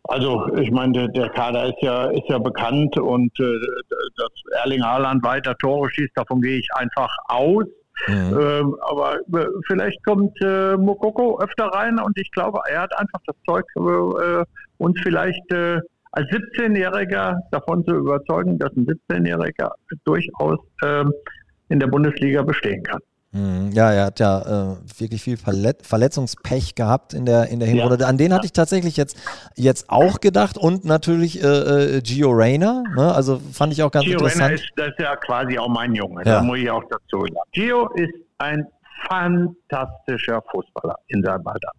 Also 0.09 0.55
ich 0.57 0.71
meine, 0.71 1.11
der, 1.11 1.29
Kader 1.31 1.67
ist 1.67 1.83
ja, 1.83 2.07
ist 2.07 2.29
ja 2.29 2.39
bekannt 2.39 2.97
und 2.99 3.33
äh, 3.41 3.59
dass 4.17 4.63
Erling 4.63 4.83
Haaland 4.83 5.23
weiter 5.25 5.57
Tore 5.59 5.91
schießt, 5.91 6.13
davon 6.15 6.41
gehe 6.41 6.59
ich 6.59 6.69
einfach 6.75 7.11
aus. 7.27 7.65
Mhm. 8.07 8.39
Ähm, 8.39 8.77
aber 8.89 9.17
äh, 9.17 9.47
vielleicht 9.67 10.05
kommt 10.05 10.37
äh, 10.43 10.77
Mokoko 10.77 11.41
öfter 11.41 11.67
rein 11.67 11.99
und 11.99 12.17
ich 12.19 12.31
glaube, 12.31 12.61
er 12.69 12.83
hat 12.83 12.99
einfach 12.99 13.21
das 13.27 13.37
Zeug, 13.49 13.65
äh, 13.77 14.45
uns 14.79 15.01
vielleicht 15.03 15.51
äh, 15.51 15.81
als 16.13 16.29
17-Jähriger 16.31 17.37
davon 17.51 17.85
zu 17.85 17.95
überzeugen, 17.95 18.59
dass 18.59 18.71
ein 18.77 18.87
17-Jähriger 18.87 19.71
durchaus 20.05 20.59
ähm, 20.83 21.13
in 21.69 21.81
der 21.81 21.87
Bundesliga 21.89 22.43
bestehen 22.43 22.83
kann. 22.83 23.01
Mhm. 23.33 23.73
Ja, 23.73 23.93
er 23.93 24.05
hat 24.07 24.21
ja 24.21 24.73
äh, 24.73 24.77
wirklich 24.99 25.23
viel 25.23 25.37
Verlet 25.37 25.85
Verletzungspech 25.85 26.75
gehabt 26.75 27.13
in 27.13 27.27
der, 27.27 27.49
in 27.49 27.61
der 27.61 27.69
Hinrunde. 27.69 27.99
Ja. 28.01 28.07
An 28.07 28.17
den 28.17 28.33
hatte 28.33 28.47
ich 28.47 28.53
tatsächlich 28.53 28.97
jetzt, 28.97 29.19
jetzt 29.57 29.91
auch 29.91 30.21
gedacht 30.21 30.57
und 30.57 30.85
natürlich 30.85 31.43
äh, 31.43 31.47
äh, 31.47 32.01
Gio 32.01 32.31
Reyna. 32.31 32.83
Ne? 32.97 33.15
Also 33.15 33.41
fand 33.53 33.73
ich 33.73 33.83
auch 33.83 33.91
ganz 33.91 34.07
Gio 34.07 34.19
interessant. 34.19 34.53
Reyna 34.53 34.55
ist, 34.55 34.73
das 34.77 34.89
ist 34.89 35.01
ja 35.01 35.17
quasi 35.17 35.59
auch 35.59 35.69
mein 35.69 35.95
Junge, 35.95 36.23
ja. 36.25 36.37
da 36.37 36.43
muss 36.43 36.59
ich 36.59 36.71
auch 36.71 36.85
dazu 36.89 37.23
sagen. 37.23 37.51
Gio 37.53 37.89
ist 37.95 38.15
ein 38.39 38.67
fantastischer 39.09 40.43
Fußballer 40.51 40.97
in 41.09 41.23
seinem 41.23 41.47
Alter. 41.47 41.71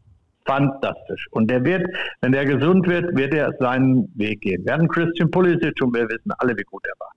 Fantastisch. 0.46 1.28
Und 1.32 1.50
der 1.50 1.64
wird, 1.66 1.86
wenn 2.22 2.32
der 2.32 2.46
gesund 2.46 2.88
wird, 2.88 3.18
wird 3.18 3.34
er 3.34 3.52
seinen 3.60 4.10
Weg 4.16 4.42
gehen. 4.42 4.64
Wir 4.66 4.74
hatten 4.74 4.88
Christian 4.88 5.30
Pulisic 5.30 5.74
und 5.82 5.94
wir 5.94 6.08
wissen 6.08 6.32
alle, 6.38 6.56
wie 6.56 6.64
gut 6.64 6.86
er 6.88 6.94
war. 7.00 7.12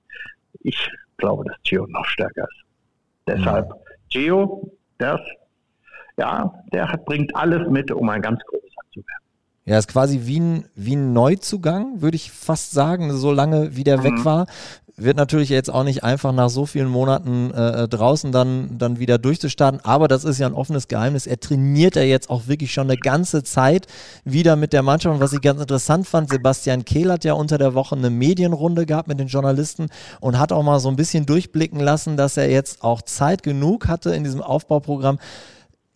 Ich 0.62 0.90
glaube, 1.20 1.44
dass 1.44 1.56
Gio 1.62 1.87
noch 1.87 2.04
stärker 2.06 2.42
ist. 2.42 2.64
Deshalb, 3.26 3.68
mhm. 3.68 3.74
Gio, 4.09 4.72
das, 4.98 5.20
ja, 6.16 6.52
der 6.72 6.88
hat, 6.88 7.04
bringt 7.04 7.35
alles 7.37 7.68
mit, 7.68 7.90
um 7.90 8.09
ein 8.09 8.22
ganz 8.22 8.40
großer 8.44 8.83
zu 8.92 9.00
werden. 9.00 9.24
Ja, 9.66 9.78
ist 9.78 9.88
quasi 9.88 10.22
wie 10.24 10.40
ein, 10.40 10.64
wie 10.74 10.96
ein 10.96 11.12
Neuzugang, 11.12 12.00
würde 12.02 12.16
ich 12.16 12.33
fast 12.33 12.72
sagen, 12.72 13.12
so 13.12 13.30
lange 13.30 13.76
wie 13.76 13.85
der 13.85 13.98
mhm. 13.98 14.04
weg 14.04 14.24
war 14.24 14.46
wird 15.02 15.16
natürlich 15.16 15.48
jetzt 15.48 15.70
auch 15.70 15.84
nicht 15.84 16.04
einfach 16.04 16.32
nach 16.32 16.50
so 16.50 16.66
vielen 16.66 16.88
Monaten 16.88 17.50
äh, 17.50 17.88
draußen 17.88 18.32
dann, 18.32 18.78
dann 18.78 18.98
wieder 18.98 19.18
durchzustarten, 19.18 19.80
aber 19.82 20.08
das 20.08 20.24
ist 20.24 20.38
ja 20.38 20.46
ein 20.46 20.54
offenes 20.54 20.88
Geheimnis. 20.88 21.26
Er 21.26 21.40
trainiert 21.40 21.96
ja 21.96 22.02
jetzt 22.02 22.30
auch 22.30 22.46
wirklich 22.46 22.72
schon 22.72 22.90
eine 22.90 22.98
ganze 22.98 23.42
Zeit 23.42 23.86
wieder 24.24 24.56
mit 24.56 24.72
der 24.72 24.82
Mannschaft. 24.82 25.14
Und 25.14 25.20
was 25.20 25.32
ich 25.32 25.40
ganz 25.40 25.60
interessant 25.60 26.06
fand, 26.06 26.30
Sebastian 26.30 26.84
Kehl 26.84 27.10
hat 27.10 27.24
ja 27.24 27.32
unter 27.32 27.58
der 27.58 27.74
Woche 27.74 27.96
eine 27.96 28.10
Medienrunde 28.10 28.86
gehabt 28.86 29.08
mit 29.08 29.18
den 29.18 29.28
Journalisten 29.28 29.88
und 30.20 30.38
hat 30.38 30.52
auch 30.52 30.62
mal 30.62 30.80
so 30.80 30.88
ein 30.88 30.96
bisschen 30.96 31.26
durchblicken 31.26 31.80
lassen, 31.80 32.16
dass 32.16 32.36
er 32.36 32.50
jetzt 32.50 32.82
auch 32.82 33.02
Zeit 33.02 33.42
genug 33.42 33.88
hatte 33.88 34.14
in 34.14 34.24
diesem 34.24 34.42
Aufbauprogramm, 34.42 35.18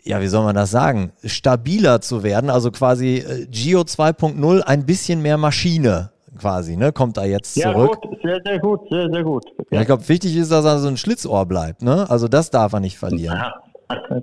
ja, 0.03 0.21
wie 0.21 0.29
soll 0.29 0.45
man 0.45 0.55
das 0.55 0.71
sagen, 0.71 1.13
stabiler 1.25 2.01
zu 2.01 2.23
werden, 2.23 2.51
also 2.51 2.71
quasi 2.71 3.17
äh, 3.17 3.47
Gio 3.47 3.81
2.0 3.81 4.61
ein 4.61 4.85
bisschen 4.85 5.23
mehr 5.23 5.39
Maschine 5.39 6.11
quasi, 6.39 6.77
ne? 6.77 6.93
Kommt 6.93 7.17
da 7.17 7.25
jetzt 7.25 7.57
ja, 7.57 7.73
zurück. 7.73 8.01
Gut, 8.01 8.19
sehr, 8.23 8.41
sehr 8.45 8.59
gut, 8.59 8.81
sehr, 8.91 9.09
sehr 9.11 9.23
gut. 9.23 9.45
Ja. 9.71 9.81
Ich 9.81 9.87
glaube, 9.87 10.09
wichtig 10.09 10.37
ist, 10.37 10.51
dass 10.51 10.65
er 10.65 10.79
so 10.79 10.89
ein 10.89 10.97
Schlitzohr 10.97 11.47
bleibt, 11.47 11.83
ne? 11.83 12.07
Also 12.09 12.29
das 12.29 12.51
darf 12.51 12.73
er 12.73 12.81
nicht 12.81 12.99
verlieren. 12.99 13.43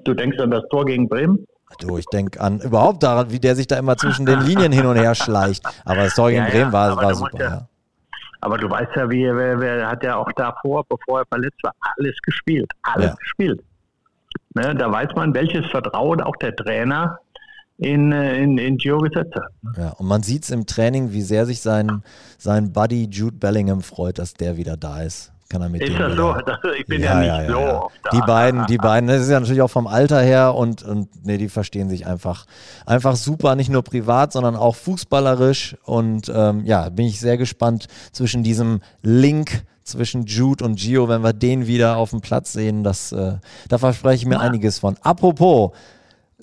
Du 0.03 0.13
denkst 0.13 0.39
an 0.39 0.51
das 0.51 0.63
Tor 0.69 0.85
gegen 0.85 1.07
Bremen? 1.07 1.45
Du, 1.79 1.97
ich 1.97 2.05
denke 2.07 2.39
an 2.41 2.59
überhaupt 2.59 3.01
daran, 3.03 3.31
wie 3.31 3.39
der 3.39 3.55
sich 3.55 3.67
da 3.67 3.77
immer 3.77 3.95
zwischen 3.95 4.25
den 4.25 4.41
Linien 4.41 4.71
hin 4.71 4.85
und 4.85 4.97
her 4.97 5.15
schleicht. 5.15 5.63
Aber 5.85 6.03
das 6.03 6.15
Tor 6.15 6.29
gegen 6.29 6.43
ja, 6.43 6.49
Bremen 6.49 6.73
war, 6.73 6.95
war 6.97 7.15
super. 7.15 7.39
Ja, 7.39 7.67
aber 8.41 8.57
du 8.57 8.69
weißt 8.69 8.95
ja, 8.95 9.09
wie 9.09 9.23
wer, 9.23 9.59
wer 9.59 9.87
hat 9.87 10.03
ja 10.03 10.17
auch 10.17 10.31
davor, 10.33 10.83
bevor 10.89 11.19
er 11.19 11.25
verletzt 11.27 11.63
war, 11.63 11.73
alles 11.79 12.17
gespielt. 12.23 12.69
Alles 12.81 13.15
gespielt. 13.17 13.61
Ne, 14.55 14.75
da 14.75 14.91
weiß 14.91 15.09
man, 15.15 15.33
welches 15.33 15.65
Vertrauen 15.67 16.21
auch 16.21 16.35
der 16.37 16.55
Trainer 16.55 17.19
in, 17.81 18.11
äh, 18.11 18.37
in, 18.37 18.57
in 18.59 18.77
Gio 18.77 18.99
gesetzt 18.99 19.33
hat. 19.35 19.51
Ja, 19.75 19.89
und 19.89 20.05
man 20.05 20.21
sieht 20.21 20.43
es 20.43 20.51
im 20.51 20.67
Training, 20.67 21.13
wie 21.13 21.23
sehr 21.23 21.47
sich 21.47 21.61
sein, 21.61 22.03
sein 22.37 22.71
Buddy 22.71 23.07
Jude 23.11 23.35
Bellingham 23.37 23.81
freut, 23.81 24.19
dass 24.19 24.35
der 24.35 24.55
wieder 24.55 24.77
da 24.77 25.01
ist. 25.01 25.31
Kann 25.49 25.63
er 25.63 25.69
mit 25.69 25.81
ist 25.81 25.99
das 25.99 26.15
so? 26.15 26.33
Das, 26.45 26.59
ich 26.79 26.85
bin 26.85 27.01
ja, 27.01 27.21
ja 27.21 27.39
nicht 27.39 27.49
ja, 27.49 27.53
so 27.55 27.59
ja. 27.59 27.81
oft 27.81 27.95
da. 28.03 28.09
Die 28.11 28.21
beiden, 28.21 28.65
die 28.67 28.77
beiden, 28.77 29.09
das 29.09 29.23
ist 29.23 29.31
ja 29.31 29.39
natürlich 29.39 29.63
auch 29.63 29.71
vom 29.71 29.87
Alter 29.87 30.21
her 30.21 30.53
und, 30.53 30.83
und 30.83 31.09
nee, 31.25 31.39
die 31.39 31.49
verstehen 31.49 31.89
sich 31.89 32.05
einfach, 32.05 32.45
einfach 32.85 33.15
super, 33.15 33.55
nicht 33.55 33.69
nur 33.69 33.81
privat, 33.81 34.31
sondern 34.31 34.55
auch 34.55 34.75
fußballerisch. 34.75 35.75
Und 35.83 36.31
ähm, 36.33 36.63
ja, 36.65 36.87
bin 36.89 37.07
ich 37.07 37.19
sehr 37.19 37.37
gespannt 37.37 37.87
zwischen 38.11 38.43
diesem 38.43 38.81
Link 39.01 39.63
zwischen 39.83 40.25
Jude 40.25 40.63
und 40.63 40.75
Gio, 40.75 41.09
wenn 41.09 41.23
wir 41.23 41.33
den 41.33 41.65
wieder 41.65 41.97
auf 41.97 42.11
dem 42.11 42.21
Platz 42.21 42.53
sehen. 42.53 42.83
Das, 42.83 43.11
äh, 43.11 43.37
da 43.67 43.77
verspreche 43.79 44.17
ich 44.17 44.25
mir 44.27 44.39
einiges 44.39 44.77
von. 44.77 44.95
Apropos, 45.01 45.71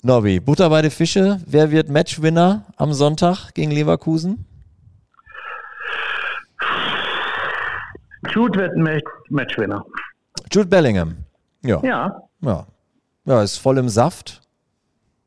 Nobby, 0.01 0.39
Butter 0.39 0.69
bei 0.69 0.81
den 0.81 0.91
Fische. 0.91 1.41
Wer 1.45 1.71
wird 1.71 1.89
Matchwinner 1.89 2.65
am 2.77 2.93
Sonntag 2.93 3.53
gegen 3.53 3.71
Leverkusen? 3.71 4.45
Jude 8.31 8.59
wird 8.59 8.77
Match 8.77 9.03
Matchwinner. 9.29 9.83
Jude 10.51 10.67
Bellingham. 10.67 11.17
Ja. 11.63 11.81
Ja. 11.83 12.21
Ja, 12.41 12.65
ja 13.25 13.43
ist 13.43 13.57
voll 13.57 13.77
im 13.77 13.89
Saft. 13.89 14.41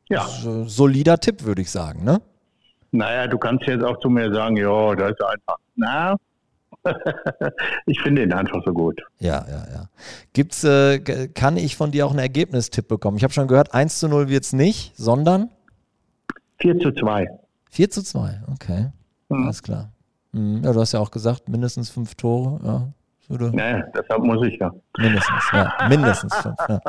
Ja. 0.09 0.27
solider 0.67 1.19
Tipp, 1.19 1.43
würde 1.45 1.63
ich 1.63 1.71
sagen, 1.71 2.05
ne? 2.05 2.21
Naja, 2.91 3.27
du 3.27 3.39
kannst 3.39 3.67
jetzt 3.67 3.83
auch 3.83 3.99
zu 4.01 4.11
mir 4.11 4.33
sagen, 4.33 4.57
ja, 4.59 4.95
das 4.95 5.13
ist 5.13 5.23
einfach. 5.23 5.57
Na, 5.75 6.17
ich 7.87 8.01
finde 8.01 8.23
ihn 8.23 8.33
einfach 8.33 8.61
so 8.65 8.73
gut. 8.73 9.01
Ja, 9.19 9.45
ja, 9.49 9.65
ja. 9.73 9.89
Gibt's, 10.33 10.65
äh, 10.65 10.99
kann 11.29 11.57
ich 11.57 11.77
von 11.77 11.91
dir 11.91 12.07
auch 12.07 12.11
einen 12.11 12.19
Ergebnistipp 12.19 12.89
bekommen? 12.89 13.17
Ich 13.17 13.25
habe 13.25 13.33
schon 13.33 13.49
gehört, 13.49 13.75
1 13.75 13.99
zu 13.99 14.09
0 14.09 14.29
wird 14.29 14.45
es 14.45 14.53
nicht, 14.53 14.97
sondern? 14.97 15.51
4 16.61 16.79
zu 16.79 16.93
2. 16.93 17.29
4 17.71 17.91
zu 17.91 18.03
2, 18.03 18.41
okay. 18.53 18.91
Mhm. 19.29 19.45
Alles 19.45 19.63
klar. 19.63 19.93
Mhm. 20.33 20.63
Ja, 20.65 20.73
du 20.73 20.81
hast 20.81 20.93
ja 20.93 21.01
auch 21.01 21.11
gesagt, 21.11 21.49
mindestens 21.49 21.91
fünf 21.91 22.15
Tore. 22.15 22.61
Ja. 22.65 22.89
Oder? 23.29 23.51
Naja, 23.51 23.85
deshalb 23.95 24.23
muss 24.25 24.47
ich 24.47 24.59
ja. 24.59 24.73
Mindestens, 24.99 25.45
ja. 25.53 25.73
Mindestens 25.89 26.35
fünf. 26.37 26.57
Ja. 26.69 26.81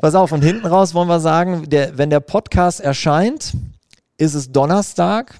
Pass 0.00 0.14
auf, 0.14 0.32
und 0.32 0.42
hinten 0.42 0.66
raus 0.66 0.94
wollen 0.94 1.08
wir 1.08 1.20
sagen, 1.20 1.68
der, 1.68 1.98
wenn 1.98 2.10
der 2.10 2.20
Podcast 2.20 2.80
erscheint, 2.80 3.54
ist 4.16 4.34
es 4.34 4.50
Donnerstag. 4.50 5.38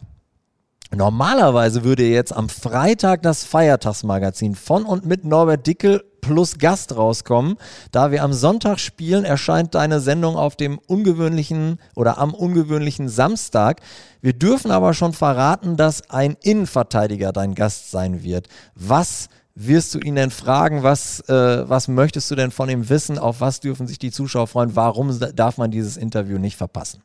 Normalerweise 0.95 1.85
würde 1.85 2.05
jetzt 2.05 2.37
am 2.37 2.51
Freitag 2.51 3.23
das 3.23 3.45
Feiertagsmagazin 3.45 4.55
von 4.55 4.85
und 4.85 5.07
mit 5.07 5.25
Norbert 5.25 5.67
Dickel 5.67 6.05
plus 6.21 6.59
Gast 6.59 6.95
rauskommen. 6.95 7.57
Da 7.93 8.11
wir 8.11 8.23
am 8.23 8.35
Sonntag 8.35 8.79
spielen, 8.79 9.25
erscheint 9.25 9.75
deine 9.75 10.01
Sendung 10.01 10.37
auf 10.37 10.55
dem 10.55 10.79
ungewöhnlichen 10.79 11.79
oder 11.97 12.19
am 12.19 12.35
ungewöhnlichen 12.35 13.09
Samstag. 13.09 13.81
Wir 14.21 14.35
dürfen 14.35 14.71
aber 14.71 14.93
schon 14.93 15.15
verraten, 15.15 15.79
dass 15.79 16.11
ein 16.11 16.37
Innenverteidiger 16.43 17.33
dein 17.33 17.55
Gast 17.55 17.91
sein 17.91 18.23
wird. 18.23 18.49
Was 18.75 19.29
wirst 19.55 19.95
du 19.95 19.99
ihn 19.99 20.17
denn 20.17 20.31
fragen? 20.31 20.83
Was, 20.83 21.21
äh, 21.29 21.69
was 21.69 21.89
möchtest 21.89 22.31
du 22.31 22.35
denn 22.35 22.51
von 22.51 22.69
ihm 22.69 22.91
wissen? 22.91 23.19
Auf 23.19 23.41
was 23.41 23.61
dürfen 23.61 23.87
sich 23.87 23.99
die 23.99 24.11
Zuschauer 24.11 24.47
freuen? 24.47 24.77
Warum 24.77 25.19
darf 25.35 25.57
man 25.57 25.71
dieses 25.71 25.97
Interview 25.97 26.39
nicht 26.39 26.57
verpassen? 26.57 27.03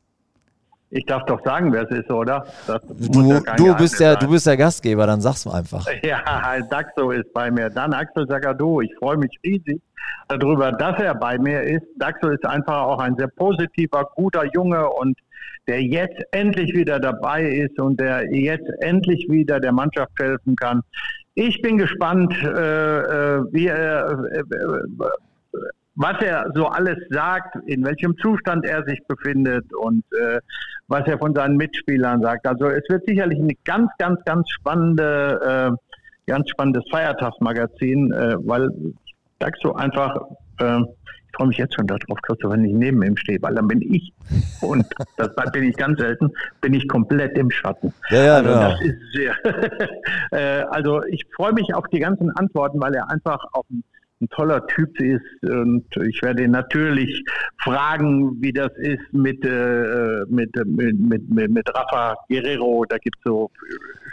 Ich 0.90 1.06
darf 1.06 1.26
doch 1.26 1.44
sagen, 1.44 1.74
wer 1.74 1.84
es 1.84 2.00
ist, 2.00 2.10
oder? 2.10 2.46
du, 2.66 3.22
ja 3.24 3.56
du, 3.56 3.76
bist 3.76 4.00
der, 4.00 4.16
du 4.16 4.30
bist 4.30 4.48
der 4.48 4.56
Gastgeber, 4.56 5.06
dann 5.06 5.20
sag's 5.20 5.46
mir 5.46 5.54
einfach. 5.54 5.86
Ja, 6.04 6.22
Daxo 6.70 7.12
ist 7.12 7.32
bei 7.34 7.52
mir. 7.52 7.70
Dann 7.70 7.94
Axel 7.94 8.26
Zagadou. 8.28 8.82
Ich 8.82 8.96
freue 8.98 9.18
mich 9.18 9.32
riesig 9.44 9.82
darüber, 10.30 10.72
dass 10.72 10.98
er 11.00 11.16
bei 11.16 11.38
mir 11.38 11.62
ist. 11.62 11.86
Daxo 11.98 12.30
ist 12.30 12.46
einfach 12.46 12.84
auch 12.84 13.00
ein 13.00 13.16
sehr 13.18 13.28
positiver, 13.28 14.10
guter 14.16 14.46
Junge 14.54 14.90
und 14.90 15.18
der 15.68 15.84
jetzt 15.84 16.22
endlich 16.32 16.74
wieder 16.74 17.00
dabei 17.00 17.44
ist 17.44 17.78
und 17.80 18.00
der 18.00 18.34
jetzt 18.34 18.70
endlich 18.80 19.28
wieder 19.30 19.60
der 19.60 19.74
Mannschaft 19.74 20.12
helfen 20.18 20.56
kann. 20.56 20.82
Ich 21.34 21.62
bin 21.62 21.78
gespannt, 21.78 22.34
äh, 22.42 22.48
äh 22.48 23.44
wie 23.52 23.68
er, 23.68 24.24
äh, 24.32 24.40
äh 24.40 25.10
was 25.98 26.22
er 26.22 26.52
so 26.54 26.68
alles 26.68 26.98
sagt, 27.10 27.56
in 27.66 27.84
welchem 27.84 28.16
Zustand 28.20 28.64
er 28.66 28.86
sich 28.86 29.00
befindet 29.08 29.66
und 29.74 30.04
äh, 30.14 30.40
was 30.88 31.06
er 31.08 31.18
von 31.18 31.34
seinen 31.34 31.58
Mitspielern 31.58 32.22
sagt. 32.22 32.46
Also 32.48 32.68
es 32.68 32.84
wird 32.88 33.04
sicherlich 33.08 33.40
ein 33.40 33.52
ganz, 33.66 33.90
ganz, 33.98 34.24
ganz 34.24 34.48
spannende, 34.52 35.76
äh, 35.76 36.32
ganz 36.32 36.50
spannendes 36.50 36.84
Feiertagsmagazin, 36.92 38.14
äh, 38.14 38.36
weil 38.40 38.70
ich 38.96 39.54
so 39.62 39.74
einfach, 39.74 40.16
äh, 40.60 40.82
ich 40.82 41.36
freue 41.36 41.48
mich 41.48 41.58
jetzt 41.58 41.74
schon 41.74 41.88
darauf, 41.88 42.22
Christoph, 42.22 42.52
wenn 42.52 42.64
ich 42.64 42.74
neben 42.74 43.02
ihm 43.02 43.18
stehe, 43.18 43.42
weil 43.42 43.56
dann 43.56 43.68
bin 43.68 43.82
ich, 43.82 44.14
und 44.62 44.86
das 45.18 45.32
bin 45.52 45.64
ich 45.64 45.76
ganz 45.76 46.00
selten, 46.00 46.32
bin 46.62 46.76
ich 46.76 46.88
komplett 46.88 47.36
im 47.40 47.50
Schatten. 47.50 47.92
Ja, 48.12 48.24
ja, 48.24 48.36
also, 48.36 48.50
ja. 48.52 48.70
Das 48.70 48.82
ist 48.82 48.98
sehr, 49.14 49.36
äh, 50.32 50.64
also 50.70 51.04
ich 51.06 51.26
freue 51.36 51.54
mich 51.54 51.74
auf 51.74 51.88
die 51.88 52.00
ganzen 52.00 52.30
Antworten, 52.38 52.80
weil 52.80 52.94
er 52.94 53.10
einfach 53.10 53.44
auf 53.54 53.66
ein 53.72 53.84
ein 54.22 54.30
toller 54.30 54.66
Typ 54.68 55.00
ist 55.00 55.22
und 55.44 55.86
ich 56.08 56.22
werde 56.24 56.44
ihn 56.44 56.52
natürlich 56.52 57.24
fragen, 57.64 58.42
wie 58.42 58.52
das 58.52 58.72
ist 58.78 59.02
mit, 59.12 59.44
äh, 59.46 60.24
mit, 60.28 60.56
mit, 60.66 61.00
mit, 61.00 61.30
mit, 61.30 61.52
mit 61.52 61.70
Rafa 61.76 62.16
Guerrero. 62.28 62.86
Da 62.90 62.98
gibt 62.98 63.18
es 63.18 63.24
so. 63.26 63.52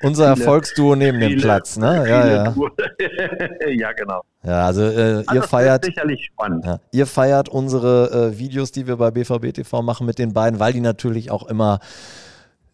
Unser 0.02 0.26
Erfolgsduo 0.26 0.94
neben 0.94 1.18
viele, 1.18 1.30
dem 1.30 1.40
Platz, 1.40 1.78
ne? 1.78 2.04
Ja, 2.06 2.26
ja. 2.26 2.54
ja, 3.68 3.92
genau. 3.92 4.22
Ja, 4.42 4.66
also 4.66 4.82
äh, 4.82 5.20
ihr 5.20 5.24
also 5.26 5.42
feiert. 5.42 5.84
sicherlich 5.86 6.26
spannend. 6.26 6.66
Ja, 6.66 6.80
ihr 6.92 7.06
feiert 7.06 7.48
unsere 7.48 8.32
äh, 8.32 8.38
Videos, 8.38 8.72
die 8.72 8.86
wir 8.86 8.96
bei 8.96 9.10
BVB 9.10 9.54
TV 9.54 9.80
machen 9.80 10.06
mit 10.06 10.18
den 10.18 10.34
beiden, 10.34 10.60
weil 10.60 10.74
die 10.74 10.80
natürlich 10.80 11.30
auch 11.30 11.48
immer 11.48 11.80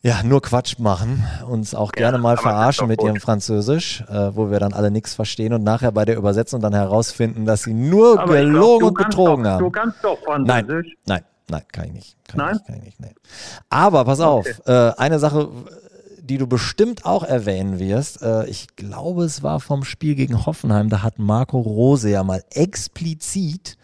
ja, 0.03 0.23
nur 0.23 0.41
Quatsch 0.41 0.79
machen, 0.79 1.25
uns 1.47 1.75
auch 1.75 1.93
gerne 1.93 2.17
ja, 2.17 2.23
mal 2.23 2.39
verarschen 2.39 2.89
mit 2.89 3.03
ihrem 3.03 3.17
Französisch, 3.17 4.03
äh, 4.09 4.35
wo 4.35 4.51
wir 4.51 4.59
dann 4.59 4.73
alle 4.73 4.91
nichts 4.91 5.15
verstehen 5.15 5.53
und 5.53 5.63
nachher 5.63 5.93
bei 5.93 6.07
der 6.07 6.17
Übersetzung 6.17 6.61
dann 6.63 6.73
herausfinden, 6.73 7.45
dass 7.45 7.65
sie 7.65 7.75
nur 7.75 8.19
aber 8.19 8.37
gelogen 8.37 8.79
glaub, 8.79 8.83
und 8.89 8.95
betrogen 8.95 9.45
doch, 9.45 9.51
haben. 9.51 9.65
Du 9.65 9.71
kannst 9.71 9.99
doch 10.03 10.19
Französisch. 10.25 10.97
Nein, 11.07 11.23
nein, 11.23 11.25
nein, 11.51 11.63
kann 11.71 11.85
ich 11.87 11.93
nicht. 11.93 12.17
Kann 12.29 12.39
nein? 12.39 12.57
Ich, 12.57 12.67
kann 12.67 12.77
ich 12.77 12.85
nicht, 12.85 13.01
nee. 13.01 13.15
Aber 13.69 14.05
pass 14.07 14.21
auf, 14.21 14.47
äh, 14.67 14.93
eine 14.97 15.19
Sache, 15.19 15.51
die 16.23 16.39
du 16.39 16.47
bestimmt 16.47 17.05
auch 17.05 17.23
erwähnen 17.23 17.79
wirst, 17.79 18.23
äh, 18.23 18.47
ich 18.47 18.75
glaube, 18.77 19.25
es 19.25 19.43
war 19.43 19.61
vom 19.61 19.85
Spiel 19.85 20.15
gegen 20.15 20.47
Hoffenheim, 20.47 20.89
da 20.89 21.03
hat 21.03 21.19
Marco 21.19 21.61
Rose 21.61 22.09
ja 22.09 22.25
mal 22.25 22.43
explizit 22.51 23.77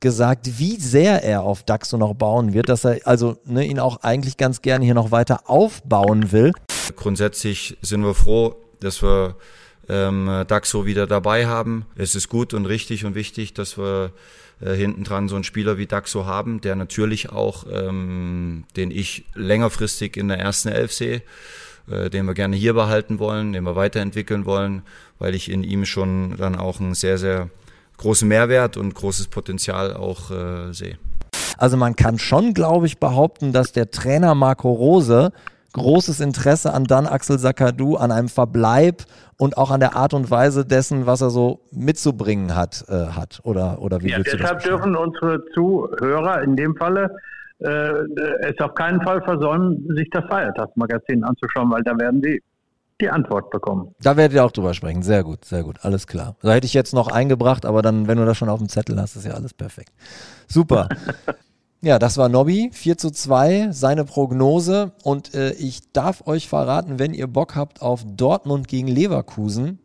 gesagt, 0.00 0.58
wie 0.58 0.76
sehr 0.76 1.24
er 1.24 1.42
auf 1.42 1.62
Daxo 1.62 1.96
noch 1.96 2.14
bauen 2.14 2.52
wird, 2.52 2.68
dass 2.68 2.84
er 2.84 3.00
also 3.04 3.38
ne, 3.44 3.64
ihn 3.64 3.78
auch 3.78 4.02
eigentlich 4.02 4.36
ganz 4.36 4.62
gerne 4.62 4.84
hier 4.84 4.94
noch 4.94 5.10
weiter 5.10 5.48
aufbauen 5.48 6.32
will. 6.32 6.52
Grundsätzlich 6.96 7.78
sind 7.82 8.02
wir 8.02 8.14
froh, 8.14 8.56
dass 8.80 9.02
wir 9.02 9.36
ähm, 9.88 10.44
Daxo 10.48 10.84
wieder 10.84 11.06
dabei 11.06 11.46
haben. 11.46 11.86
Es 11.96 12.14
ist 12.14 12.28
gut 12.28 12.54
und 12.54 12.66
richtig 12.66 13.04
und 13.04 13.14
wichtig, 13.14 13.54
dass 13.54 13.78
wir 13.78 14.12
äh, 14.60 14.74
hinten 14.74 15.04
dran 15.04 15.28
so 15.28 15.34
einen 15.34 15.44
Spieler 15.44 15.78
wie 15.78 15.86
Daxo 15.86 16.24
haben, 16.24 16.60
der 16.60 16.76
natürlich 16.76 17.30
auch, 17.30 17.66
ähm, 17.70 18.64
den 18.76 18.90
ich 18.90 19.26
längerfristig 19.34 20.16
in 20.16 20.28
der 20.28 20.38
ersten 20.38 20.68
Elf 20.68 20.92
sehe, 20.92 21.22
äh, 21.90 22.10
den 22.10 22.26
wir 22.26 22.34
gerne 22.34 22.56
hier 22.56 22.74
behalten 22.74 23.18
wollen, 23.18 23.52
den 23.52 23.64
wir 23.64 23.76
weiterentwickeln 23.76 24.46
wollen, 24.46 24.82
weil 25.18 25.34
ich 25.34 25.50
in 25.50 25.62
ihm 25.62 25.84
schon 25.84 26.36
dann 26.36 26.56
auch 26.56 26.80
einen 26.80 26.94
sehr, 26.94 27.18
sehr 27.18 27.50
großen 27.98 28.28
Mehrwert 28.28 28.76
und 28.76 28.94
großes 28.94 29.28
Potenzial 29.28 29.94
auch 29.94 30.30
äh, 30.30 30.72
sehe. 30.72 30.98
Also 31.58 31.76
man 31.76 31.96
kann 31.96 32.18
schon, 32.18 32.54
glaube 32.54 32.86
ich, 32.86 32.98
behaupten, 32.98 33.52
dass 33.52 33.72
der 33.72 33.90
Trainer 33.90 34.34
Marco 34.34 34.70
Rose 34.70 35.32
großes 35.72 36.20
Interesse 36.20 36.72
an 36.72 36.84
dann 36.84 37.06
Axel 37.06 37.38
Sakadu, 37.38 37.96
an 37.96 38.10
einem 38.10 38.28
Verbleib 38.28 39.02
und 39.38 39.58
auch 39.58 39.70
an 39.70 39.80
der 39.80 39.94
Art 39.94 40.14
und 40.14 40.30
Weise 40.30 40.64
dessen, 40.64 41.06
was 41.06 41.20
er 41.20 41.30
so 41.30 41.60
mitzubringen 41.70 42.56
hat, 42.56 42.84
äh, 42.88 43.08
hat. 43.08 43.40
Oder, 43.44 43.80
oder 43.82 44.00
wie 44.00 44.08
ja, 44.08 44.18
deshalb 44.20 44.62
dürfen 44.62 44.96
unsere 44.96 45.44
Zuhörer 45.52 46.42
in 46.42 46.56
dem 46.56 46.74
Falle 46.76 47.14
äh, 47.58 47.92
es 48.40 48.58
auf 48.60 48.74
keinen 48.74 49.02
Fall 49.02 49.22
versäumen, 49.22 49.86
sich 49.94 50.08
das 50.10 50.24
Feiertagsmagazin 50.28 51.22
anzuschauen, 51.24 51.70
weil 51.70 51.82
da 51.82 51.96
werden 51.98 52.22
sie 52.22 52.42
die 53.00 53.10
Antwort 53.10 53.50
bekommen. 53.50 53.94
Da 54.00 54.16
werdet 54.16 54.36
ihr 54.36 54.44
auch 54.44 54.52
drüber 54.52 54.74
sprechen. 54.74 55.02
Sehr 55.02 55.22
gut, 55.22 55.44
sehr 55.44 55.62
gut. 55.62 55.78
Alles 55.82 56.06
klar. 56.06 56.36
Da 56.42 56.52
hätte 56.52 56.66
ich 56.66 56.74
jetzt 56.74 56.94
noch 56.94 57.08
eingebracht, 57.08 57.66
aber 57.66 57.82
dann, 57.82 58.08
wenn 58.08 58.18
du 58.18 58.24
das 58.24 58.38
schon 58.38 58.48
auf 58.48 58.58
dem 58.58 58.68
Zettel 58.68 59.00
hast, 59.00 59.16
ist 59.16 59.26
ja 59.26 59.32
alles 59.32 59.54
perfekt. 59.54 59.92
Super. 60.48 60.88
Ja, 61.82 61.98
das 61.98 62.16
war 62.16 62.28
Nobby, 62.28 62.70
4 62.72 62.96
zu 62.96 63.10
2, 63.10 63.68
seine 63.70 64.04
Prognose. 64.04 64.92
Und 65.04 65.34
äh, 65.34 65.52
ich 65.52 65.92
darf 65.92 66.26
euch 66.26 66.48
verraten, 66.48 66.98
wenn 66.98 67.12
ihr 67.12 67.26
Bock 67.26 67.54
habt 67.54 67.82
auf 67.82 68.02
Dortmund 68.04 68.66
gegen 68.66 68.88
Leverkusen, 68.88 69.78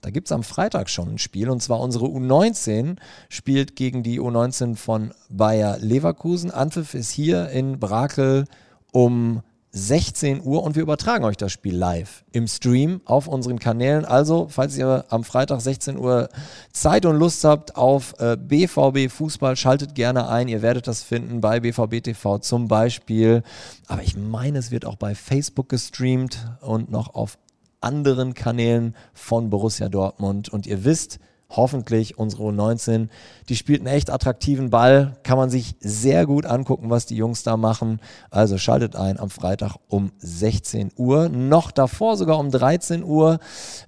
da 0.00 0.10
gibt 0.10 0.28
es 0.28 0.32
am 0.32 0.42
Freitag 0.42 0.90
schon 0.90 1.14
ein 1.14 1.18
Spiel. 1.18 1.48
Und 1.48 1.62
zwar 1.62 1.80
unsere 1.80 2.06
U19 2.06 2.96
spielt 3.28 3.74
gegen 3.74 4.02
die 4.02 4.20
U19 4.20 4.76
von 4.76 5.14
Bayer 5.30 5.78
Leverkusen. 5.78 6.50
Anpfiff 6.50 6.94
ist 6.94 7.10
hier 7.10 7.48
in 7.48 7.78
Brakel 7.78 8.44
um 8.92 9.42
16 9.78 10.40
Uhr 10.42 10.62
und 10.62 10.74
wir 10.74 10.82
übertragen 10.82 11.26
euch 11.26 11.36
das 11.36 11.52
Spiel 11.52 11.76
live 11.76 12.24
im 12.32 12.48
Stream 12.48 13.02
auf 13.04 13.28
unseren 13.28 13.58
Kanälen. 13.58 14.06
Also, 14.06 14.48
falls 14.48 14.74
ihr 14.78 15.04
am 15.10 15.22
Freitag 15.22 15.60
16 15.60 15.98
Uhr 15.98 16.30
Zeit 16.72 17.04
und 17.04 17.16
Lust 17.16 17.44
habt 17.44 17.76
auf 17.76 18.14
äh, 18.18 18.38
BVB 18.38 19.12
Fußball, 19.12 19.54
schaltet 19.54 19.94
gerne 19.94 20.30
ein. 20.30 20.48
Ihr 20.48 20.62
werdet 20.62 20.86
das 20.86 21.02
finden 21.02 21.42
bei 21.42 21.60
BVB 21.60 22.02
TV 22.02 22.38
zum 22.38 22.68
Beispiel. 22.68 23.42
Aber 23.86 24.02
ich 24.02 24.16
meine, 24.16 24.60
es 24.60 24.70
wird 24.70 24.86
auch 24.86 24.96
bei 24.96 25.14
Facebook 25.14 25.68
gestreamt 25.68 26.38
und 26.62 26.90
noch 26.90 27.14
auf 27.14 27.36
anderen 27.82 28.32
Kanälen 28.32 28.96
von 29.12 29.50
Borussia 29.50 29.90
Dortmund. 29.90 30.48
Und 30.48 30.66
ihr 30.66 30.84
wisst, 30.84 31.18
hoffentlich 31.48 32.18
unsere 32.18 32.44
U19. 32.44 33.08
Die 33.48 33.56
spielt 33.56 33.80
einen 33.80 33.94
echt 33.94 34.10
attraktiven 34.10 34.70
Ball, 34.70 35.16
kann 35.22 35.38
man 35.38 35.50
sich 35.50 35.76
sehr 35.80 36.26
gut 36.26 36.46
angucken, 36.46 36.90
was 36.90 37.06
die 37.06 37.16
Jungs 37.16 37.42
da 37.42 37.56
machen. 37.56 38.00
Also 38.30 38.58
schaltet 38.58 38.96
ein 38.96 39.18
am 39.18 39.30
Freitag 39.30 39.76
um 39.88 40.12
16 40.18 40.92
Uhr. 40.96 41.28
Noch 41.28 41.70
davor, 41.70 42.16
sogar 42.16 42.38
um 42.38 42.50
13 42.50 43.04
Uhr, 43.04 43.38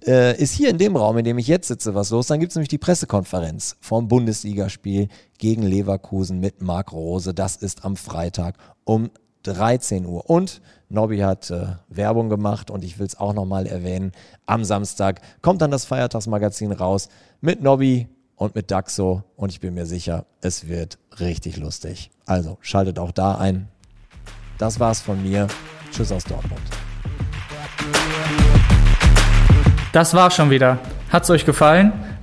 äh, 0.06 0.40
ist 0.40 0.54
hier 0.54 0.70
in 0.70 0.78
dem 0.78 0.96
Raum, 0.96 1.18
in 1.18 1.24
dem 1.24 1.38
ich 1.38 1.48
jetzt 1.48 1.68
sitze, 1.68 1.94
was 1.94 2.10
los. 2.10 2.28
Dann 2.28 2.40
gibt 2.40 2.52
es 2.52 2.56
nämlich 2.56 2.68
die 2.68 2.78
Pressekonferenz 2.78 3.76
vom 3.80 4.08
Bundesligaspiel 4.08 5.08
gegen 5.38 5.62
Leverkusen 5.62 6.40
mit 6.40 6.62
Marc 6.62 6.92
Rose. 6.92 7.34
Das 7.34 7.56
ist 7.56 7.84
am 7.84 7.96
Freitag 7.96 8.56
um 8.84 9.10
13 9.42 10.06
Uhr. 10.06 10.28
Und 10.28 10.60
Nobby 10.88 11.18
hat 11.18 11.50
äh, 11.50 11.66
Werbung 11.88 12.28
gemacht 12.28 12.70
und 12.70 12.84
ich 12.84 12.98
will 12.98 13.06
es 13.06 13.18
auch 13.18 13.34
nochmal 13.34 13.66
erwähnen. 13.66 14.12
Am 14.46 14.64
Samstag 14.64 15.20
kommt 15.42 15.62
dann 15.62 15.70
das 15.70 15.84
Feiertagsmagazin 15.84 16.72
raus 16.72 17.08
mit 17.40 17.62
Nobby 17.62 18.08
und 18.36 18.54
mit 18.54 18.70
Daxo 18.70 19.24
und 19.36 19.50
ich 19.50 19.60
bin 19.60 19.74
mir 19.74 19.86
sicher, 19.86 20.26
es 20.40 20.68
wird 20.68 20.98
richtig 21.20 21.56
lustig. 21.56 22.10
Also 22.24 22.58
schaltet 22.60 22.98
auch 22.98 23.12
da 23.12 23.36
ein. 23.36 23.68
Das 24.58 24.80
war's 24.80 25.00
von 25.00 25.22
mir. 25.22 25.48
Tschüss 25.90 26.12
aus 26.12 26.24
Dortmund. 26.24 26.62
Das 29.92 30.14
war's 30.14 30.34
schon 30.34 30.50
wieder. 30.50 30.78
Hat's 31.10 31.30
euch 31.30 31.44
gefallen? 31.44 31.92